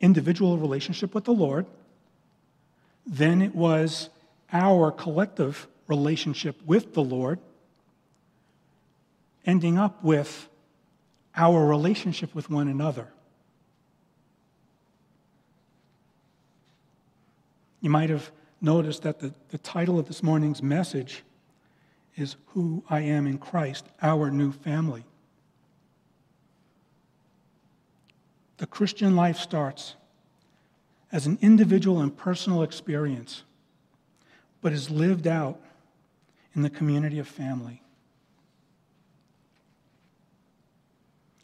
individual 0.01 0.57
relationship 0.57 1.13
with 1.13 1.25
the 1.25 1.32
Lord. 1.32 1.67
Then 3.05 3.43
it 3.43 3.53
was 3.53 4.09
our 4.51 4.91
collective 4.91 5.67
relationship 5.88 6.55
with 6.65 6.95
the 6.95 7.03
Lord, 7.03 7.38
ending 9.45 9.77
up 9.77 10.03
with 10.03 10.49
our 11.36 11.65
relationship 11.65 12.34
with 12.36 12.49
one 12.49 12.67
another. 12.67 13.07
You 17.82 17.89
might 17.89 18.09
have 18.09 18.32
noticed 18.61 19.03
that 19.03 19.19
the, 19.19 19.34
the 19.49 19.57
title 19.57 19.99
of 19.99 20.07
this 20.07 20.21
morning's 20.21 20.61
message 20.61 21.23
is 22.15 22.36
Who 22.47 22.84
I 22.89 23.01
Am 23.01 23.25
in 23.25 23.38
Christ, 23.38 23.86
Our 24.01 24.30
New 24.30 24.51
Family. 24.51 25.05
The 28.57 28.67
Christian 28.67 29.15
life 29.15 29.38
starts 29.38 29.95
as 31.11 31.25
an 31.25 31.38
individual 31.41 32.01
and 32.01 32.15
personal 32.15 32.61
experience, 32.61 33.43
but 34.61 34.73
is 34.73 34.89
lived 34.89 35.27
out 35.27 35.61
in 36.53 36.61
the 36.61 36.69
community 36.69 37.19
of 37.19 37.27
family. 37.27 37.82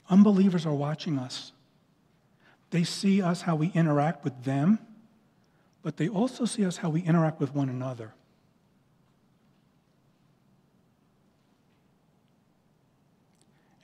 Unbelievers 0.10 0.66
are 0.66 0.74
watching 0.74 1.18
us. 1.18 1.52
They 2.72 2.84
see 2.84 3.22
us 3.22 3.42
how 3.42 3.56
we 3.56 3.72
interact 3.74 4.24
with 4.24 4.44
them, 4.44 4.80
but 5.82 5.98
they 5.98 6.08
also 6.08 6.46
see 6.46 6.66
us 6.66 6.78
how 6.78 6.90
we 6.90 7.02
interact 7.02 7.40
with 7.40 7.54
one 7.54 7.70
another. 7.70 8.14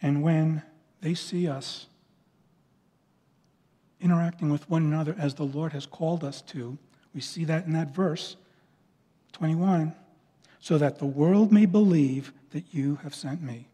And 0.01 0.23
when 0.23 0.63
they 1.01 1.13
see 1.13 1.47
us 1.47 1.87
interacting 3.99 4.49
with 4.49 4.67
one 4.69 4.83
another 4.83 5.15
as 5.17 5.35
the 5.35 5.43
Lord 5.43 5.73
has 5.73 5.85
called 5.85 6.23
us 6.23 6.41
to, 6.43 6.77
we 7.13 7.21
see 7.21 7.45
that 7.45 7.65
in 7.65 7.73
that 7.73 7.93
verse 7.93 8.35
21 9.33 9.93
so 10.59 10.77
that 10.77 10.99
the 10.99 11.05
world 11.05 11.51
may 11.51 11.65
believe 11.65 12.33
that 12.51 12.65
you 12.71 12.97
have 13.03 13.13
sent 13.13 13.41
me. 13.41 13.67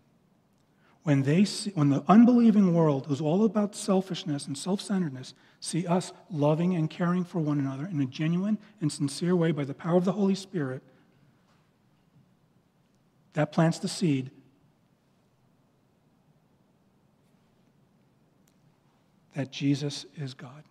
When, 1.07 1.23
they 1.23 1.45
see, 1.45 1.71
when 1.73 1.87
the 1.87 2.03
unbelieving 2.09 2.73
world, 2.73 3.05
who's 3.07 3.21
all 3.21 3.45
about 3.45 3.75
selfishness 3.75 4.45
and 4.45 4.57
self 4.57 4.81
centeredness, 4.81 5.33
see 5.61 5.87
us 5.87 6.11
loving 6.29 6.75
and 6.75 6.89
caring 6.89 7.23
for 7.23 7.39
one 7.39 7.59
another 7.59 7.85
in 7.85 8.01
a 8.01 8.05
genuine 8.05 8.57
and 8.81 8.91
sincere 8.91 9.33
way 9.33 9.53
by 9.53 9.63
the 9.63 9.73
power 9.73 9.95
of 9.95 10.03
the 10.03 10.11
Holy 10.11 10.35
Spirit, 10.35 10.83
that 13.35 13.53
plants 13.53 13.79
the 13.79 13.87
seed 13.87 14.31
that 19.33 19.49
Jesus 19.49 20.05
is 20.17 20.33
God. 20.33 20.65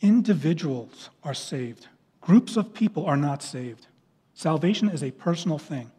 Individuals 0.00 1.10
are 1.22 1.34
saved, 1.34 1.86
groups 2.20 2.56
of 2.56 2.74
people 2.74 3.06
are 3.06 3.16
not 3.16 3.44
saved. 3.44 3.86
Salvation 4.34 4.88
is 4.88 5.02
a 5.02 5.10
personal 5.10 5.58
thing. 5.58 5.90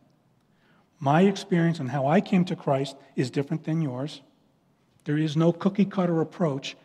My 0.99 1.21
experience 1.21 1.79
and 1.79 1.89
how 1.89 2.07
I 2.07 2.21
came 2.21 2.45
to 2.45 2.55
Christ 2.55 2.95
is 3.15 3.29
different 3.29 3.63
than 3.63 3.81
yours. 3.81 4.21
There 5.05 5.17
is 5.17 5.35
no 5.35 5.51
cookie 5.51 5.85
cutter 5.85 6.21
approach 6.21 6.75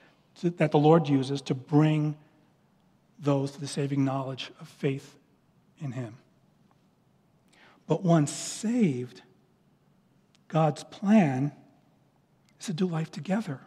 to, 0.40 0.50
that 0.50 0.72
the 0.72 0.78
Lord 0.78 1.08
uses 1.08 1.42
to 1.42 1.54
bring 1.54 2.16
those 3.18 3.52
to 3.52 3.60
the 3.60 3.66
saving 3.66 4.04
knowledge 4.04 4.50
of 4.60 4.68
faith 4.68 5.16
in 5.78 5.92
Him. 5.92 6.16
But 7.86 8.02
once 8.02 8.32
saved, 8.32 9.22
God's 10.48 10.84
plan 10.84 11.52
is 12.58 12.66
to 12.66 12.72
do 12.72 12.86
life 12.86 13.10
together. 13.10 13.60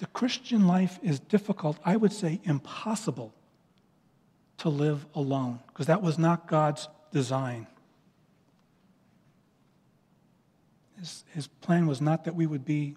the 0.00 0.06
Christian 0.06 0.66
life 0.66 0.98
is 1.02 1.20
difficult, 1.20 1.78
I 1.84 1.94
would 1.96 2.12
say 2.12 2.40
impossible 2.44 3.34
to 4.60 4.68
live 4.68 5.04
alone, 5.14 5.58
because 5.68 5.86
that 5.86 6.02
was 6.02 6.18
not 6.18 6.46
God's 6.46 6.88
design. 7.12 7.66
His, 10.98 11.24
his 11.34 11.46
plan 11.46 11.86
was 11.86 12.00
not 12.00 12.24
that 12.24 12.34
we 12.34 12.46
would 12.46 12.64
be 12.64 12.96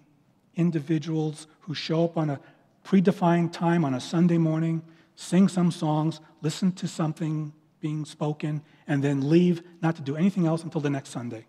individuals 0.56 1.46
who 1.60 1.74
show 1.74 2.04
up 2.04 2.16
on 2.16 2.30
a 2.30 2.40
predefined 2.84 3.52
time 3.52 3.84
on 3.84 3.94
a 3.94 4.00
Sunday 4.00 4.36
morning, 4.38 4.82
sing 5.16 5.48
some 5.48 5.70
songs, 5.70 6.20
listen 6.42 6.70
to 6.72 6.86
something 6.86 7.52
being 7.80 8.04
spoken, 8.04 8.62
and 8.86 9.02
then 9.02 9.28
leave 9.28 9.62
not 9.80 9.96
to 9.96 10.02
do 10.02 10.16
anything 10.16 10.46
else 10.46 10.62
until 10.62 10.82
the 10.82 10.90
next 10.90 11.10
Sunday. 11.10 11.46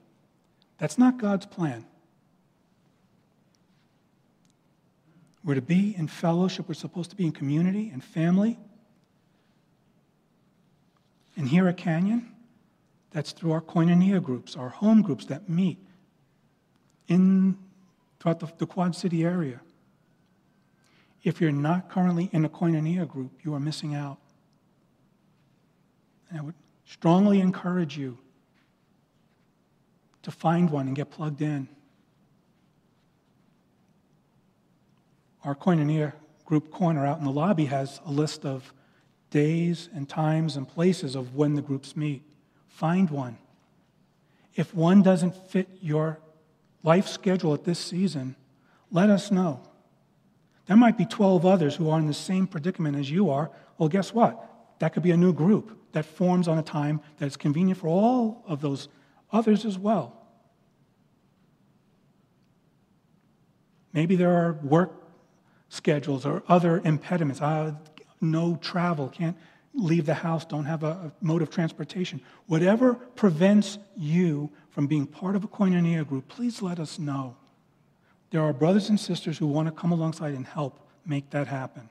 That's 0.77 0.97
not 0.97 1.17
God's 1.17 1.45
plan. 1.45 1.85
We're 5.43 5.55
to 5.55 5.61
be 5.61 5.93
in 5.97 6.07
fellowship. 6.07 6.67
We're 6.67 6.73
supposed 6.73 7.09
to 7.11 7.15
be 7.15 7.25
in 7.25 7.31
community 7.31 7.89
and 7.93 8.03
family. 8.03 8.57
And 11.35 11.47
here 11.47 11.67
at 11.67 11.77
Canyon, 11.77 12.31
that's 13.11 13.31
through 13.31 13.51
our 13.51 13.61
koinonia 13.61 14.21
groups, 14.21 14.55
our 14.55 14.69
home 14.69 15.01
groups 15.01 15.25
that 15.25 15.49
meet 15.49 15.79
in 17.07 17.57
throughout 18.19 18.39
the, 18.39 18.51
the 18.57 18.65
Quad 18.65 18.95
City 18.95 19.23
area. 19.23 19.61
If 21.23 21.41
you're 21.41 21.51
not 21.51 21.89
currently 21.89 22.29
in 22.31 22.45
a 22.45 22.49
koinonia 22.49 23.07
group, 23.07 23.31
you 23.43 23.53
are 23.53 23.59
missing 23.59 23.95
out. 23.95 24.17
And 26.29 26.39
I 26.39 26.41
would 26.41 26.55
strongly 26.85 27.39
encourage 27.39 27.97
you 27.97 28.17
to 30.23 30.31
find 30.31 30.69
one 30.69 30.87
and 30.87 30.95
get 30.95 31.11
plugged 31.11 31.41
in. 31.41 31.67
our 35.45 35.55
koinonia 35.55 36.11
group 36.43 36.71
corner 36.71 37.05
out 37.05 37.19
in 37.19 37.23
the 37.23 37.31
lobby 37.31 37.65
has 37.65 38.01
a 38.05 38.11
list 38.11 38.45
of 38.45 38.73
days 39.35 39.89
and 39.93 40.07
times 40.07 40.55
and 40.55 40.65
places 40.65 41.13
of 41.13 41.35
when 41.35 41.55
the 41.55 41.61
groups 41.61 41.97
meet. 41.97 42.23
Find 42.69 43.09
one. 43.09 43.37
If 44.55 44.73
one 44.73 45.01
doesn't 45.01 45.35
fit 45.49 45.67
your 45.81 46.19
life 46.83 47.05
schedule 47.09 47.53
at 47.53 47.65
this 47.65 47.77
season, 47.77 48.37
let 48.91 49.09
us 49.09 49.31
know. 49.31 49.59
There 50.67 50.77
might 50.77 50.97
be 50.97 51.05
12 51.05 51.45
others 51.45 51.75
who 51.75 51.89
are 51.89 51.99
in 51.99 52.07
the 52.07 52.13
same 52.13 52.47
predicament 52.47 52.95
as 52.95 53.11
you 53.11 53.29
are. 53.29 53.51
Well, 53.77 53.89
guess 53.89 54.13
what? 54.13 54.41
That 54.79 54.93
could 54.93 55.03
be 55.03 55.11
a 55.11 55.17
new 55.17 55.33
group 55.33 55.77
that 55.91 56.05
forms 56.05 56.47
on 56.47 56.57
a 56.57 56.63
time 56.63 57.01
that's 57.17 57.35
convenient 57.35 57.77
for 57.77 57.89
all 57.89 58.41
of 58.47 58.61
those 58.61 58.87
others 59.33 59.65
as 59.65 59.77
well. 59.77 60.15
Maybe 63.91 64.15
there 64.15 64.31
are 64.31 64.53
work 64.53 64.93
schedules 65.67 66.25
or 66.25 66.41
other 66.47 66.79
impediments. 66.85 67.41
Uh, 67.41 67.73
no 68.21 68.55
travel, 68.57 69.09
can't 69.09 69.37
leave 69.73 70.05
the 70.05 70.13
house, 70.13 70.45
don't 70.45 70.65
have 70.65 70.83
a, 70.83 70.87
a 70.87 71.11
mode 71.21 71.41
of 71.41 71.49
transportation. 71.49 72.21
Whatever 72.47 72.93
prevents 72.93 73.77
you 73.97 74.49
from 74.69 74.87
being 74.87 75.05
part 75.05 75.35
of 75.35 75.43
a 75.43 75.47
koinonia 75.47 76.07
group, 76.07 76.27
please 76.27 76.61
let 76.61 76.79
us 76.79 76.97
know. 76.97 77.35
There 78.31 78.41
are 78.41 78.53
brothers 78.53 78.89
and 78.89 78.99
sisters 78.99 79.37
who 79.37 79.47
want 79.47 79.67
to 79.67 79.71
come 79.71 79.91
alongside 79.91 80.33
and 80.33 80.45
help 80.45 80.79
make 81.05 81.29
that 81.31 81.47
happen. 81.47 81.89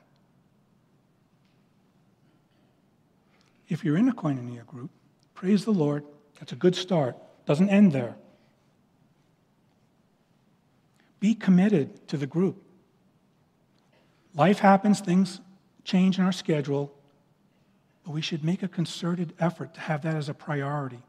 If 3.67 3.83
you're 3.83 3.97
in 3.97 4.09
a 4.09 4.13
koinonia 4.13 4.65
group, 4.65 4.91
praise 5.33 5.65
the 5.65 5.71
Lord. 5.71 6.03
That's 6.39 6.51
a 6.51 6.55
good 6.55 6.75
start. 6.75 7.17
Doesn't 7.45 7.69
end 7.69 7.91
there. 7.91 8.15
Be 11.19 11.33
committed 11.33 12.07
to 12.09 12.17
the 12.17 12.27
group. 12.27 12.61
Life 14.35 14.59
happens, 14.59 14.99
things 14.99 15.39
change 15.85 16.17
in 16.19 16.25
our 16.25 16.31
schedule, 16.31 16.91
but 18.03 18.11
we 18.11 18.21
should 18.21 18.43
make 18.43 18.61
a 18.61 18.67
concerted 18.67 19.33
effort 19.39 19.73
to 19.75 19.79
have 19.79 20.01
that 20.01 20.15
as 20.15 20.27
a 20.27 20.33
priority. 20.33 21.01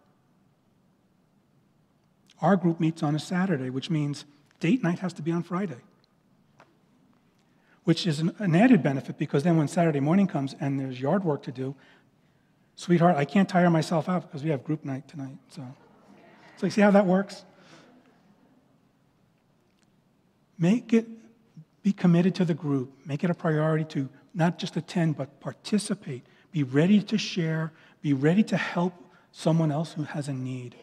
Our 2.40 2.56
group 2.56 2.78
meets 2.78 3.02
on 3.02 3.16
a 3.16 3.18
Saturday, 3.18 3.70
which 3.70 3.90
means 3.90 4.26
date 4.60 4.82
night 4.82 5.00
has 5.00 5.12
to 5.14 5.22
be 5.22 5.32
on 5.32 5.42
Friday, 5.42 5.80
which 7.84 8.06
is 8.06 8.20
an, 8.20 8.34
an 8.38 8.54
added 8.54 8.82
benefit 8.82 9.18
because 9.18 9.42
then 9.42 9.56
when 9.56 9.66
Saturday 9.66 10.00
morning 10.00 10.26
comes 10.26 10.54
and 10.60 10.78
there's 10.78 11.00
yard 11.00 11.24
work 11.24 11.42
to 11.44 11.52
do, 11.52 11.74
sweetheart, 12.76 13.16
I 13.16 13.24
can't 13.24 13.48
tire 13.48 13.70
myself 13.70 14.08
out 14.08 14.22
because 14.22 14.44
we 14.44 14.50
have 14.50 14.62
group 14.62 14.84
night 14.84 15.08
tonight. 15.08 15.38
So, 15.48 15.62
so 16.58 16.66
you 16.66 16.70
see 16.70 16.82
how 16.82 16.90
that 16.90 17.06
works? 17.06 17.44
Make 20.58 20.92
it 20.92 21.06
be 21.82 21.92
committed 21.92 22.34
to 22.34 22.44
the 22.44 22.54
group. 22.54 22.92
Make 23.06 23.24
it 23.24 23.30
a 23.30 23.34
priority 23.34 23.84
to 23.84 24.08
not 24.36 24.58
just 24.58 24.76
attend, 24.76 25.16
but 25.16 25.40
participate. 25.40 26.24
Be 26.52 26.62
ready 26.62 27.02
to 27.02 27.18
share. 27.18 27.72
Be 28.02 28.12
ready 28.12 28.42
to 28.44 28.56
help 28.56 28.92
someone 29.32 29.72
else 29.72 29.94
who 29.94 30.04
has 30.04 30.28
a 30.28 30.32
need. 30.32 30.76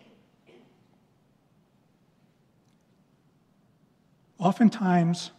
Oftentimes, 4.39 5.32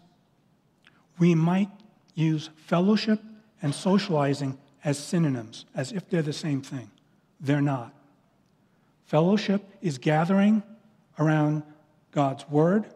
we 1.19 1.35
might 1.35 1.71
use 2.15 2.51
fellowship 2.57 3.21
and 3.61 3.75
socializing 3.75 4.59
as 4.85 4.99
synonyms, 4.99 5.65
as 5.75 5.93
if 5.93 6.09
they're 6.09 6.23
the 6.23 6.33
same 6.33 6.63
thing. 6.63 6.91
They're 7.41 7.61
not. 7.61 7.93
Fellowship 9.05 9.63
is 9.83 9.99
gathering 9.99 10.63
around 11.19 11.65
God's 12.13 12.49
Word 12.49 12.87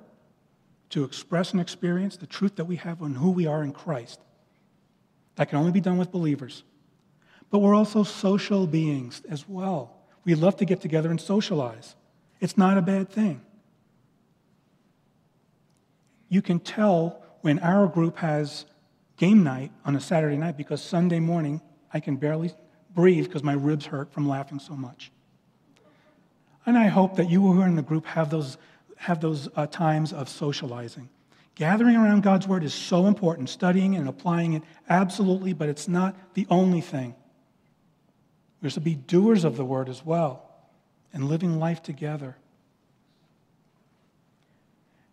to 0.91 1.05
express 1.05 1.51
and 1.53 1.61
experience 1.61 2.17
the 2.17 2.27
truth 2.27 2.57
that 2.57 2.65
we 2.65 2.77
have 2.77 3.03
on 3.03 3.17
who 3.17 3.31
we 3.31 3.47
are 3.47 3.63
in 3.63 3.73
Christ. 3.73 4.21
That 5.39 5.49
can 5.49 5.59
only 5.59 5.71
be 5.71 5.81
done 5.81 5.99
with 5.99 6.11
believers. 6.11 6.65
But 7.51 7.61
we're 7.61 7.75
also 7.75 8.03
social 8.03 8.67
beings 8.67 9.23
as 9.31 9.49
well. 9.49 9.97
We 10.25 10.35
love 10.35 10.57
to 10.57 10.65
get 10.65 10.81
together 10.81 11.11
and 11.11 11.21
socialize. 11.21 11.95
It's 12.41 12.59
not 12.59 12.77
a 12.77 12.83
bad 12.83 13.09
thing. 13.09 13.41
You 16.29 16.43
can 16.43 16.59
tell 16.59 17.23
when 17.43 17.61
our 17.61 17.87
group 17.87 18.17
has 18.17 18.67
game 19.17 19.45
night 19.45 19.71
on 19.85 19.95
a 19.95 20.01
Saturday 20.01 20.37
night 20.37 20.57
because 20.57 20.83
Sunday 20.83 21.21
morning 21.21 21.63
I 21.95 22.01
can 22.01 22.17
barely 22.17 22.53
breathe 22.93 23.27
because 23.27 23.45
my 23.45 23.55
ribs 23.55 23.87
hurt 23.87 24.13
from 24.13 24.29
laughing 24.29 24.59
so 24.59 24.75
much. 24.75 25.13
And 26.67 26.77
I 26.77 26.89
hope 26.89 27.15
that 27.15 27.31
you 27.31 27.41
who 27.41 27.61
are 27.61 27.67
in 27.67 27.77
the 27.77 27.83
group 27.83 28.07
have 28.07 28.29
those 28.29 28.59
have 28.97 29.21
those 29.21 29.49
uh, 29.55 29.69
times 29.69 30.13
of 30.13 30.29
socializing. 30.29 31.09
Gathering 31.59 31.97
around 31.97 32.23
God's 32.23 32.47
Word 32.47 32.63
is 32.63 32.73
so 32.73 33.07
important, 33.07 33.49
studying 33.49 33.97
and 33.97 34.09
applying 34.09 34.53
it, 34.53 34.63
absolutely, 34.89 35.53
but 35.53 35.69
it's 35.69 35.89
not 35.89 36.15
the 36.35 36.47
only 36.51 36.81
thing. 36.81 37.17
We're 38.63 38.71
to 38.71 38.81
be 38.81 38.95
doers 38.95 39.43
of 39.43 39.57
the 39.57 39.65
Word 39.65 39.89
as 39.89 40.07
well 40.07 40.49
and 41.13 41.25
living 41.25 41.59
life 41.59 41.83
together. 41.83 42.37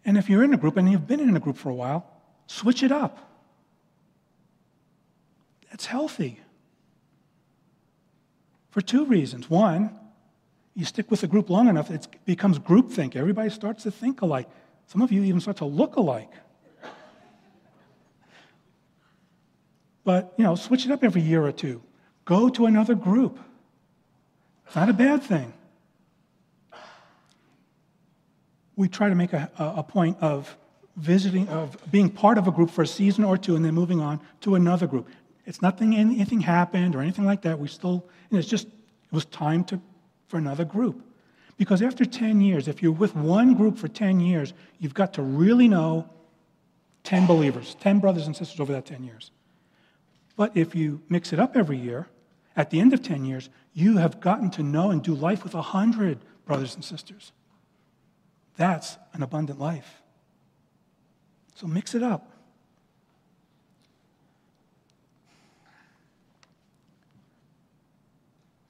And 0.06 0.20
if 0.20 0.30
you're 0.30 0.44
in 0.44 0.54
a 0.54 0.58
group 0.58 0.78
and 0.78 0.88
you've 0.88 1.08
been 1.08 1.20
in 1.20 1.36
a 1.36 1.40
group 1.40 1.58
for 1.58 1.70
a 1.70 1.74
while, 1.74 2.06
switch 2.46 2.84
it 2.84 2.92
up. 2.92 3.28
It's 5.72 5.88
healthy. 5.88 6.42
For 8.70 8.82
two 8.82 9.06
reasons. 9.06 9.50
One, 9.50 10.00
you 10.76 10.86
stick 10.86 11.10
with 11.10 11.24
a 11.24 11.28
group 11.28 11.50
long 11.50 11.70
enough, 11.70 11.90
it 11.90 12.08
becomes 12.24 12.60
groupthink. 12.60 13.16
Everybody 13.16 13.50
starts 13.50 13.82
to 13.82 13.90
think 13.90 14.22
alike. 14.22 14.48
Some 14.88 15.02
of 15.02 15.12
you 15.12 15.24
even 15.24 15.40
start 15.42 15.58
to 15.58 15.66
look 15.66 15.96
alike. 15.96 16.32
But, 20.04 20.34
you 20.38 20.44
know, 20.44 20.56
switch 20.56 20.86
it 20.86 20.92
up 20.92 21.04
every 21.04 21.22
year 21.22 21.44
or 21.44 21.52
two. 21.52 21.82
Go 22.26 22.50
to 22.50 22.68
another 22.68 22.94
group. 22.94 23.40
It's 24.68 24.76
not 24.76 24.90
a 24.90 24.94
bad 24.94 25.24
thing. 25.24 25.54
We 28.76 28.88
try 28.88 29.10
to 29.10 29.16
make 29.16 29.34
a, 29.34 29.50
a 29.58 29.84
point 29.84 30.18
of 30.22 30.56
visiting, 30.96 31.48
of 31.50 31.78
being 31.92 32.10
part 32.10 32.38
of 32.38 32.48
a 32.48 32.52
group 32.52 32.70
for 32.70 32.84
a 32.84 32.88
season 32.88 33.24
or 33.24 33.38
two 33.38 33.56
and 33.56 33.66
then 33.66 33.74
moving 33.74 34.00
on 34.00 34.20
to 34.42 34.56
another 34.56 34.86
group. 34.86 35.08
It's 35.46 35.62
nothing, 35.62 35.96
anything 35.96 36.42
happened 36.42 36.96
or 36.96 37.02
anything 37.02 37.26
like 37.26 37.42
that. 37.44 37.58
We 37.58 37.68
still, 37.68 38.08
it's 38.32 38.48
just, 38.48 38.68
it 38.68 39.12
was 39.12 39.26
time 39.26 39.64
to 39.66 39.82
for 40.28 40.38
another 40.38 40.66
group. 40.66 41.02
Because 41.58 41.82
after 41.82 42.04
10 42.04 42.42
years, 42.42 42.68
if 42.68 42.84
you're 42.84 42.92
with 42.92 43.16
one 43.16 43.54
group 43.54 43.78
for 43.78 43.88
10 43.88 44.20
years, 44.20 44.54
you've 44.80 44.94
got 44.94 45.14
to 45.14 45.22
really 45.22 45.68
know 45.68 46.10
10 47.04 47.26
believers, 47.26 47.76
10 47.80 48.00
brothers 48.00 48.26
and 48.28 48.36
sisters 48.36 48.60
over 48.60 48.74
that 48.74 48.86
10 48.86 49.04
years. 49.04 49.32
But 50.36 50.56
if 50.58 50.76
you 50.76 51.02
mix 51.08 51.32
it 51.32 51.40
up 51.40 51.56
every 51.56 51.78
year, 51.78 52.08
at 52.58 52.70
the 52.72 52.80
end 52.80 52.94
of 52.94 53.02
10 53.02 53.24
years, 53.26 53.50
you 53.74 53.98
have 53.98 54.20
gotten 54.20 54.50
to 54.52 54.64
know 54.64 54.92
and 54.92 55.02
do 55.02 55.14
life 55.14 55.44
with 55.44 55.54
100 55.54 56.20
brothers 56.46 56.76
and 56.76 56.84
sisters. 56.84 57.32
That's 58.58 58.98
an 59.14 59.24
abundant 59.24 59.60
life. 59.60 60.02
So 61.56 61.68
mix 61.68 61.96
it 61.96 62.04
up. 62.04 62.32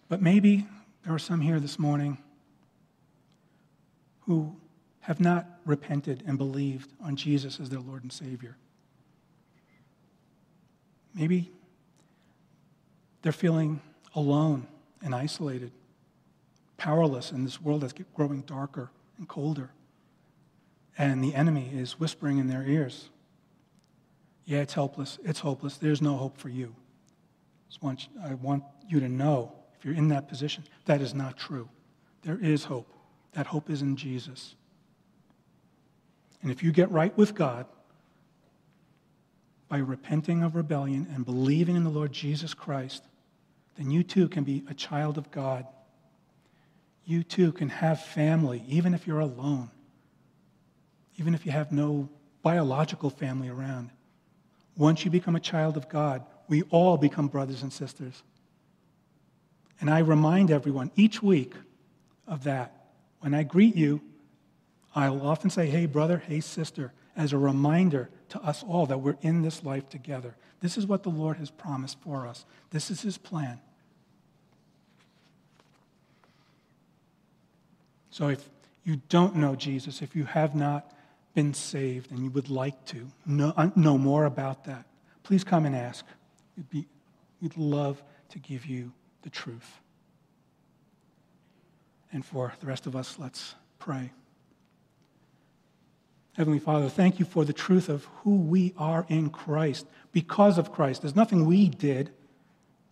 But 0.07 0.21
maybe 0.21 0.67
there 1.03 1.13
are 1.13 1.19
some 1.19 1.41
here 1.41 1.59
this 1.59 1.79
morning 1.79 2.19
who 4.25 4.55
have 5.01 5.19
not 5.19 5.45
repented 5.65 6.23
and 6.25 6.37
believed 6.37 6.91
on 7.03 7.15
Jesus 7.15 7.59
as 7.59 7.69
their 7.69 7.79
Lord 7.79 8.03
and 8.03 8.11
Savior. 8.11 8.57
Maybe 11.13 11.51
they're 13.21 13.31
feeling 13.31 13.81
alone 14.15 14.67
and 15.03 15.13
isolated, 15.13 15.71
powerless 16.77 17.31
in 17.31 17.43
this 17.43 17.61
world 17.61 17.81
that's 17.81 17.93
growing 18.15 18.41
darker 18.41 18.91
and 19.17 19.27
colder. 19.27 19.69
And 20.97 21.23
the 21.23 21.35
enemy 21.35 21.71
is 21.73 21.99
whispering 21.99 22.37
in 22.37 22.47
their 22.47 22.63
ears, 22.63 23.09
Yeah, 24.45 24.59
it's 24.59 24.73
helpless. 24.73 25.17
It's 25.23 25.39
hopeless. 25.39 25.77
There's 25.77 26.01
no 26.01 26.15
hope 26.17 26.37
for 26.37 26.49
you. 26.49 26.75
I 27.83 28.35
want 28.35 28.63
you 28.87 28.99
to 28.99 29.09
know 29.09 29.51
if 29.77 29.83
you're 29.83 29.95
in 29.95 30.09
that 30.09 30.27
position, 30.29 30.63
that 30.85 31.01
is 31.01 31.13
not 31.13 31.35
true. 31.37 31.67
There 32.21 32.39
is 32.39 32.63
hope. 32.63 32.94
That 33.35 33.47
hope 33.47 33.69
is 33.69 33.81
in 33.81 33.97
Jesus. 33.97 34.55
And 36.41 36.51
if 36.51 36.63
you 36.63 36.71
get 36.71 36.91
right 36.91 37.15
with 37.17 37.35
God 37.35 37.65
by 39.67 39.77
repenting 39.77 40.43
of 40.43 40.55
rebellion 40.55 41.07
and 41.13 41.25
believing 41.25 41.75
in 41.75 41.83
the 41.83 41.89
Lord 41.89 42.13
Jesus 42.13 42.53
Christ, 42.53 43.03
then 43.77 43.91
you 43.91 44.03
too 44.03 44.29
can 44.29 44.43
be 44.43 44.63
a 44.69 44.73
child 44.73 45.17
of 45.17 45.31
God. 45.31 45.65
You 47.03 47.23
too 47.23 47.51
can 47.51 47.69
have 47.69 48.01
family, 48.01 48.63
even 48.67 48.93
if 48.93 49.05
you're 49.05 49.19
alone, 49.19 49.69
even 51.17 51.33
if 51.33 51.45
you 51.45 51.51
have 51.51 51.71
no 51.71 52.09
biological 52.41 53.09
family 53.09 53.49
around. 53.49 53.89
Once 54.77 55.03
you 55.03 55.11
become 55.11 55.35
a 55.35 55.41
child 55.41 55.77
of 55.77 55.89
God, 55.89 56.23
we 56.47 56.61
all 56.63 56.95
become 56.95 57.27
brothers 57.27 57.63
and 57.63 57.73
sisters. 57.73 58.23
And 59.81 59.89
I 59.89 59.99
remind 59.99 60.51
everyone 60.51 60.91
each 60.95 61.21
week 61.21 61.53
of 62.27 62.45
that. 62.45 62.84
When 63.25 63.33
I 63.33 63.41
greet 63.41 63.75
you, 63.75 64.01
I'll 64.93 65.25
often 65.25 65.49
say, 65.49 65.65
hey, 65.65 65.87
brother, 65.87 66.21
hey, 66.27 66.41
sister, 66.41 66.93
as 67.17 67.33
a 67.33 67.39
reminder 67.39 68.11
to 68.29 68.39
us 68.39 68.63
all 68.63 68.85
that 68.85 68.99
we're 68.99 69.17
in 69.23 69.41
this 69.41 69.63
life 69.63 69.89
together. 69.89 70.35
This 70.61 70.77
is 70.77 70.85
what 70.85 71.01
the 71.01 71.09
Lord 71.09 71.37
has 71.37 71.49
promised 71.49 71.99
for 72.01 72.27
us, 72.27 72.45
this 72.69 72.91
is 72.91 73.01
His 73.01 73.17
plan. 73.17 73.59
So 78.11 78.27
if 78.27 78.47
you 78.83 79.01
don't 79.09 79.37
know 79.37 79.55
Jesus, 79.55 80.03
if 80.03 80.15
you 80.15 80.25
have 80.25 80.53
not 80.53 80.93
been 81.33 81.55
saved 81.55 82.11
and 82.11 82.19
you 82.19 82.29
would 82.29 82.51
like 82.51 82.85
to 82.85 83.07
know, 83.25 83.53
uh, 83.57 83.71
know 83.75 83.97
more 83.97 84.25
about 84.25 84.65
that, 84.65 84.85
please 85.23 85.43
come 85.43 85.65
and 85.65 85.75
ask. 85.75 86.05
We'd, 86.55 86.69
be, 86.69 86.85
we'd 87.41 87.57
love 87.57 88.03
to 88.29 88.37
give 88.37 88.67
you 88.67 88.91
the 89.23 89.31
truth. 89.31 89.79
And 92.15 92.23
for 92.23 92.53
the 92.61 92.65
rest 92.65 92.87
of 92.87 92.95
us, 92.95 93.19
let's 93.19 93.55
pray. 93.77 94.09
Heavenly 96.31 96.59
Father, 96.59 96.87
thank 96.87 97.19
you 97.19 97.25
for 97.25 97.43
the 97.43 97.51
truth 97.51 97.89
of 97.89 98.05
who 98.23 98.37
we 98.37 98.73
are 98.77 99.05
in 99.09 99.29
Christ 99.29 99.85
because 100.13 100.57
of 100.57 100.71
Christ. 100.71 101.01
There's 101.01 101.13
nothing 101.13 101.45
we 101.45 101.67
did. 101.67 102.11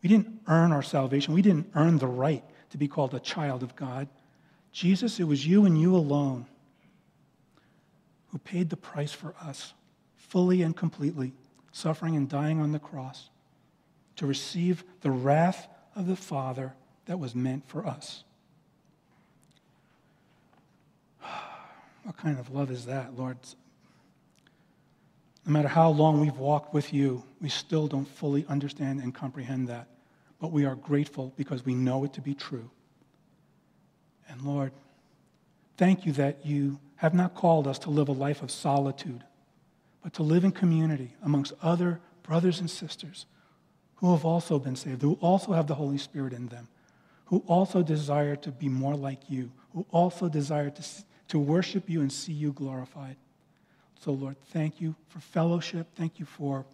We 0.01 0.09
didn't 0.09 0.41
earn 0.49 0.73
our 0.73 0.83
salvation. 0.83 1.33
We 1.33 1.41
didn't 1.41 1.71
earn 1.73 1.99
the 1.99 2.07
right 2.07 2.43
to 2.71 2.77
be 2.77 2.89
called 2.89 3.13
a 3.13 3.19
child 3.21 3.63
of 3.63 3.77
God. 3.77 4.09
Jesus, 4.73 5.21
it 5.21 5.23
was 5.23 5.47
you 5.47 5.63
and 5.63 5.79
you 5.79 5.95
alone 5.95 6.45
who 8.31 8.39
paid 8.39 8.69
the 8.69 8.75
price 8.75 9.13
for 9.13 9.35
us 9.41 9.73
fully 10.17 10.63
and 10.63 10.75
completely, 10.75 11.31
suffering 11.71 12.17
and 12.17 12.27
dying 12.27 12.59
on 12.59 12.73
the 12.73 12.79
cross 12.79 13.29
to 14.17 14.27
receive 14.27 14.83
the 14.99 15.11
wrath 15.11 15.69
of 15.95 16.07
the 16.07 16.17
Father 16.17 16.73
that 17.05 17.19
was 17.19 17.33
meant 17.33 17.65
for 17.69 17.87
us. 17.87 18.25
What 22.03 22.17
kind 22.17 22.37
of 22.37 22.53
love 22.53 22.69
is 22.69 22.85
that, 22.85 23.17
Lord? 23.17 23.37
No 25.45 25.51
matter 25.51 25.67
how 25.67 25.89
long 25.89 26.21
we've 26.21 26.37
walked 26.37 26.73
with 26.73 26.93
you, 26.93 27.23
we 27.41 27.49
still 27.49 27.87
don't 27.87 28.07
fully 28.07 28.45
understand 28.47 29.01
and 29.01 29.13
comprehend 29.13 29.67
that. 29.69 29.87
But 30.39 30.51
we 30.51 30.65
are 30.65 30.75
grateful 30.75 31.33
because 31.35 31.65
we 31.65 31.73
know 31.73 32.03
it 32.03 32.13
to 32.13 32.21
be 32.21 32.33
true. 32.33 32.69
And 34.29 34.41
Lord, 34.41 34.71
thank 35.77 36.05
you 36.05 36.11
that 36.13 36.45
you 36.45 36.79
have 36.97 37.13
not 37.13 37.35
called 37.35 37.67
us 37.67 37.79
to 37.79 37.89
live 37.89 38.07
a 38.07 38.13
life 38.13 38.41
of 38.41 38.51
solitude, 38.51 39.23
but 40.01 40.13
to 40.13 40.23
live 40.23 40.43
in 40.43 40.51
community 40.51 41.13
amongst 41.23 41.53
other 41.61 41.99
brothers 42.23 42.59
and 42.59 42.69
sisters 42.69 43.25
who 43.95 44.11
have 44.11 44.25
also 44.25 44.59
been 44.59 44.75
saved, 44.75 45.01
who 45.01 45.17
also 45.21 45.53
have 45.53 45.67
the 45.67 45.75
Holy 45.75 45.97
Spirit 45.97 46.33
in 46.33 46.47
them, 46.47 46.67
who 47.25 47.43
also 47.47 47.81
desire 47.81 48.35
to 48.35 48.51
be 48.51 48.67
more 48.67 48.95
like 48.95 49.29
you, 49.29 49.51
who 49.73 49.85
also 49.91 50.27
desire 50.27 50.69
to, 50.69 50.83
to 51.29 51.39
worship 51.39 51.89
you 51.89 52.01
and 52.01 52.11
see 52.11 52.33
you 52.33 52.53
glorified. 52.53 53.15
So, 53.99 54.11
Lord, 54.11 54.35
thank 54.51 54.81
you 54.81 54.95
for 55.07 55.19
fellowship. 55.19 55.87
Thank 55.95 56.19
you 56.19 56.25
for 56.25 56.65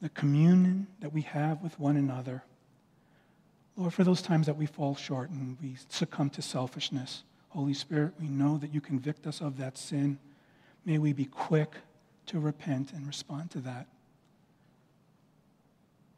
the 0.00 0.08
communion 0.10 0.86
that 1.00 1.12
we 1.12 1.22
have 1.22 1.62
with 1.62 1.78
one 1.80 1.96
another. 1.96 2.42
Lord, 3.76 3.94
for 3.94 4.04
those 4.04 4.22
times 4.22 4.46
that 4.46 4.56
we 4.56 4.66
fall 4.66 4.94
short 4.94 5.30
and 5.30 5.56
we 5.62 5.76
succumb 5.88 6.30
to 6.30 6.42
selfishness, 6.42 7.22
Holy 7.48 7.74
Spirit, 7.74 8.12
we 8.20 8.28
know 8.28 8.58
that 8.58 8.74
you 8.74 8.80
convict 8.80 9.26
us 9.26 9.40
of 9.40 9.56
that 9.58 9.78
sin. 9.78 10.18
May 10.84 10.98
we 10.98 11.12
be 11.12 11.24
quick 11.24 11.72
to 12.26 12.38
repent 12.38 12.92
and 12.92 13.06
respond 13.06 13.50
to 13.52 13.60
that. 13.60 13.86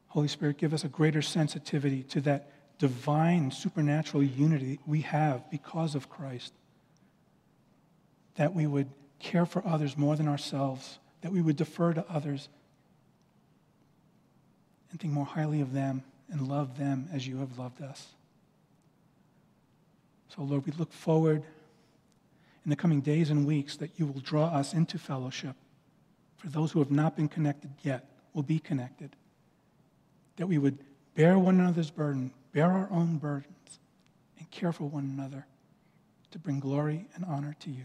Holy 0.08 0.28
Spirit, 0.28 0.58
give 0.58 0.74
us 0.74 0.82
a 0.82 0.88
greater 0.88 1.22
sensitivity 1.22 2.02
to 2.04 2.20
that 2.22 2.50
divine 2.78 3.50
supernatural 3.50 4.22
unity 4.22 4.80
we 4.86 5.02
have 5.02 5.48
because 5.50 5.94
of 5.94 6.08
Christ. 6.08 6.52
That 8.36 8.54
we 8.54 8.66
would 8.66 8.88
care 9.18 9.46
for 9.46 9.66
others 9.66 9.96
more 9.96 10.16
than 10.16 10.28
ourselves, 10.28 10.98
that 11.20 11.32
we 11.32 11.42
would 11.42 11.56
defer 11.56 11.92
to 11.92 12.04
others 12.08 12.48
and 14.90 15.00
think 15.00 15.12
more 15.12 15.26
highly 15.26 15.60
of 15.60 15.72
them 15.72 16.02
and 16.30 16.48
love 16.48 16.78
them 16.78 17.08
as 17.12 17.26
you 17.26 17.38
have 17.38 17.58
loved 17.58 17.82
us. 17.82 18.08
So, 20.34 20.42
Lord, 20.42 20.64
we 20.66 20.72
look 20.72 20.92
forward 20.92 21.42
in 22.64 22.70
the 22.70 22.76
coming 22.76 23.00
days 23.00 23.30
and 23.30 23.46
weeks 23.46 23.76
that 23.76 23.90
you 23.96 24.06
will 24.06 24.20
draw 24.20 24.46
us 24.46 24.72
into 24.74 24.98
fellowship. 24.98 25.56
For 26.36 26.48
those 26.48 26.72
who 26.72 26.78
have 26.78 26.90
not 26.90 27.16
been 27.16 27.28
connected 27.28 27.70
yet, 27.82 28.06
will 28.32 28.42
be 28.42 28.58
connected. 28.58 29.16
That 30.36 30.46
we 30.46 30.58
would 30.58 30.78
bear 31.14 31.38
one 31.38 31.58
another's 31.58 31.90
burden, 31.90 32.32
bear 32.52 32.70
our 32.70 32.88
own 32.90 33.18
burdens, 33.18 33.80
and 34.38 34.50
care 34.50 34.72
for 34.72 34.84
one 34.84 35.04
another 35.04 35.46
to 36.30 36.38
bring 36.38 36.60
glory 36.60 37.06
and 37.14 37.24
honor 37.24 37.56
to 37.60 37.70
you. 37.70 37.84